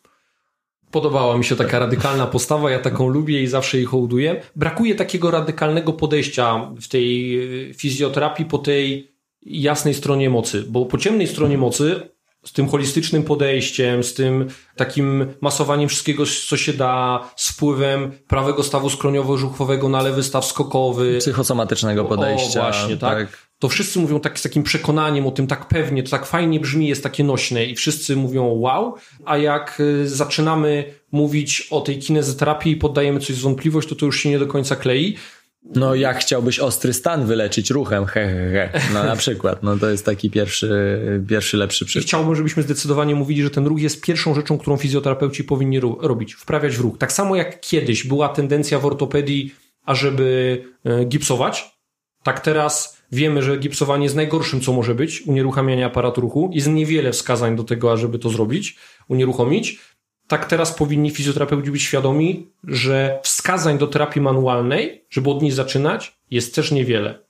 Podobała 0.91 1.37
mi 1.37 1.43
się 1.43 1.55
taka 1.55 1.79
radykalna 1.79 2.27
postawa, 2.27 2.71
ja 2.71 2.79
taką 2.79 3.07
lubię 3.07 3.43
i 3.43 3.47
zawsze 3.47 3.77
jej 3.77 3.85
hołduję. 3.85 4.41
Brakuje 4.55 4.95
takiego 4.95 5.31
radykalnego 5.31 5.93
podejścia 5.93 6.71
w 6.81 6.87
tej 6.87 7.39
e, 7.69 7.73
fizjoterapii 7.73 8.45
po 8.45 8.57
tej 8.57 9.11
jasnej 9.41 9.93
stronie 9.93 10.29
mocy, 10.29 10.63
bo 10.69 10.85
po 10.85 10.97
ciemnej 10.97 11.27
stronie 11.27 11.57
mocy 11.57 12.09
z 12.47 12.51
tym 12.51 12.69
holistycznym 12.69 13.23
podejściem, 13.23 14.03
z 14.03 14.13
tym 14.13 14.47
takim 14.75 15.25
masowaniem 15.41 15.89
wszystkiego, 15.89 16.23
co 16.49 16.57
się 16.57 16.73
da, 16.73 17.23
z 17.35 17.49
wpływem 17.51 18.11
prawego 18.27 18.63
stawu 18.63 18.87
skroniowo-żuchwowego 18.87 19.89
na 19.89 20.01
lewy 20.01 20.23
staw 20.23 20.45
skokowy. 20.45 21.17
Psychosomatycznego 21.19 22.05
podejścia. 22.05 22.59
O, 22.59 22.63
właśnie, 22.63 22.97
tak? 22.97 23.17
tak. 23.17 23.47
To 23.59 23.69
wszyscy 23.69 23.99
mówią 23.99 24.19
tak 24.19 24.39
z 24.39 24.41
takim 24.41 24.63
przekonaniem 24.63 25.27
o 25.27 25.31
tym 25.31 25.47
tak 25.47 25.67
pewnie, 25.67 26.03
to 26.03 26.09
tak 26.09 26.25
fajnie 26.25 26.59
brzmi, 26.59 26.87
jest 26.87 27.03
takie 27.03 27.23
nośne 27.23 27.65
i 27.65 27.75
wszyscy 27.75 28.15
mówią 28.15 28.43
wow, 28.43 28.95
a 29.25 29.37
jak 29.37 29.79
y, 29.79 30.09
zaczynamy 30.09 30.93
mówić 31.11 31.67
o 31.71 31.81
tej 31.81 31.99
kinezoterapii 31.99 32.71
i 32.71 32.75
poddajemy 32.75 33.19
coś 33.19 33.35
w 33.35 33.41
wątpliwość, 33.41 33.89
to 33.89 33.95
to 33.95 34.05
już 34.05 34.19
się 34.19 34.29
nie 34.29 34.39
do 34.39 34.47
końca 34.47 34.75
klei. 34.75 35.15
No 35.75 35.95
jak 35.95 36.19
chciałbyś 36.19 36.59
ostry 36.59 36.93
stan 36.93 37.25
wyleczyć 37.25 37.69
ruchem, 37.69 38.05
he, 38.05 38.27
he, 38.27 38.69
he. 38.71 38.93
No 38.93 39.03
na 39.03 39.15
przykład, 39.15 39.63
no 39.63 39.77
to 39.77 39.89
jest 39.89 40.05
taki 40.05 40.29
pierwszy, 40.29 40.99
pierwszy 41.29 41.57
lepszy 41.57 41.85
przykład. 41.85 42.05
I 42.05 42.07
chciałbym, 42.07 42.35
żebyśmy 42.35 42.63
zdecydowanie 42.63 43.15
mówili, 43.15 43.43
że 43.43 43.49
ten 43.49 43.67
ruch 43.67 43.81
jest 43.81 44.01
pierwszą 44.01 44.35
rzeczą, 44.35 44.57
którą 44.57 44.77
fizjoterapeuci 44.77 45.43
powinni 45.43 45.79
robić, 45.79 46.33
wprawiać 46.33 46.77
w 46.77 46.79
ruch. 46.79 46.97
Tak 46.97 47.11
samo 47.11 47.35
jak 47.35 47.59
kiedyś 47.59 48.03
była 48.03 48.29
tendencja 48.29 48.79
w 48.79 48.85
ortopedii, 48.85 49.55
ażeby 49.85 50.63
e, 50.83 51.05
gipsować, 51.05 51.77
tak 52.23 52.39
teraz 52.39 52.97
wiemy, 53.11 53.41
że 53.41 53.57
gipsowanie 53.57 54.03
jest 54.03 54.15
najgorszym, 54.15 54.61
co 54.61 54.73
może 54.73 54.95
być, 54.95 55.21
unieruchamianie 55.21 55.85
aparatu 55.85 56.21
ruchu. 56.21 56.51
Jest 56.53 56.67
niewiele 56.67 57.11
wskazań 57.11 57.55
do 57.55 57.63
tego, 57.63 57.91
ażeby 57.91 58.19
to 58.19 58.29
zrobić, 58.29 58.77
unieruchomić 59.07 59.79
tak 60.27 60.45
teraz 60.45 60.73
powinni 60.73 61.11
fizjoterapeuci 61.11 61.71
być 61.71 61.83
świadomi, 61.83 62.47
że 62.63 63.19
wskazań 63.23 63.77
do 63.77 63.87
terapii 63.87 64.21
manualnej, 64.21 65.05
żeby 65.09 65.29
od 65.29 65.41
niej 65.41 65.51
zaczynać, 65.51 66.17
jest 66.31 66.55
też 66.55 66.71
niewiele. 66.71 67.26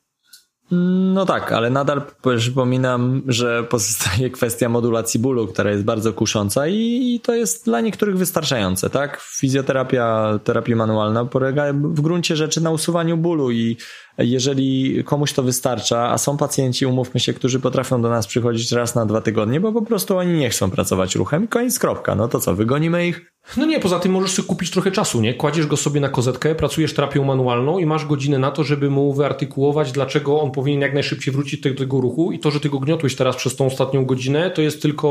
No 0.72 1.26
tak, 1.26 1.52
ale 1.52 1.70
nadal 1.70 2.02
przypominam, 2.38 3.22
że 3.28 3.64
pozostaje 3.64 4.30
kwestia 4.30 4.70
modulacji 4.70 5.20
bólu, 5.20 5.48
która 5.48 5.72
jest 5.72 5.84
bardzo 5.84 6.14
kusząca 6.14 6.68
i 6.68 7.20
to 7.24 7.36
jest 7.36 7.66
dla 7.66 7.82
niektórych 7.82 8.18
wystarczające, 8.18 8.90
tak? 8.90 9.22
Fizjoterapia, 9.22 10.40
terapia 10.44 10.76
manualna 10.76 11.26
polega 11.26 11.74
w 11.74 12.02
gruncie 12.02 12.36
rzeczy 12.36 12.62
na 12.62 12.72
usuwaniu 12.72 13.18
bólu 13.18 13.52
i 13.52 13.78
jeżeli 14.18 15.04
komuś 15.04 15.34
to 15.34 15.44
wystarcza, 15.44 16.10
a 16.10 16.18
są 16.18 16.38
pacjenci, 16.38 16.86
umówmy 16.86 17.20
się, 17.20 17.34
którzy 17.34 17.60
potrafią 17.60 18.02
do 18.02 18.10
nas 18.10 18.28
przychodzić 18.28 18.72
raz 18.72 18.96
na 18.96 19.06
dwa 19.06 19.22
tygodnie, 19.22 19.60
bo 19.60 19.72
po 19.72 19.82
prostu 19.82 20.18
oni 20.18 20.34
nie 20.34 20.50
chcą 20.50 20.72
pracować 20.72 21.16
ruchem, 21.16 21.48
koniec, 21.48 21.80
kropka. 21.80 22.16
No 22.16 22.28
to 22.28 22.40
co, 22.40 22.56
wygonimy 22.56 23.08
ich? 23.08 23.34
No 23.58 23.66
nie, 23.66 23.80
poza 23.80 24.00
tym 24.00 24.12
możesz 24.12 24.32
sobie 24.32 24.48
kupić 24.48 24.72
trochę 24.72 24.92
czasu, 24.92 25.22
nie? 25.22 25.34
Kładziesz 25.34 25.68
go 25.68 25.78
sobie 25.78 26.02
na 26.02 26.10
kozetkę, 26.10 26.56
pracujesz 26.56 26.94
terapią 26.94 27.24
manualną 27.24 27.78
i 27.78 27.86
masz 27.86 28.06
godzinę 28.06 28.40
na 28.40 28.52
to, 28.52 28.64
żeby 28.64 28.90
mu 28.90 29.14
wyartykułować, 29.14 29.92
dlaczego 29.92 30.42
on 30.42 30.52
powinien 30.52 30.82
jak 30.82 30.94
najszybciej 30.94 31.34
wrócić 31.34 31.62
do 31.62 31.76
tego 31.76 32.02
ruchu 32.02 32.32
i 32.32 32.40
to, 32.40 32.52
że 32.52 32.60
ty 32.60 32.70
go 32.70 32.80
gniotłeś 32.80 33.16
teraz 33.16 33.36
przez 33.36 33.56
tą 33.56 33.66
ostatnią 33.66 34.06
godzinę, 34.06 34.52
to 34.52 34.62
jest 34.62 34.82
tylko 34.82 35.08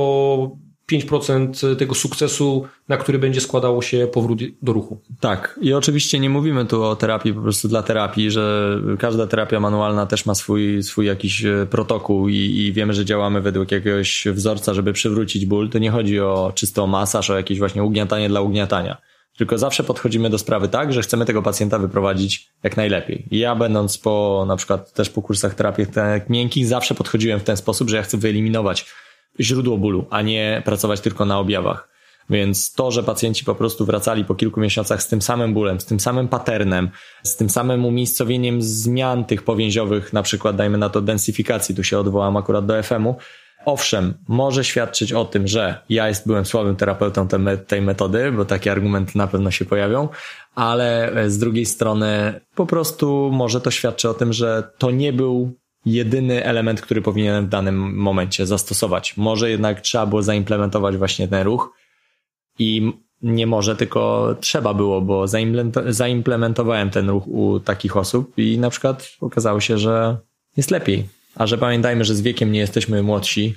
5% 0.93 1.77
tego 1.77 1.95
sukcesu, 1.95 2.67
na 2.89 2.97
który 2.97 3.19
będzie 3.19 3.41
składało 3.41 3.83
się 3.83 4.09
powrót 4.13 4.41
do 4.63 4.73
ruchu. 4.73 5.01
Tak. 5.21 5.59
I 5.63 5.73
oczywiście 5.73 6.19
nie 6.19 6.31
mówimy 6.31 6.67
tu 6.67 6.85
o 6.85 6.97
terapii 6.97 7.35
po 7.35 7.41
prostu 7.41 7.69
dla 7.69 7.83
terapii, 7.83 8.31
że 8.31 8.77
każda 8.99 9.27
terapia 9.27 9.61
manualna 9.61 10.07
też 10.07 10.27
ma 10.27 10.35
swój, 10.35 10.83
swój 10.83 11.07
jakiś 11.07 11.45
e, 11.45 11.67
protokół 11.71 12.29
i, 12.29 12.35
i 12.37 12.73
wiemy, 12.73 12.95
że 12.95 13.05
działamy 13.05 13.41
według 13.41 13.73
jakiegoś 13.73 14.25
wzorca, 14.33 14.75
żeby 14.75 14.93
przywrócić 14.93 15.47
ból. 15.47 15.71
To 15.71 15.79
nie 15.79 15.91
chodzi 15.91 16.21
o 16.21 16.53
czysto 16.55 16.87
masaż, 16.87 17.31
o 17.31 17.37
jakieś 17.37 17.59
właśnie 17.59 17.85
ugniatanie 17.85 18.29
dla 18.29 18.41
ugniatania. 18.41 18.97
Tylko 19.37 19.59
zawsze 19.59 19.85
podchodzimy 19.85 20.31
do 20.31 20.39
sprawy 20.39 20.69
tak, 20.69 20.93
że 20.93 21.03
chcemy 21.03 21.25
tego 21.25 21.43
pacjenta 21.43 21.79
wyprowadzić 21.79 22.49
jak 22.63 22.77
najlepiej. 22.77 23.27
Ja 23.31 23.55
będąc 23.55 23.99
po, 23.99 24.45
na 24.49 24.57
przykład 24.57 24.93
też 24.93 25.11
po 25.11 25.23
kursach 25.23 25.55
terapii 25.55 25.87
miękkich, 26.29 26.67
zawsze 26.67 26.95
podchodziłem 26.95 27.41
w 27.41 27.45
ten 27.45 27.57
sposób, 27.57 27.91
że 27.91 27.97
ja 27.97 28.03
chcę 28.03 28.17
wyeliminować 28.17 28.87
źródło 29.41 29.79
bólu, 29.79 30.07
a 30.11 30.23
nie 30.23 30.63
pracować 30.65 31.01
tylko 31.01 31.25
na 31.25 31.39
objawach. 31.39 31.89
Więc 32.31 32.73
to, 32.73 32.91
że 32.91 33.03
pacjenci 33.03 33.45
po 33.45 33.55
prostu 33.55 33.87
wracali 33.87 34.25
po 34.25 34.35
kilku 34.35 34.61
miesiącach 34.61 35.03
z 35.03 35.09
tym 35.09 35.23
samym 35.23 35.55
bólem, 35.55 35.81
z 35.81 35.85
tym 35.85 36.01
samym 36.01 36.29
patternem, 36.29 36.91
z 37.23 37.37
tym 37.37 37.51
samym 37.51 37.85
umiejscowieniem 37.85 38.63
zmian 38.63 39.25
tych 39.25 39.43
powięziowych, 39.43 40.13
na 40.13 40.23
przykład 40.23 40.57
dajmy 40.57 40.79
na 40.79 40.89
to 40.89 41.01
densyfikacji, 41.01 41.75
tu 41.75 41.85
się 41.85 41.99
odwołam 41.99 42.37
akurat 42.37 42.67
do 42.67 42.83
FM-u, 42.83 43.17
owszem, 43.65 44.15
może 44.29 44.65
świadczyć 44.65 45.13
o 45.13 45.25
tym, 45.25 45.49
że 45.49 45.81
ja 45.89 46.09
jest, 46.09 46.27
byłem 46.27 46.45
słabym 46.45 46.77
terapeutą 46.77 47.29
tej 47.67 47.83
metody, 47.83 48.33
bo 48.33 48.45
takie 48.45 48.73
argumenty 48.73 49.19
na 49.19 49.27
pewno 49.27 49.51
się 49.51 49.65
pojawią, 49.65 50.09
ale 50.55 51.13
z 51.27 51.39
drugiej 51.39 51.67
strony 51.67 52.41
po 52.55 52.67
prostu 52.67 53.31
może 53.33 53.61
to 53.61 53.71
świadczy 53.71 54.09
o 54.09 54.15
tym, 54.15 54.33
że 54.33 54.71
to 54.79 54.91
nie 54.91 55.13
był 55.13 55.53
jedyny 55.87 56.45
element, 56.45 56.81
który 56.81 57.03
powinienem 57.03 57.47
w 57.47 57.49
danym 57.49 57.97
momencie 57.97 58.47
zastosować. 58.47 59.17
Może 59.17 59.51
jednak 59.51 59.81
trzeba 59.81 60.07
było 60.07 60.23
zaimplementować 60.23 60.97
właśnie 60.97 61.29
ten 61.29 61.45
ruch 61.45 61.73
i 62.59 62.93
nie 63.23 63.47
może, 63.47 63.77
tylko 63.77 64.35
trzeba 64.41 64.75
było, 64.75 65.01
bo 65.01 65.25
zaimplementowałem 65.89 66.91
ten 66.91 67.11
ruch 67.11 67.29
u 67.29 67.61
takich 67.61 67.97
osób 67.97 68.33
i 68.37 68.59
na 68.59 68.71
przykład 68.71 69.11
okazało 69.21 69.61
się, 69.61 69.79
że 69.79 70.17
jest 70.57 70.71
lepiej. 70.71 71.09
A 71.35 71.47
że 71.47 71.59
pamiętajmy, 71.59 72.05
że 72.05 72.15
z 72.15 72.21
wiekiem 72.21 72.53
nie 72.53 72.61
jesteśmy 72.61 73.03
młodsi, 73.03 73.55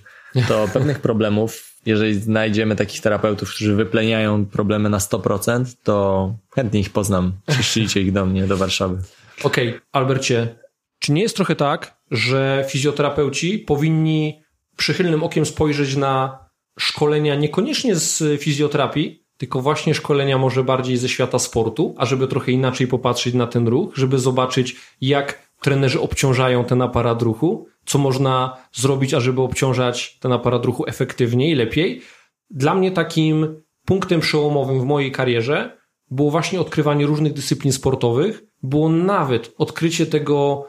to 0.47 0.67
pewnych 0.73 0.99
problemów, 0.99 1.73
jeżeli 1.85 2.13
znajdziemy 2.13 2.75
takich 2.75 3.01
terapeutów, 3.01 3.49
którzy 3.49 3.75
wypleniają 3.75 4.45
problemy 4.45 4.89
na 4.89 4.97
100%, 4.97 5.65
to 5.83 6.35
chętnie 6.55 6.79
ich 6.79 6.89
poznam. 6.89 7.31
Przyszlijcie 7.47 8.01
ich 8.01 8.11
do 8.11 8.25
mnie, 8.25 8.47
do 8.47 8.57
Warszawy. 8.57 8.97
Okej, 9.43 9.69
okay, 9.69 9.81
Albercie, 9.91 10.55
czy 10.99 11.11
nie 11.11 11.21
jest 11.21 11.35
trochę 11.35 11.55
tak, 11.55 11.98
że 12.11 12.65
fizjoterapeuci 12.69 13.59
powinni 13.59 14.41
przychylnym 14.77 15.23
okiem 15.23 15.45
spojrzeć 15.45 15.95
na 15.95 16.39
szkolenia 16.79 17.35
niekoniecznie 17.35 17.95
z 17.95 18.41
fizjoterapii, 18.41 19.23
tylko 19.37 19.61
właśnie 19.61 19.93
szkolenia 19.93 20.37
może 20.37 20.63
bardziej 20.63 20.97
ze 20.97 21.09
świata 21.09 21.39
sportu, 21.39 21.95
a 21.97 22.05
żeby 22.05 22.27
trochę 22.27 22.51
inaczej 22.51 22.87
popatrzeć 22.87 23.33
na 23.33 23.47
ten 23.47 23.67
ruch, 23.67 23.95
żeby 23.95 24.19
zobaczyć, 24.19 24.75
jak 25.01 25.49
trenerzy 25.61 26.01
obciążają 26.01 26.65
ten 26.65 26.81
aparat 26.81 27.21
ruchu, 27.21 27.67
co 27.85 27.97
można 27.97 28.57
zrobić, 28.73 29.13
ażeby 29.13 29.41
obciążać 29.41 30.17
ten 30.19 30.31
aparat 30.31 30.65
ruchu 30.65 30.85
efektywniej, 30.87 31.55
lepiej. 31.55 32.01
Dla 32.49 32.75
mnie 32.75 32.91
takim 32.91 33.61
punktem 33.85 34.19
przełomowym 34.19 34.81
w 34.81 34.85
mojej 34.85 35.11
karierze 35.11 35.77
było 36.11 36.31
właśnie 36.31 36.61
odkrywanie 36.61 37.05
różnych 37.05 37.33
dyscyplin 37.33 37.73
sportowych, 37.73 38.43
było 38.63 38.89
nawet 38.89 39.53
odkrycie 39.57 40.05
tego 40.05 40.67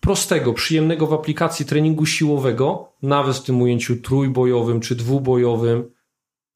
prostego, 0.00 0.52
przyjemnego 0.52 1.06
w 1.06 1.12
aplikacji 1.12 1.66
treningu 1.66 2.06
siłowego, 2.06 2.92
nawet 3.02 3.36
w 3.36 3.42
tym 3.42 3.62
ujęciu 3.62 3.96
trójbojowym 3.96 4.80
czy 4.80 4.94
dwubojowym, 4.94 5.90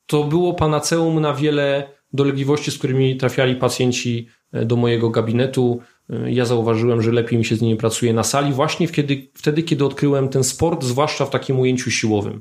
to 0.06 0.24
było 0.24 0.54
panaceum 0.54 1.20
na 1.20 1.34
wiele 1.34 1.88
dolegliwości, 2.12 2.70
z 2.70 2.78
którymi 2.78 3.16
trafiali 3.16 3.56
pacjenci 3.56 4.28
e, 4.52 4.64
do 4.64 4.76
mojego 4.76 5.10
gabinetu. 5.10 5.80
E, 6.10 6.32
ja 6.32 6.44
zauważyłem, 6.44 7.02
że 7.02 7.12
lepiej 7.12 7.38
mi 7.38 7.44
się 7.44 7.56
z 7.56 7.62
nimi 7.62 7.76
pracuje 7.76 8.12
na 8.12 8.22
sali, 8.22 8.52
właśnie 8.52 8.88
wtedy, 8.88 9.28
wtedy 9.34 9.62
kiedy 9.62 9.84
odkryłem 9.84 10.28
ten 10.28 10.44
sport, 10.44 10.84
zwłaszcza 10.84 11.26
w 11.26 11.30
takim 11.30 11.60
ujęciu 11.60 11.90
siłowym. 11.90 12.40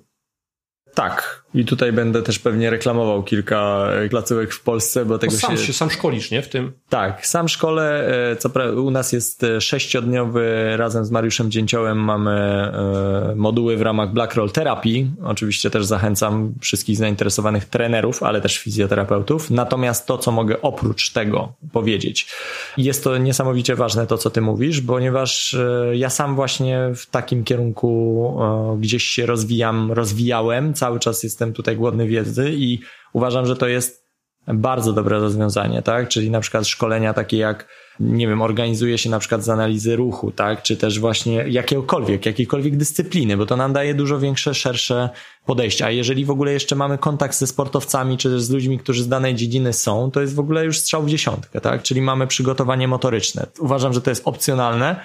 Tak. 0.93 1.42
I 1.55 1.65
tutaj 1.65 1.93
będę 1.93 2.23
też 2.23 2.39
pewnie 2.39 2.69
reklamował 2.69 3.23
kilka 3.23 3.87
placówek 4.09 4.53
w 4.53 4.63
Polsce, 4.63 5.05
bo 5.05 5.19
tego 5.19 5.33
no 5.33 5.39
sam 5.39 5.57
się... 5.57 5.63
się... 5.63 5.73
Sam 5.73 5.89
szkolisz, 5.89 6.31
nie? 6.31 6.41
W 6.41 6.49
tym? 6.49 6.71
Tak, 6.89 7.27
sam 7.27 7.49
szkole. 7.49 8.07
E, 8.31 8.35
co 8.35 8.49
prawda 8.49 8.81
u 8.81 8.91
nas 8.91 9.11
jest 9.11 9.43
e, 9.43 9.61
sześciodniowy, 9.61 10.73
razem 10.77 11.05
z 11.05 11.11
Mariuszem 11.11 11.51
Dzięciołem 11.51 11.97
mamy 11.97 12.31
e, 12.31 13.33
moduły 13.35 13.77
w 13.77 13.81
ramach 13.81 14.13
Black 14.13 14.35
Roll 14.35 14.51
Terapii. 14.51 15.11
Oczywiście 15.23 15.69
też 15.69 15.85
zachęcam 15.85 16.53
wszystkich 16.61 16.97
zainteresowanych 16.97 17.65
trenerów, 17.65 18.23
ale 18.23 18.41
też 18.41 18.57
fizjoterapeutów. 18.57 19.49
Natomiast 19.49 20.07
to, 20.07 20.17
co 20.17 20.31
mogę 20.31 20.61
oprócz 20.61 21.11
tego 21.11 21.53
powiedzieć, 21.71 22.27
jest 22.77 23.03
to 23.03 23.17
niesamowicie 23.17 23.75
ważne 23.75 24.07
to, 24.07 24.17
co 24.17 24.29
ty 24.29 24.41
mówisz, 24.41 24.81
ponieważ 24.81 25.55
ja 25.93 26.09
sam 26.09 26.35
właśnie 26.35 26.79
w 26.95 27.05
takim 27.05 27.43
kierunku 27.43 27.93
gdzieś 28.79 29.03
się 29.03 29.25
rozwijam, 29.25 29.91
rozwijałem, 29.91 30.73
cały 30.73 30.99
czas 30.99 31.23
jestem 31.23 31.42
jestem 31.43 31.53
tutaj 31.53 31.77
głodny 31.77 32.07
wiedzy 32.07 32.51
i 32.53 32.79
uważam, 33.13 33.45
że 33.45 33.55
to 33.55 33.67
jest 33.67 34.03
bardzo 34.47 34.93
dobre 34.93 35.19
rozwiązanie, 35.19 35.81
tak? 35.81 36.09
Czyli 36.09 36.29
na 36.29 36.39
przykład 36.39 36.67
szkolenia 36.67 37.13
takie 37.13 37.37
jak, 37.37 37.67
nie 37.99 38.27
wiem, 38.27 38.41
organizuje 38.41 38.97
się 38.97 39.09
na 39.09 39.19
przykład 39.19 39.43
z 39.43 39.49
analizy 39.49 39.95
ruchu, 39.95 40.31
tak? 40.31 40.63
Czy 40.63 40.77
też 40.77 40.99
właśnie 40.99 41.45
jakiegokolwiek, 41.47 42.25
jakiejkolwiek 42.25 42.77
dyscypliny, 42.77 43.37
bo 43.37 43.45
to 43.45 43.57
nam 43.57 43.73
daje 43.73 43.93
dużo 43.93 44.19
większe, 44.19 44.53
szersze 44.53 45.09
podejście. 45.45 45.85
A 45.85 45.91
jeżeli 45.91 46.25
w 46.25 46.31
ogóle 46.31 46.53
jeszcze 46.53 46.75
mamy 46.75 46.97
kontakt 46.97 47.35
ze 47.35 47.47
sportowcami, 47.47 48.17
czy 48.17 48.29
też 48.29 48.41
z 48.41 48.49
ludźmi, 48.49 48.79
którzy 48.79 49.03
z 49.03 49.07
danej 49.07 49.35
dziedziny 49.35 49.73
są, 49.73 50.11
to 50.11 50.21
jest 50.21 50.35
w 50.35 50.39
ogóle 50.39 50.65
już 50.65 50.77
strzał 50.77 51.03
w 51.03 51.09
dziesiątkę, 51.09 51.61
tak? 51.61 51.83
Czyli 51.83 52.01
mamy 52.01 52.27
przygotowanie 52.27 52.87
motoryczne. 52.87 53.47
Uważam, 53.59 53.93
że 53.93 54.01
to 54.01 54.09
jest 54.09 54.27
opcjonalne, 54.27 54.95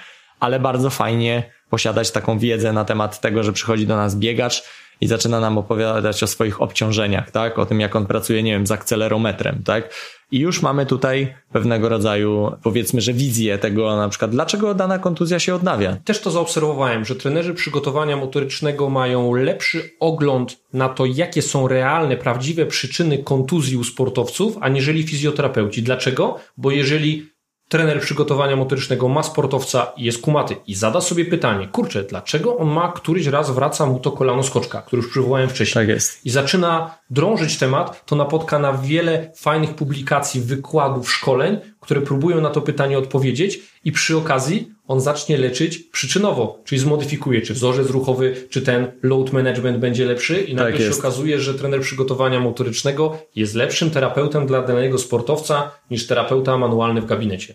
ale 0.40 0.60
bardzo 0.60 0.90
fajnie 0.90 1.52
posiadać 1.70 2.10
taką 2.10 2.38
wiedzę 2.38 2.72
na 2.72 2.84
temat 2.84 3.20
tego, 3.20 3.42
że 3.42 3.52
przychodzi 3.52 3.86
do 3.86 3.96
nas 3.96 4.16
biegacz, 4.16 4.62
i 5.00 5.06
zaczyna 5.06 5.40
nam 5.40 5.58
opowiadać 5.58 6.22
o 6.22 6.26
swoich 6.26 6.62
obciążeniach, 6.62 7.30
tak? 7.30 7.58
O 7.58 7.66
tym, 7.66 7.80
jak 7.80 7.96
on 7.96 8.06
pracuje, 8.06 8.42
nie 8.42 8.52
wiem, 8.52 8.66
z 8.66 8.70
akcelerometrem, 8.70 9.62
tak? 9.64 9.94
I 10.30 10.38
już 10.38 10.62
mamy 10.62 10.86
tutaj 10.86 11.34
pewnego 11.52 11.88
rodzaju, 11.88 12.52
powiedzmy, 12.62 13.00
że 13.00 13.12
wizję 13.12 13.58
tego 13.58 13.96
na 13.96 14.08
przykład, 14.08 14.30
dlaczego 14.30 14.74
dana 14.74 14.98
kontuzja 14.98 15.38
się 15.38 15.54
odnawia. 15.54 15.96
Też 16.04 16.20
to 16.20 16.30
zaobserwowałem, 16.30 17.04
że 17.04 17.16
trenerzy 17.16 17.54
przygotowania 17.54 18.16
motorycznego 18.16 18.90
mają 18.90 19.34
lepszy 19.34 19.90
ogląd 20.00 20.60
na 20.72 20.88
to, 20.88 21.06
jakie 21.06 21.42
są 21.42 21.68
realne, 21.68 22.16
prawdziwe 22.16 22.66
przyczyny 22.66 23.18
kontuzji 23.18 23.76
u 23.76 23.84
sportowców, 23.84 24.56
aniżeli 24.60 25.02
fizjoterapeuci. 25.02 25.82
Dlaczego? 25.82 26.38
Bo 26.56 26.70
jeżeli 26.70 27.37
trener 27.68 28.00
przygotowania 28.00 28.56
motorycznego 28.56 29.08
ma 29.08 29.22
sportowca 29.22 29.92
i 29.96 30.04
jest 30.04 30.20
kumaty 30.20 30.56
i 30.66 30.74
zada 30.74 31.00
sobie 31.00 31.24
pytanie, 31.24 31.68
kurczę, 31.68 32.02
dlaczego 32.02 32.56
on 32.56 32.68
ma 32.68 32.92
któryś 32.92 33.26
raz 33.26 33.50
wraca 33.50 33.86
mu 33.86 34.00
to 34.00 34.12
kolano 34.12 34.42
skoczka, 34.42 34.82
które 34.82 35.02
już 35.02 35.10
przywołałem 35.10 35.48
wcześniej. 35.48 35.86
Tak 35.86 35.88
jest. 35.88 36.26
I 36.26 36.30
zaczyna 36.30 36.94
drążyć 37.10 37.58
temat, 37.58 38.06
to 38.06 38.16
napotka 38.16 38.58
na 38.58 38.72
wiele 38.72 39.32
fajnych 39.36 39.74
publikacji, 39.74 40.40
wykładów, 40.40 41.12
szkoleń, 41.12 41.58
które 41.80 42.00
próbują 42.00 42.40
na 42.40 42.50
to 42.50 42.60
pytanie 42.60 42.98
odpowiedzieć 42.98 43.60
i 43.84 43.92
przy 43.92 44.16
okazji 44.16 44.77
on 44.88 45.00
zacznie 45.00 45.38
leczyć 45.38 45.78
przyczynowo, 45.78 46.62
czyli 46.64 46.78
zmodyfikuje, 46.78 47.42
czy 47.42 47.54
wzorzec 47.54 47.90
ruchowy, 47.90 48.46
czy 48.50 48.62
ten 48.62 48.92
load 49.02 49.32
management 49.32 49.78
będzie 49.78 50.04
lepszy 50.04 50.40
i 50.40 50.54
nagle 50.54 50.72
tak 50.72 50.82
się 50.82 50.98
okazuje, 50.98 51.40
że 51.40 51.54
trener 51.54 51.80
przygotowania 51.80 52.40
motorycznego 52.40 53.18
jest 53.36 53.54
lepszym 53.54 53.90
terapeutem 53.90 54.46
dla 54.46 54.62
danego 54.62 54.98
sportowca 54.98 55.70
niż 55.90 56.06
terapeuta 56.06 56.58
manualny 56.58 57.00
w 57.00 57.06
gabinecie. 57.06 57.54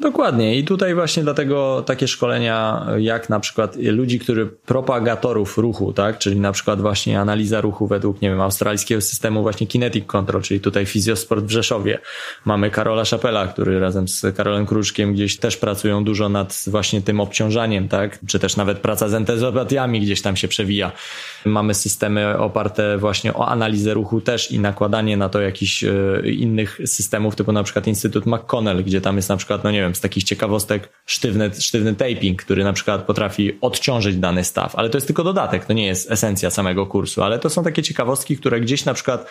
Dokładnie 0.00 0.58
i 0.58 0.64
tutaj 0.64 0.94
właśnie 0.94 1.22
dlatego 1.22 1.82
takie 1.86 2.08
szkolenia 2.08 2.86
jak 2.98 3.28
na 3.28 3.40
przykład 3.40 3.76
ludzi, 3.76 4.18
którzy 4.18 4.46
propagatorów 4.46 5.58
ruchu, 5.58 5.92
tak, 5.92 6.18
czyli 6.18 6.40
na 6.40 6.52
przykład 6.52 6.80
właśnie 6.80 7.20
analiza 7.20 7.60
ruchu 7.60 7.86
według, 7.86 8.22
nie 8.22 8.30
wiem, 8.30 8.40
australijskiego 8.40 9.00
systemu 9.00 9.42
właśnie 9.42 9.66
Kinetic 9.66 10.06
Control, 10.06 10.42
czyli 10.42 10.60
tutaj 10.60 10.86
Fizjosport 10.86 11.44
w 11.44 11.50
Rzeszowie. 11.50 11.98
Mamy 12.44 12.70
Karola 12.70 13.04
Szapela, 13.04 13.46
który 13.46 13.80
razem 13.80 14.08
z 14.08 14.36
Karolem 14.36 14.66
Kruczkiem 14.66 15.12
gdzieś 15.12 15.36
też 15.36 15.56
pracują 15.56 16.04
dużo 16.04 16.28
nad 16.28 16.64
właśnie 16.66 17.02
tym 17.02 17.20
obciążaniem, 17.20 17.88
tak, 17.88 18.18
czy 18.26 18.38
też 18.38 18.56
nawet 18.56 18.78
praca 18.78 19.08
z 19.08 19.14
entezopatiami 19.14 20.00
gdzieś 20.00 20.22
tam 20.22 20.36
się 20.36 20.48
przewija. 20.48 20.92
Mamy 21.44 21.74
systemy 21.74 22.38
oparte 22.38 22.98
właśnie 22.98 23.34
o 23.34 23.48
analizę 23.48 23.94
ruchu 23.94 24.20
też 24.20 24.52
i 24.52 24.58
nakładanie 24.58 25.16
na 25.16 25.28
to 25.28 25.40
jakichś 25.40 25.84
e, 25.84 25.90
innych 26.24 26.80
systemów, 26.84 27.36
typu 27.36 27.52
na 27.52 27.62
przykład 27.62 27.86
Instytut 27.86 28.26
McConnell, 28.26 28.84
gdzie 28.84 29.00
tam 29.00 29.16
jest 29.16 29.28
na 29.28 29.36
przykład, 29.36 29.64
no 29.64 29.70
nie 29.70 29.80
wiem, 29.80 29.89
wiem, 29.90 29.94
z 29.94 30.00
takich 30.00 30.24
ciekawostek 30.24 30.88
sztywny, 31.06 31.50
sztywny 31.58 31.94
taping, 31.94 32.42
który 32.42 32.64
na 32.64 32.72
przykład 32.72 33.02
potrafi 33.02 33.58
odciążyć 33.60 34.16
dany 34.16 34.44
staw, 34.44 34.76
ale 34.76 34.90
to 34.90 34.96
jest 34.96 35.06
tylko 35.06 35.24
dodatek, 35.24 35.64
to 35.64 35.72
nie 35.72 35.86
jest 35.86 36.10
esencja 36.10 36.50
samego 36.50 36.86
kursu, 36.86 37.22
ale 37.22 37.38
to 37.38 37.50
są 37.50 37.64
takie 37.64 37.82
ciekawostki, 37.82 38.36
które 38.36 38.60
gdzieś 38.60 38.84
na 38.84 38.94
przykład 38.94 39.26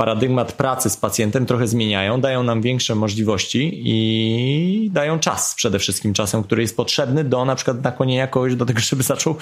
paradygmat 0.00 0.52
pracy 0.52 0.90
z 0.90 0.96
pacjentem 0.96 1.46
trochę 1.46 1.66
zmieniają, 1.66 2.20
dają 2.20 2.42
nam 2.42 2.62
większe 2.62 2.94
możliwości 2.94 3.82
i 3.84 4.90
dają 4.92 5.18
czas. 5.18 5.54
Przede 5.54 5.78
wszystkim 5.78 6.14
czasem, 6.14 6.42
który 6.42 6.62
jest 6.62 6.76
potrzebny 6.76 7.24
do 7.24 7.44
na 7.44 7.54
przykład 7.54 7.84
nakłonienia 7.84 8.26
kogoś 8.26 8.54
do 8.54 8.66
tego, 8.66 8.80
żeby 8.90 9.02
zaczął 9.02 9.36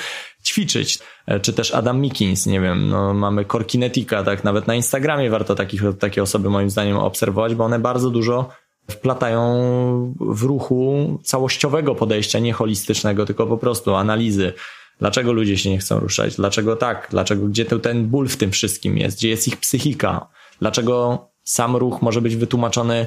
ćwiczyć. 0.45 0.99
E, 1.27 1.41
czy 1.41 1.53
też 1.53 1.75
Adam 1.75 2.01
Mikins, 2.01 2.47
nie 2.47 2.61
wiem, 2.61 2.89
no 2.89 3.15
mamy 3.15 3.45
Corkinetica, 3.45 4.25
tak 4.25 4.45
nawet 4.45 4.67
na 4.67 4.75
Instagramie 4.75 5.31
warto 5.31 5.55
takich, 5.55 5.83
takie 6.01 6.23
osoby 6.23 6.51
moim 6.51 6.71
zdaniem 6.71 6.97
obserwować, 6.97 7.55
bo 7.55 7.65
one 7.65 7.79
bardzo 7.79 8.11
dużo 8.11 8.49
wplatają 8.91 10.15
w 10.21 10.43
ruchu 10.43 11.19
całościowego 11.25 11.95
podejścia, 11.95 12.39
nie 12.39 12.53
holistycznego, 12.53 13.27
tylko 13.27 13.47
po 13.47 13.59
prostu 13.59 13.95
analizy. 13.95 14.53
Dlaczego 14.99 15.33
ludzie 15.33 15.59
się 15.59 15.71
nie 15.71 15.79
chcą 15.79 16.01
ruszać? 16.01 16.37
Dlaczego 16.37 16.77
tak? 16.77 17.09
Dlaczego, 17.11 17.47
gdzie 17.47 17.65
to 17.65 17.79
ten 17.79 18.07
ból 18.07 18.29
w 18.29 18.37
tym 18.37 18.51
wszystkim 18.51 18.99
jest? 18.99 19.19
Gdzie 19.19 19.29
jest 19.29 19.49
ich 19.49 19.57
psychika? 19.57 20.29
Dlaczego 20.61 21.27
sam 21.45 21.77
ruch 21.77 22.03
może 22.03 22.21
być 22.21 22.37
wytłumaczony 22.37 23.07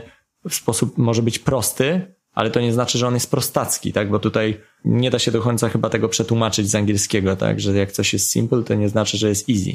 w 0.50 0.56
sposób, 0.56 0.98
może 0.98 1.22
być 1.22 1.40
prosty, 1.40 2.16
ale 2.34 2.52
to 2.52 2.62
nie 2.62 2.74
znaczy, 2.74 2.98
że 2.98 3.08
on 3.08 3.14
jest 3.14 3.32
prostacki, 3.32 3.94
tak? 3.94 4.10
Bo 4.10 4.20
tutaj 4.20 4.62
nie 4.86 5.12
da 5.12 5.20
się 5.20 5.32
do 5.32 5.42
końca 5.42 5.70
chyba 5.70 5.90
tego 5.90 6.10
przetłumaczyć 6.10 6.70
z 6.70 6.76
angielskiego, 6.76 7.36
tak? 7.36 7.60
Że 7.60 7.78
jak 7.78 7.92
coś 7.92 8.14
jest 8.14 8.32
simple, 8.32 8.64
to 8.64 8.76
nie 8.76 8.90
znaczy, 8.90 9.18
że 9.18 9.30
jest 9.30 9.50
easy. 9.50 9.72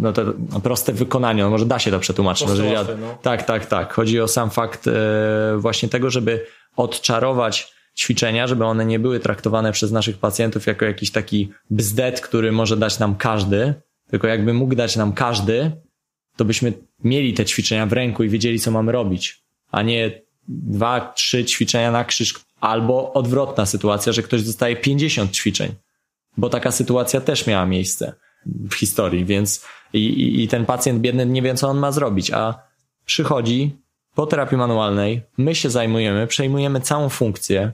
No 0.00 0.12
to 0.12 0.24
no 0.52 0.60
proste 0.60 0.92
wykonanie, 0.92 1.42
no 1.42 1.50
może 1.50 1.66
da 1.66 1.78
się 1.78 1.90
to 1.90 2.00
przetłumaczyć. 2.00 2.48
Może 2.48 2.66
ja, 2.66 2.84
no. 3.00 3.18
Tak, 3.22 3.42
tak, 3.42 3.66
tak. 3.66 3.92
Chodzi 3.92 4.20
o 4.20 4.28
sam 4.28 4.50
fakt 4.50 4.86
e, 4.86 4.92
właśnie 5.58 5.88
tego, 5.88 6.10
żeby 6.10 6.46
odczarować 6.76 7.72
ćwiczenia, 7.96 8.46
żeby 8.46 8.64
one 8.64 8.84
nie 8.84 8.98
były 8.98 9.20
traktowane 9.20 9.72
przez 9.72 9.92
naszych 9.92 10.18
pacjentów 10.18 10.66
jako 10.66 10.84
jakiś 10.84 11.10
taki 11.10 11.52
bzdet, 11.70 12.20
który 12.20 12.52
może 12.52 12.76
dać 12.76 12.98
nam 12.98 13.14
każdy, 13.14 13.74
tylko 14.10 14.26
jakby 14.26 14.54
mógł 14.54 14.74
dać 14.74 14.96
nam 14.96 15.12
każdy, 15.12 15.72
to 16.36 16.44
byśmy 16.44 16.72
mieli 17.04 17.34
te 17.34 17.44
ćwiczenia 17.44 17.86
w 17.86 17.92
ręku 17.92 18.24
i 18.24 18.28
wiedzieli, 18.28 18.60
co 18.60 18.70
mamy 18.70 18.92
robić, 18.92 19.42
a 19.70 19.82
nie 19.82 20.22
dwa, 20.48 21.12
trzy 21.16 21.44
ćwiczenia 21.44 21.92
na 21.92 22.04
krzyż, 22.04 22.34
albo 22.60 23.12
odwrotna 23.12 23.66
sytuacja, 23.66 24.12
że 24.12 24.22
ktoś 24.22 24.42
dostaje 24.42 24.76
50 24.76 25.32
ćwiczeń, 25.32 25.74
bo 26.36 26.48
taka 26.48 26.70
sytuacja 26.70 27.20
też 27.20 27.46
miała 27.46 27.66
miejsce 27.66 28.12
w 28.46 28.74
historii, 28.74 29.24
więc 29.24 29.64
i, 29.92 30.42
i 30.42 30.48
ten 30.48 30.66
pacjent 30.66 31.00
biedny 31.00 31.26
nie 31.26 31.42
wie, 31.42 31.54
co 31.54 31.68
on 31.68 31.78
ma 31.78 31.92
zrobić, 31.92 32.30
a 32.30 32.54
przychodzi 33.04 33.76
po 34.14 34.26
terapii 34.26 34.58
manualnej, 34.58 35.22
my 35.38 35.54
się 35.54 35.70
zajmujemy, 35.70 36.26
przejmujemy 36.26 36.80
całą 36.80 37.08
funkcję. 37.08 37.72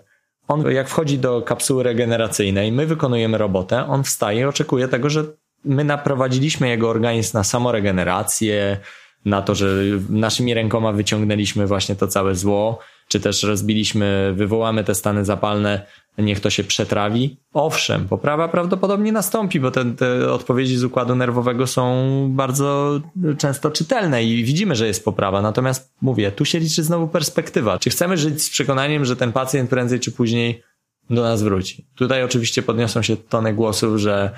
On, 0.49 0.71
jak 0.71 0.89
wchodzi 0.89 1.19
do 1.19 1.43
kapsuły 1.43 1.83
regeneracyjnej, 1.83 2.73
my 2.73 2.87
wykonujemy 2.87 3.39
robotę, 3.39 3.87
on 3.87 4.05
wstaje 4.05 4.41
i 4.41 4.45
oczekuje 4.45 4.89
tego, 4.89 5.11
że 5.11 5.25
my 5.65 5.85
naprowadziliśmy 5.85 6.69
jego 6.69 6.91
organizm 6.91 7.37
na 7.37 7.45
samoregenerację, 7.45 8.77
na 9.25 9.43
to, 9.43 9.55
że 9.55 9.67
naszymi 10.11 10.55
rękoma 10.55 10.93
wyciągnęliśmy 10.93 11.67
właśnie 11.67 11.97
to 11.97 12.09
całe 12.09 12.35
zło 12.35 12.79
czy 13.09 13.21
też 13.21 13.43
rozbiliśmy, 13.43 14.33
wywołamy 14.37 14.85
te 14.85 14.95
stany 14.95 15.25
zapalne, 15.25 15.87
niech 16.19 16.41
to 16.41 16.51
się 16.51 16.65
przetrawi. 16.65 17.37
Owszem, 17.53 18.09
poprawa 18.09 18.49
prawdopodobnie 18.49 19.13
nastąpi, 19.13 19.61
bo 19.61 19.71
te, 19.71 19.85
te 19.85 20.33
odpowiedzi 20.33 20.77
z 20.77 20.85
układu 20.85 21.15
nerwowego 21.15 21.67
są 21.67 21.95
bardzo 22.31 23.01
często 23.39 23.71
czytelne 23.71 24.25
i 24.25 24.45
widzimy, 24.45 24.77
że 24.77 24.87
jest 24.87 25.05
poprawa. 25.05 25.43
Natomiast 25.43 25.95
mówię, 26.01 26.33
tu 26.33 26.45
się 26.45 26.59
liczy 26.59 26.83
znowu 26.83 27.09
perspektywa. 27.09 27.79
Czy 27.79 27.91
chcemy 27.91 28.17
żyć 28.17 28.43
z 28.43 28.51
przekonaniem, 28.51 29.05
że 29.05 29.17
ten 29.17 29.33
pacjent 29.33 29.71
prędzej 29.71 30.01
czy 30.01 30.13
później 30.13 30.63
do 31.11 31.23
nas 31.23 31.43
wróci? 31.43 31.87
Tutaj 31.95 32.25
oczywiście 32.25 32.63
podniosą 32.63 33.03
się 33.03 33.17
tony 33.17 33.55
głosów, 33.55 33.99
że 33.99 34.31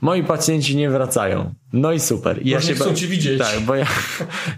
moi 0.00 0.24
pacjenci 0.24 0.76
nie 0.76 0.90
wracają. 0.90 1.54
No 1.72 1.92
i 1.92 2.00
super. 2.00 2.46
I 2.46 2.50
ja 2.50 2.60
się 2.60 2.74
chcą 2.74 2.94
ci 2.94 3.06
widzieć. 3.06 3.38
Tak, 3.38 3.60
bo 3.60 3.74
ja, 3.74 3.86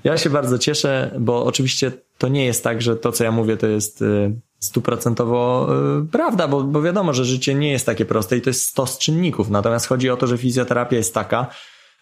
ja 0.05 0.19
się 0.19 0.31
bardzo 0.31 0.59
cieszę, 0.59 1.15
bo 1.21 1.45
oczywiście 1.45 1.93
to 2.19 2.29
nie 2.29 2.45
jest 2.45 2.65
tak, 2.65 2.83
że 2.83 2.97
to, 2.97 3.13
co 3.13 3.25
ja 3.25 3.33
mówię, 3.33 3.57
to 3.57 3.67
jest 3.67 4.03
y, 4.03 4.33
stuprocentowo 4.61 5.69
y, 6.03 6.07
prawda, 6.07 6.49
bo, 6.49 6.63
bo 6.63 6.83
wiadomo, 6.83 7.15
że 7.15 7.25
życie 7.25 7.55
nie 7.55 7.71
jest 7.71 7.87
takie 7.87 8.05
proste 8.05 8.37
i 8.37 8.41
to 8.41 8.51
jest 8.51 8.67
stos 8.67 8.99
czynników. 8.99 9.51
Natomiast 9.51 9.87
chodzi 9.87 10.11
o 10.11 10.17
to, 10.17 10.27
że 10.27 10.39
fizjoterapia 10.39 10.97
jest 10.97 11.15
taka, 11.15 11.47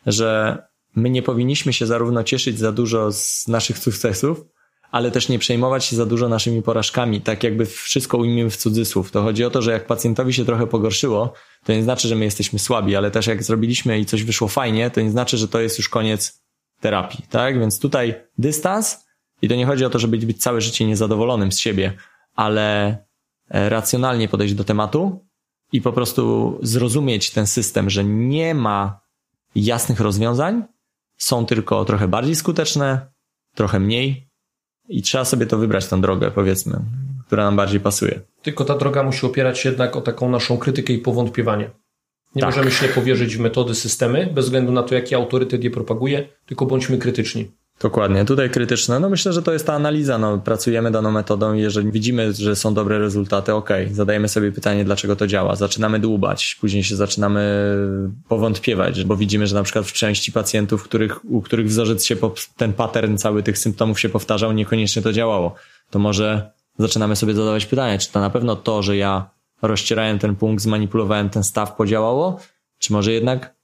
że 0.06 0.58
my 0.96 1.10
nie 1.10 1.22
powinniśmy 1.22 1.72
się 1.72 1.86
zarówno 1.86 2.24
cieszyć 2.24 2.58
za 2.58 2.72
dużo 2.72 3.12
z 3.12 3.48
naszych 3.48 3.78
sukcesów, 3.78 4.44
ale 4.90 5.10
też 5.10 5.28
nie 5.28 5.38
przejmować 5.38 5.84
się 5.84 5.96
za 5.96 6.06
dużo 6.06 6.28
naszymi 6.28 6.62
porażkami, 6.62 7.20
tak 7.20 7.44
jakby 7.44 7.66
wszystko 7.66 8.18
ujmijmy 8.18 8.50
w 8.50 8.56
cudzysłów. 8.56 9.10
To 9.10 9.22
chodzi 9.22 9.44
o 9.44 9.50
to, 9.50 9.62
że 9.62 9.72
jak 9.72 9.86
pacjentowi 9.86 10.32
się 10.32 10.44
trochę 10.44 10.66
pogorszyło, 10.66 11.32
to 11.64 11.72
nie 11.72 11.82
znaczy, 11.82 12.08
że 12.08 12.14
my 12.14 12.24
jesteśmy 12.24 12.58
słabi, 12.58 12.96
ale 12.96 13.10
też 13.10 13.26
jak 13.26 13.42
zrobiliśmy 13.42 14.00
i 14.00 14.06
coś 14.06 14.24
wyszło 14.24 14.48
fajnie, 14.48 14.90
to 14.90 15.00
nie 15.00 15.10
znaczy, 15.10 15.36
że 15.36 15.48
to 15.48 15.60
jest 15.60 15.78
już 15.78 15.88
koniec 15.88 16.42
terapii, 16.80 17.24
tak? 17.30 17.60
Więc 17.60 17.80
tutaj 17.80 18.14
dystans 18.38 19.04
i 19.42 19.48
to 19.48 19.54
nie 19.54 19.66
chodzi 19.66 19.84
o 19.84 19.90
to, 19.90 19.98
żeby 19.98 20.16
być 20.16 20.42
całe 20.42 20.60
życie 20.60 20.84
niezadowolonym 20.84 21.52
z 21.52 21.58
siebie, 21.58 21.92
ale 22.38 22.98
e, 23.50 23.68
racjonalnie 23.68 24.28
podejść 24.28 24.54
do 24.54 24.64
tematu 24.64 25.26
i 25.72 25.82
po 25.82 25.92
prostu 25.92 26.58
zrozumieć 26.62 27.30
ten 27.30 27.46
system, 27.46 27.90
że 27.90 28.04
nie 28.04 28.54
ma 28.54 29.00
jasnych 29.54 30.00
rozwiązań, 30.00 30.64
są 31.16 31.46
tylko 31.46 31.84
trochę 31.84 32.08
bardziej 32.08 32.36
skuteczne, 32.36 33.12
trochę 33.54 33.80
mniej 33.80 34.28
i 34.88 35.02
trzeba 35.02 35.24
sobie 35.24 35.46
to 35.46 35.58
wybrać, 35.58 35.86
tą 35.86 36.00
drogę, 36.00 36.30
powiedzmy, 36.30 36.80
która 37.26 37.44
nam 37.44 37.56
bardziej 37.56 37.80
pasuje. 37.80 38.20
Tylko 38.42 38.64
ta 38.64 38.78
droga 38.78 39.02
musi 39.02 39.26
opierać 39.26 39.58
się 39.58 39.68
jednak 39.68 39.96
o 39.96 40.00
taką 40.00 40.30
naszą 40.30 40.58
krytykę 40.58 40.92
i 40.92 40.98
powątpiewanie. 40.98 41.70
Nie 42.34 42.40
tak. 42.40 42.50
możemy 42.50 42.70
ślepo 42.70 43.02
wierzyć 43.02 43.36
w 43.36 43.40
metody, 43.40 43.74
systemy, 43.74 44.30
bez 44.34 44.44
względu 44.44 44.72
na 44.72 44.82
to, 44.82 44.94
jaki 44.94 45.14
autorytet 45.14 45.64
je 45.64 45.70
propaguje, 45.70 46.28
tylko 46.46 46.66
bądźmy 46.66 46.98
krytyczni. 46.98 47.50
Dokładnie, 47.80 48.24
tutaj 48.24 48.50
krytyczne. 48.50 49.00
No 49.00 49.10
myślę, 49.10 49.32
że 49.32 49.42
to 49.42 49.52
jest 49.52 49.66
ta 49.66 49.74
analiza. 49.74 50.18
No, 50.18 50.38
pracujemy 50.38 50.90
daną 50.90 51.10
metodą 51.10 51.54
i 51.54 51.60
jeżeli 51.60 51.92
widzimy, 51.92 52.32
że 52.32 52.56
są 52.56 52.74
dobre 52.74 52.98
rezultaty, 52.98 53.54
ok, 53.54 53.70
zadajemy 53.92 54.28
sobie 54.28 54.52
pytanie, 54.52 54.84
dlaczego 54.84 55.16
to 55.16 55.26
działa. 55.26 55.56
Zaczynamy 55.56 55.98
dłubać, 55.98 56.56
później 56.60 56.84
się 56.84 56.96
zaczynamy 56.96 57.74
powątpiewać, 58.28 59.04
bo 59.04 59.16
widzimy, 59.16 59.46
że 59.46 59.54
na 59.54 59.62
przykład 59.62 59.86
w 59.86 59.92
części 59.92 60.32
pacjentów, 60.32 60.82
których, 60.82 61.24
u 61.24 61.42
których 61.42 61.66
wzorzec 61.66 62.04
się, 62.04 62.16
ten 62.56 62.72
pattern 62.72 63.16
cały 63.16 63.42
tych 63.42 63.58
symptomów 63.58 64.00
się 64.00 64.08
powtarzał, 64.08 64.52
niekoniecznie 64.52 65.02
to 65.02 65.12
działało. 65.12 65.54
To 65.90 65.98
może 65.98 66.50
zaczynamy 66.78 67.16
sobie 67.16 67.34
zadawać 67.34 67.66
pytanie, 67.66 67.98
czy 67.98 68.12
to 68.12 68.20
na 68.20 68.30
pewno 68.30 68.56
to, 68.56 68.82
że 68.82 68.96
ja 68.96 69.30
rozcierałem 69.62 70.18
ten 70.18 70.36
punkt, 70.36 70.62
zmanipulowałem 70.62 71.30
ten 71.30 71.44
staw, 71.44 71.76
podziałało, 71.76 72.40
czy 72.78 72.92
może 72.92 73.12
jednak 73.12 73.57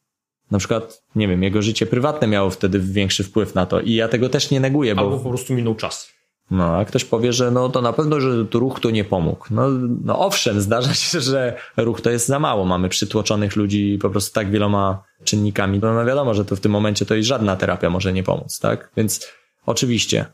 na 0.51 0.59
przykład, 0.59 1.03
nie 1.16 1.28
wiem, 1.28 1.42
jego 1.42 1.62
życie 1.62 1.86
prywatne 1.86 2.26
miało 2.26 2.51
wtedy 2.51 2.78
większy 2.80 3.24
wpływ 3.24 3.55
na 3.55 3.66
to 3.66 3.80
i 3.80 3.95
ja 3.95 4.09
tego 4.09 4.28
też 4.28 4.51
nie 4.51 4.61
neguję, 4.61 4.95
bo... 4.95 5.01
Albo 5.01 5.18
po 5.18 5.28
prostu 5.28 5.55
minął 5.55 5.74
czas. 5.74 6.14
No, 6.51 6.76
a 6.76 6.84
ktoś 6.84 7.05
powie, 7.05 7.32
że 7.32 7.51
no 7.51 7.68
to 7.68 7.82
na 7.82 7.92
pewno, 7.92 8.20
że 8.20 8.47
ruch 8.55 8.80
tu 8.80 8.90
nie 8.90 9.05
pomógł. 9.05 9.47
No, 9.51 9.68
no 10.05 10.18
owszem, 10.18 10.61
zdarza 10.61 10.95
się, 10.95 11.20
że 11.30 11.57
ruch 11.76 12.01
to 12.01 12.11
jest 12.11 12.26
za 12.26 12.38
mało. 12.38 12.64
Mamy 12.64 12.88
przytłoczonych 12.88 13.57
ludzi 13.57 13.99
po 14.03 14.11
prostu 14.11 14.34
tak 14.34 14.51
wieloma 14.51 15.03
czynnikami. 15.24 15.78
No, 15.82 15.95
no 15.95 16.05
wiadomo, 16.05 16.34
że 16.34 16.45
to 16.45 16.57
w 16.57 16.61
tym 16.61 16.72
momencie 16.72 17.07
to 17.07 17.14
i 17.14 17.24
żadna 17.24 17.57
terapia 17.57 17.90
może 17.90 18.12
nie 18.12 18.22
pomóc, 18.22 18.59
tak? 18.59 18.90
Więc 18.97 19.28
oczywiście 19.66 20.26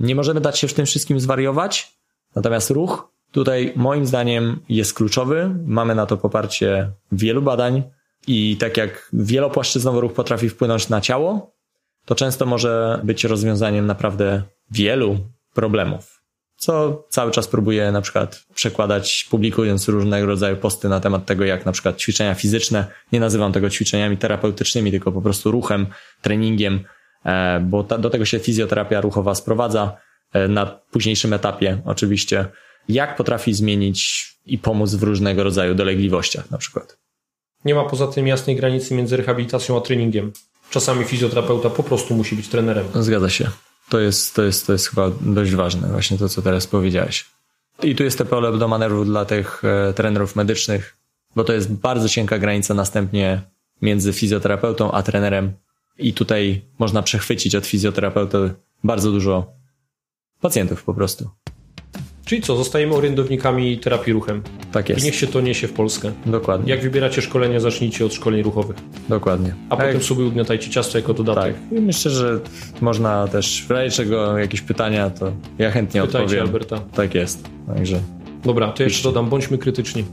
nie 0.00 0.14
możemy 0.14 0.40
dać 0.40 0.58
się 0.58 0.68
w 0.68 0.74
tym 0.74 0.86
wszystkim 0.86 1.20
zwariować, 1.20 1.98
natomiast 2.36 2.70
ruch 2.70 3.08
tutaj 3.32 3.72
moim 3.76 4.06
zdaniem 4.06 4.60
jest 4.68 4.94
kluczowy. 4.94 5.54
Mamy 5.66 5.94
na 5.94 6.06
to 6.06 6.16
poparcie 6.16 6.90
wielu 7.12 7.42
badań, 7.42 7.82
i 8.26 8.56
tak 8.56 8.76
jak 8.76 9.08
wielopłaszczyznowy 9.12 10.00
ruch 10.00 10.12
potrafi 10.12 10.48
wpłynąć 10.48 10.88
na 10.88 11.00
ciało, 11.00 11.56
to 12.04 12.14
często 12.14 12.46
może 12.46 13.00
być 13.04 13.24
rozwiązaniem 13.24 13.86
naprawdę 13.86 14.42
wielu 14.70 15.18
problemów. 15.54 16.22
Co 16.56 17.04
cały 17.10 17.30
czas 17.30 17.48
próbuję 17.48 17.92
na 17.92 18.00
przykład 18.00 18.44
przekładać, 18.54 19.26
publikując 19.30 19.88
różnego 19.88 20.26
rodzaju 20.26 20.56
posty 20.56 20.88
na 20.88 21.00
temat 21.00 21.26
tego, 21.26 21.44
jak 21.44 21.66
na 21.66 21.72
przykład 21.72 21.96
ćwiczenia 21.96 22.34
fizyczne, 22.34 22.86
nie 23.12 23.20
nazywam 23.20 23.52
tego 23.52 23.70
ćwiczeniami 23.70 24.16
terapeutycznymi, 24.16 24.90
tylko 24.90 25.12
po 25.12 25.22
prostu 25.22 25.50
ruchem, 25.50 25.86
treningiem, 26.22 26.80
e, 27.24 27.60
bo 27.60 27.82
do 27.82 28.10
tego 28.10 28.24
się 28.24 28.38
fizjoterapia 28.38 29.00
ruchowa 29.00 29.34
sprowadza 29.34 29.96
e, 30.32 30.48
na 30.48 30.66
późniejszym 30.66 31.32
etapie 31.32 31.82
oczywiście, 31.84 32.44
jak 32.88 33.16
potrafi 33.16 33.54
zmienić 33.54 34.26
i 34.46 34.58
pomóc 34.58 34.94
w 34.94 35.02
różnego 35.02 35.44
rodzaju 35.44 35.74
dolegliwościach 35.74 36.50
na 36.50 36.58
przykład. 36.58 37.05
Nie 37.64 37.74
ma 37.74 37.84
poza 37.84 38.06
tym 38.06 38.26
jasnej 38.26 38.56
granicy 38.56 38.94
między 38.94 39.16
rehabilitacją 39.16 39.76
a 39.76 39.80
treningiem. 39.80 40.32
Czasami 40.70 41.04
fizjoterapeuta 41.04 41.70
po 41.70 41.82
prostu 41.82 42.14
musi 42.14 42.36
być 42.36 42.48
trenerem. 42.48 42.86
Zgadza 42.94 43.30
się. 43.30 43.50
To 43.88 44.00
jest, 44.00 44.34
to 44.34 44.42
jest, 44.42 44.66
to 44.66 44.72
jest 44.72 44.88
chyba 44.88 45.10
dość 45.20 45.54
ważne, 45.54 45.88
właśnie 45.88 46.18
to, 46.18 46.28
co 46.28 46.42
teraz 46.42 46.66
powiedziałeś. 46.66 47.24
I 47.82 47.94
tu 47.94 48.04
jest 48.04 48.18
te 48.18 48.24
pole 48.24 48.58
do 48.58 48.68
manewru 48.68 49.04
dla 49.04 49.24
tych 49.24 49.62
e, 49.64 49.92
trenerów 49.92 50.36
medycznych, 50.36 50.96
bo 51.36 51.44
to 51.44 51.52
jest 51.52 51.72
bardzo 51.72 52.08
cienka 52.08 52.38
granica 52.38 52.74
następnie 52.74 53.42
między 53.82 54.12
fizjoterapeutą 54.12 54.92
a 54.92 55.02
trenerem. 55.02 55.52
I 55.98 56.12
tutaj 56.12 56.62
można 56.78 57.02
przechwycić 57.02 57.54
od 57.54 57.66
fizjoterapeuty 57.66 58.54
bardzo 58.84 59.12
dużo 59.12 59.52
pacjentów 60.40 60.84
po 60.84 60.94
prostu. 60.94 61.30
Czyli 62.26 62.42
co, 62.42 62.56
zostajemy 62.56 62.94
orędownikami 62.94 63.78
terapii 63.78 64.12
ruchem. 64.12 64.42
Tak 64.72 64.88
jest. 64.88 65.02
I 65.02 65.04
niech 65.04 65.14
się 65.14 65.26
to 65.26 65.40
niesie 65.40 65.68
w 65.68 65.72
Polskę. 65.72 66.12
Dokładnie. 66.26 66.70
Jak 66.70 66.82
wybieracie 66.82 67.22
szkolenia, 67.22 67.60
zacznijcie 67.60 68.06
od 68.06 68.14
szkoleń 68.14 68.42
ruchowych. 68.42 68.76
Dokładnie. 69.08 69.54
A 69.70 69.76
potem 69.76 70.02
sobie 70.02 70.24
ugniatajcie 70.24 70.70
ciasto 70.70 70.98
jako 70.98 71.14
dodatek. 71.14 71.54
Tak. 71.54 71.78
I 71.78 71.82
myślę, 71.82 72.10
że 72.10 72.40
można 72.80 73.28
też 73.28 73.64
w 73.68 73.70
razie 73.70 73.90
czego 73.90 74.38
jakieś 74.38 74.60
pytania, 74.60 75.10
to 75.10 75.32
ja 75.58 75.70
chętnie 75.70 76.02
Pytajcie 76.02 76.24
odpowiem. 76.24 76.46
Alberta. 76.46 76.80
Tak 76.94 77.14
jest. 77.14 77.48
Także. 77.74 78.00
Dobra, 78.44 78.72
to 78.72 78.82
jeszcze 78.82 79.02
dodam, 79.02 79.28
bądźmy 79.28 79.58
krytyczni. 79.58 80.04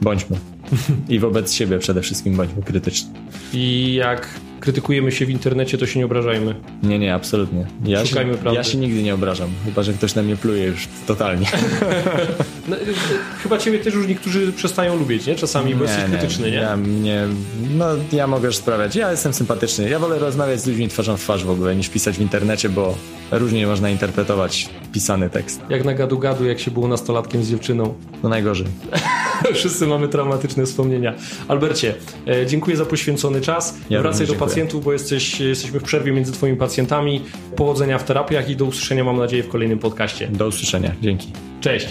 Bądźmy. 0.00 0.36
I 1.08 1.18
wobec 1.18 1.52
siebie 1.52 1.78
przede 1.78 2.02
wszystkim 2.02 2.36
bądźmy 2.36 2.62
krytyczni. 2.62 3.10
I 3.52 3.94
jak 3.94 4.40
krytykujemy 4.60 5.12
się 5.12 5.26
w 5.26 5.30
internecie, 5.30 5.78
to 5.78 5.86
się 5.86 5.98
nie 5.98 6.04
obrażajmy. 6.04 6.54
Nie, 6.82 6.98
nie, 6.98 7.14
absolutnie. 7.14 7.66
Ja 7.84 8.06
Szukajmy 8.06 8.32
się, 8.32 8.38
prawdy. 8.38 8.56
Ja 8.58 8.64
się 8.64 8.78
nigdy 8.78 9.02
nie 9.02 9.14
obrażam, 9.14 9.50
chyba 9.64 9.82
że 9.82 9.92
ktoś 9.92 10.14
na 10.14 10.22
mnie 10.22 10.36
pluje 10.36 10.64
już 10.64 10.88
totalnie. 11.06 11.46
no, 12.68 12.76
chyba 13.42 13.58
ciebie 13.58 13.78
też 13.78 13.94
już 13.94 14.06
niektórzy 14.06 14.52
przestają 14.52 14.96
lubić, 14.96 15.26
nie? 15.26 15.34
Czasami, 15.34 15.74
bo 15.74 15.84
nie, 15.84 15.90
jesteś 15.90 16.10
krytyczny, 16.10 16.50
nie? 16.50 16.56
Ja, 16.56 16.76
nie, 16.76 17.26
no, 17.76 17.86
ja 18.12 18.26
mogę 18.26 18.46
już 18.46 18.56
sprawiać. 18.56 18.96
Ja 18.96 19.10
jestem 19.10 19.32
sympatyczny. 19.32 19.88
Ja 19.90 19.98
wolę 19.98 20.18
rozmawiać 20.18 20.60
z 20.60 20.66
ludźmi 20.66 20.88
twarzą 20.88 21.16
w 21.16 21.20
twarz 21.20 21.44
w 21.44 21.50
ogóle, 21.50 21.76
niż 21.76 21.88
pisać 21.88 22.16
w 22.16 22.20
internecie, 22.20 22.68
bo 22.68 22.94
różnie 23.30 23.66
można 23.66 23.90
interpretować 23.90 24.68
pisany 24.92 25.30
tekst. 25.30 25.60
Jak 25.68 25.84
na 25.84 25.94
gadu-gadu, 25.94 26.44
jak 26.44 26.60
się 26.60 26.70
było 26.70 26.88
nastolatkiem 26.88 27.44
z 27.44 27.50
dziewczyną. 27.50 27.94
No 28.22 28.28
najgorzej. 28.28 28.66
Wszyscy 29.54 29.86
mamy 29.86 30.08
traumatyczne 30.08 30.55
wspomnienia. 30.64 31.14
Albercie, 31.48 31.94
e, 32.26 32.46
dziękuję 32.46 32.76
za 32.76 32.86
poświęcony 32.86 33.40
czas. 33.40 33.78
Ja 33.90 34.02
Wracaj 34.02 34.26
do 34.26 34.34
pacjentów, 34.34 34.84
bo 34.84 34.92
jesteś, 34.92 35.40
jesteśmy 35.40 35.80
w 35.80 35.82
przerwie 35.82 36.12
między 36.12 36.32
Twoimi 36.32 36.56
pacjentami. 36.56 37.22
Powodzenia 37.56 37.98
w 37.98 38.04
terapiach 38.04 38.50
i 38.50 38.56
do 38.56 38.64
usłyszenia, 38.64 39.04
mam 39.04 39.18
nadzieję, 39.18 39.42
w 39.42 39.48
kolejnym 39.48 39.78
podcaście. 39.78 40.28
Do 40.28 40.46
usłyszenia. 40.46 40.92
Dzięki. 41.02 41.28
Cześć. 41.60 41.88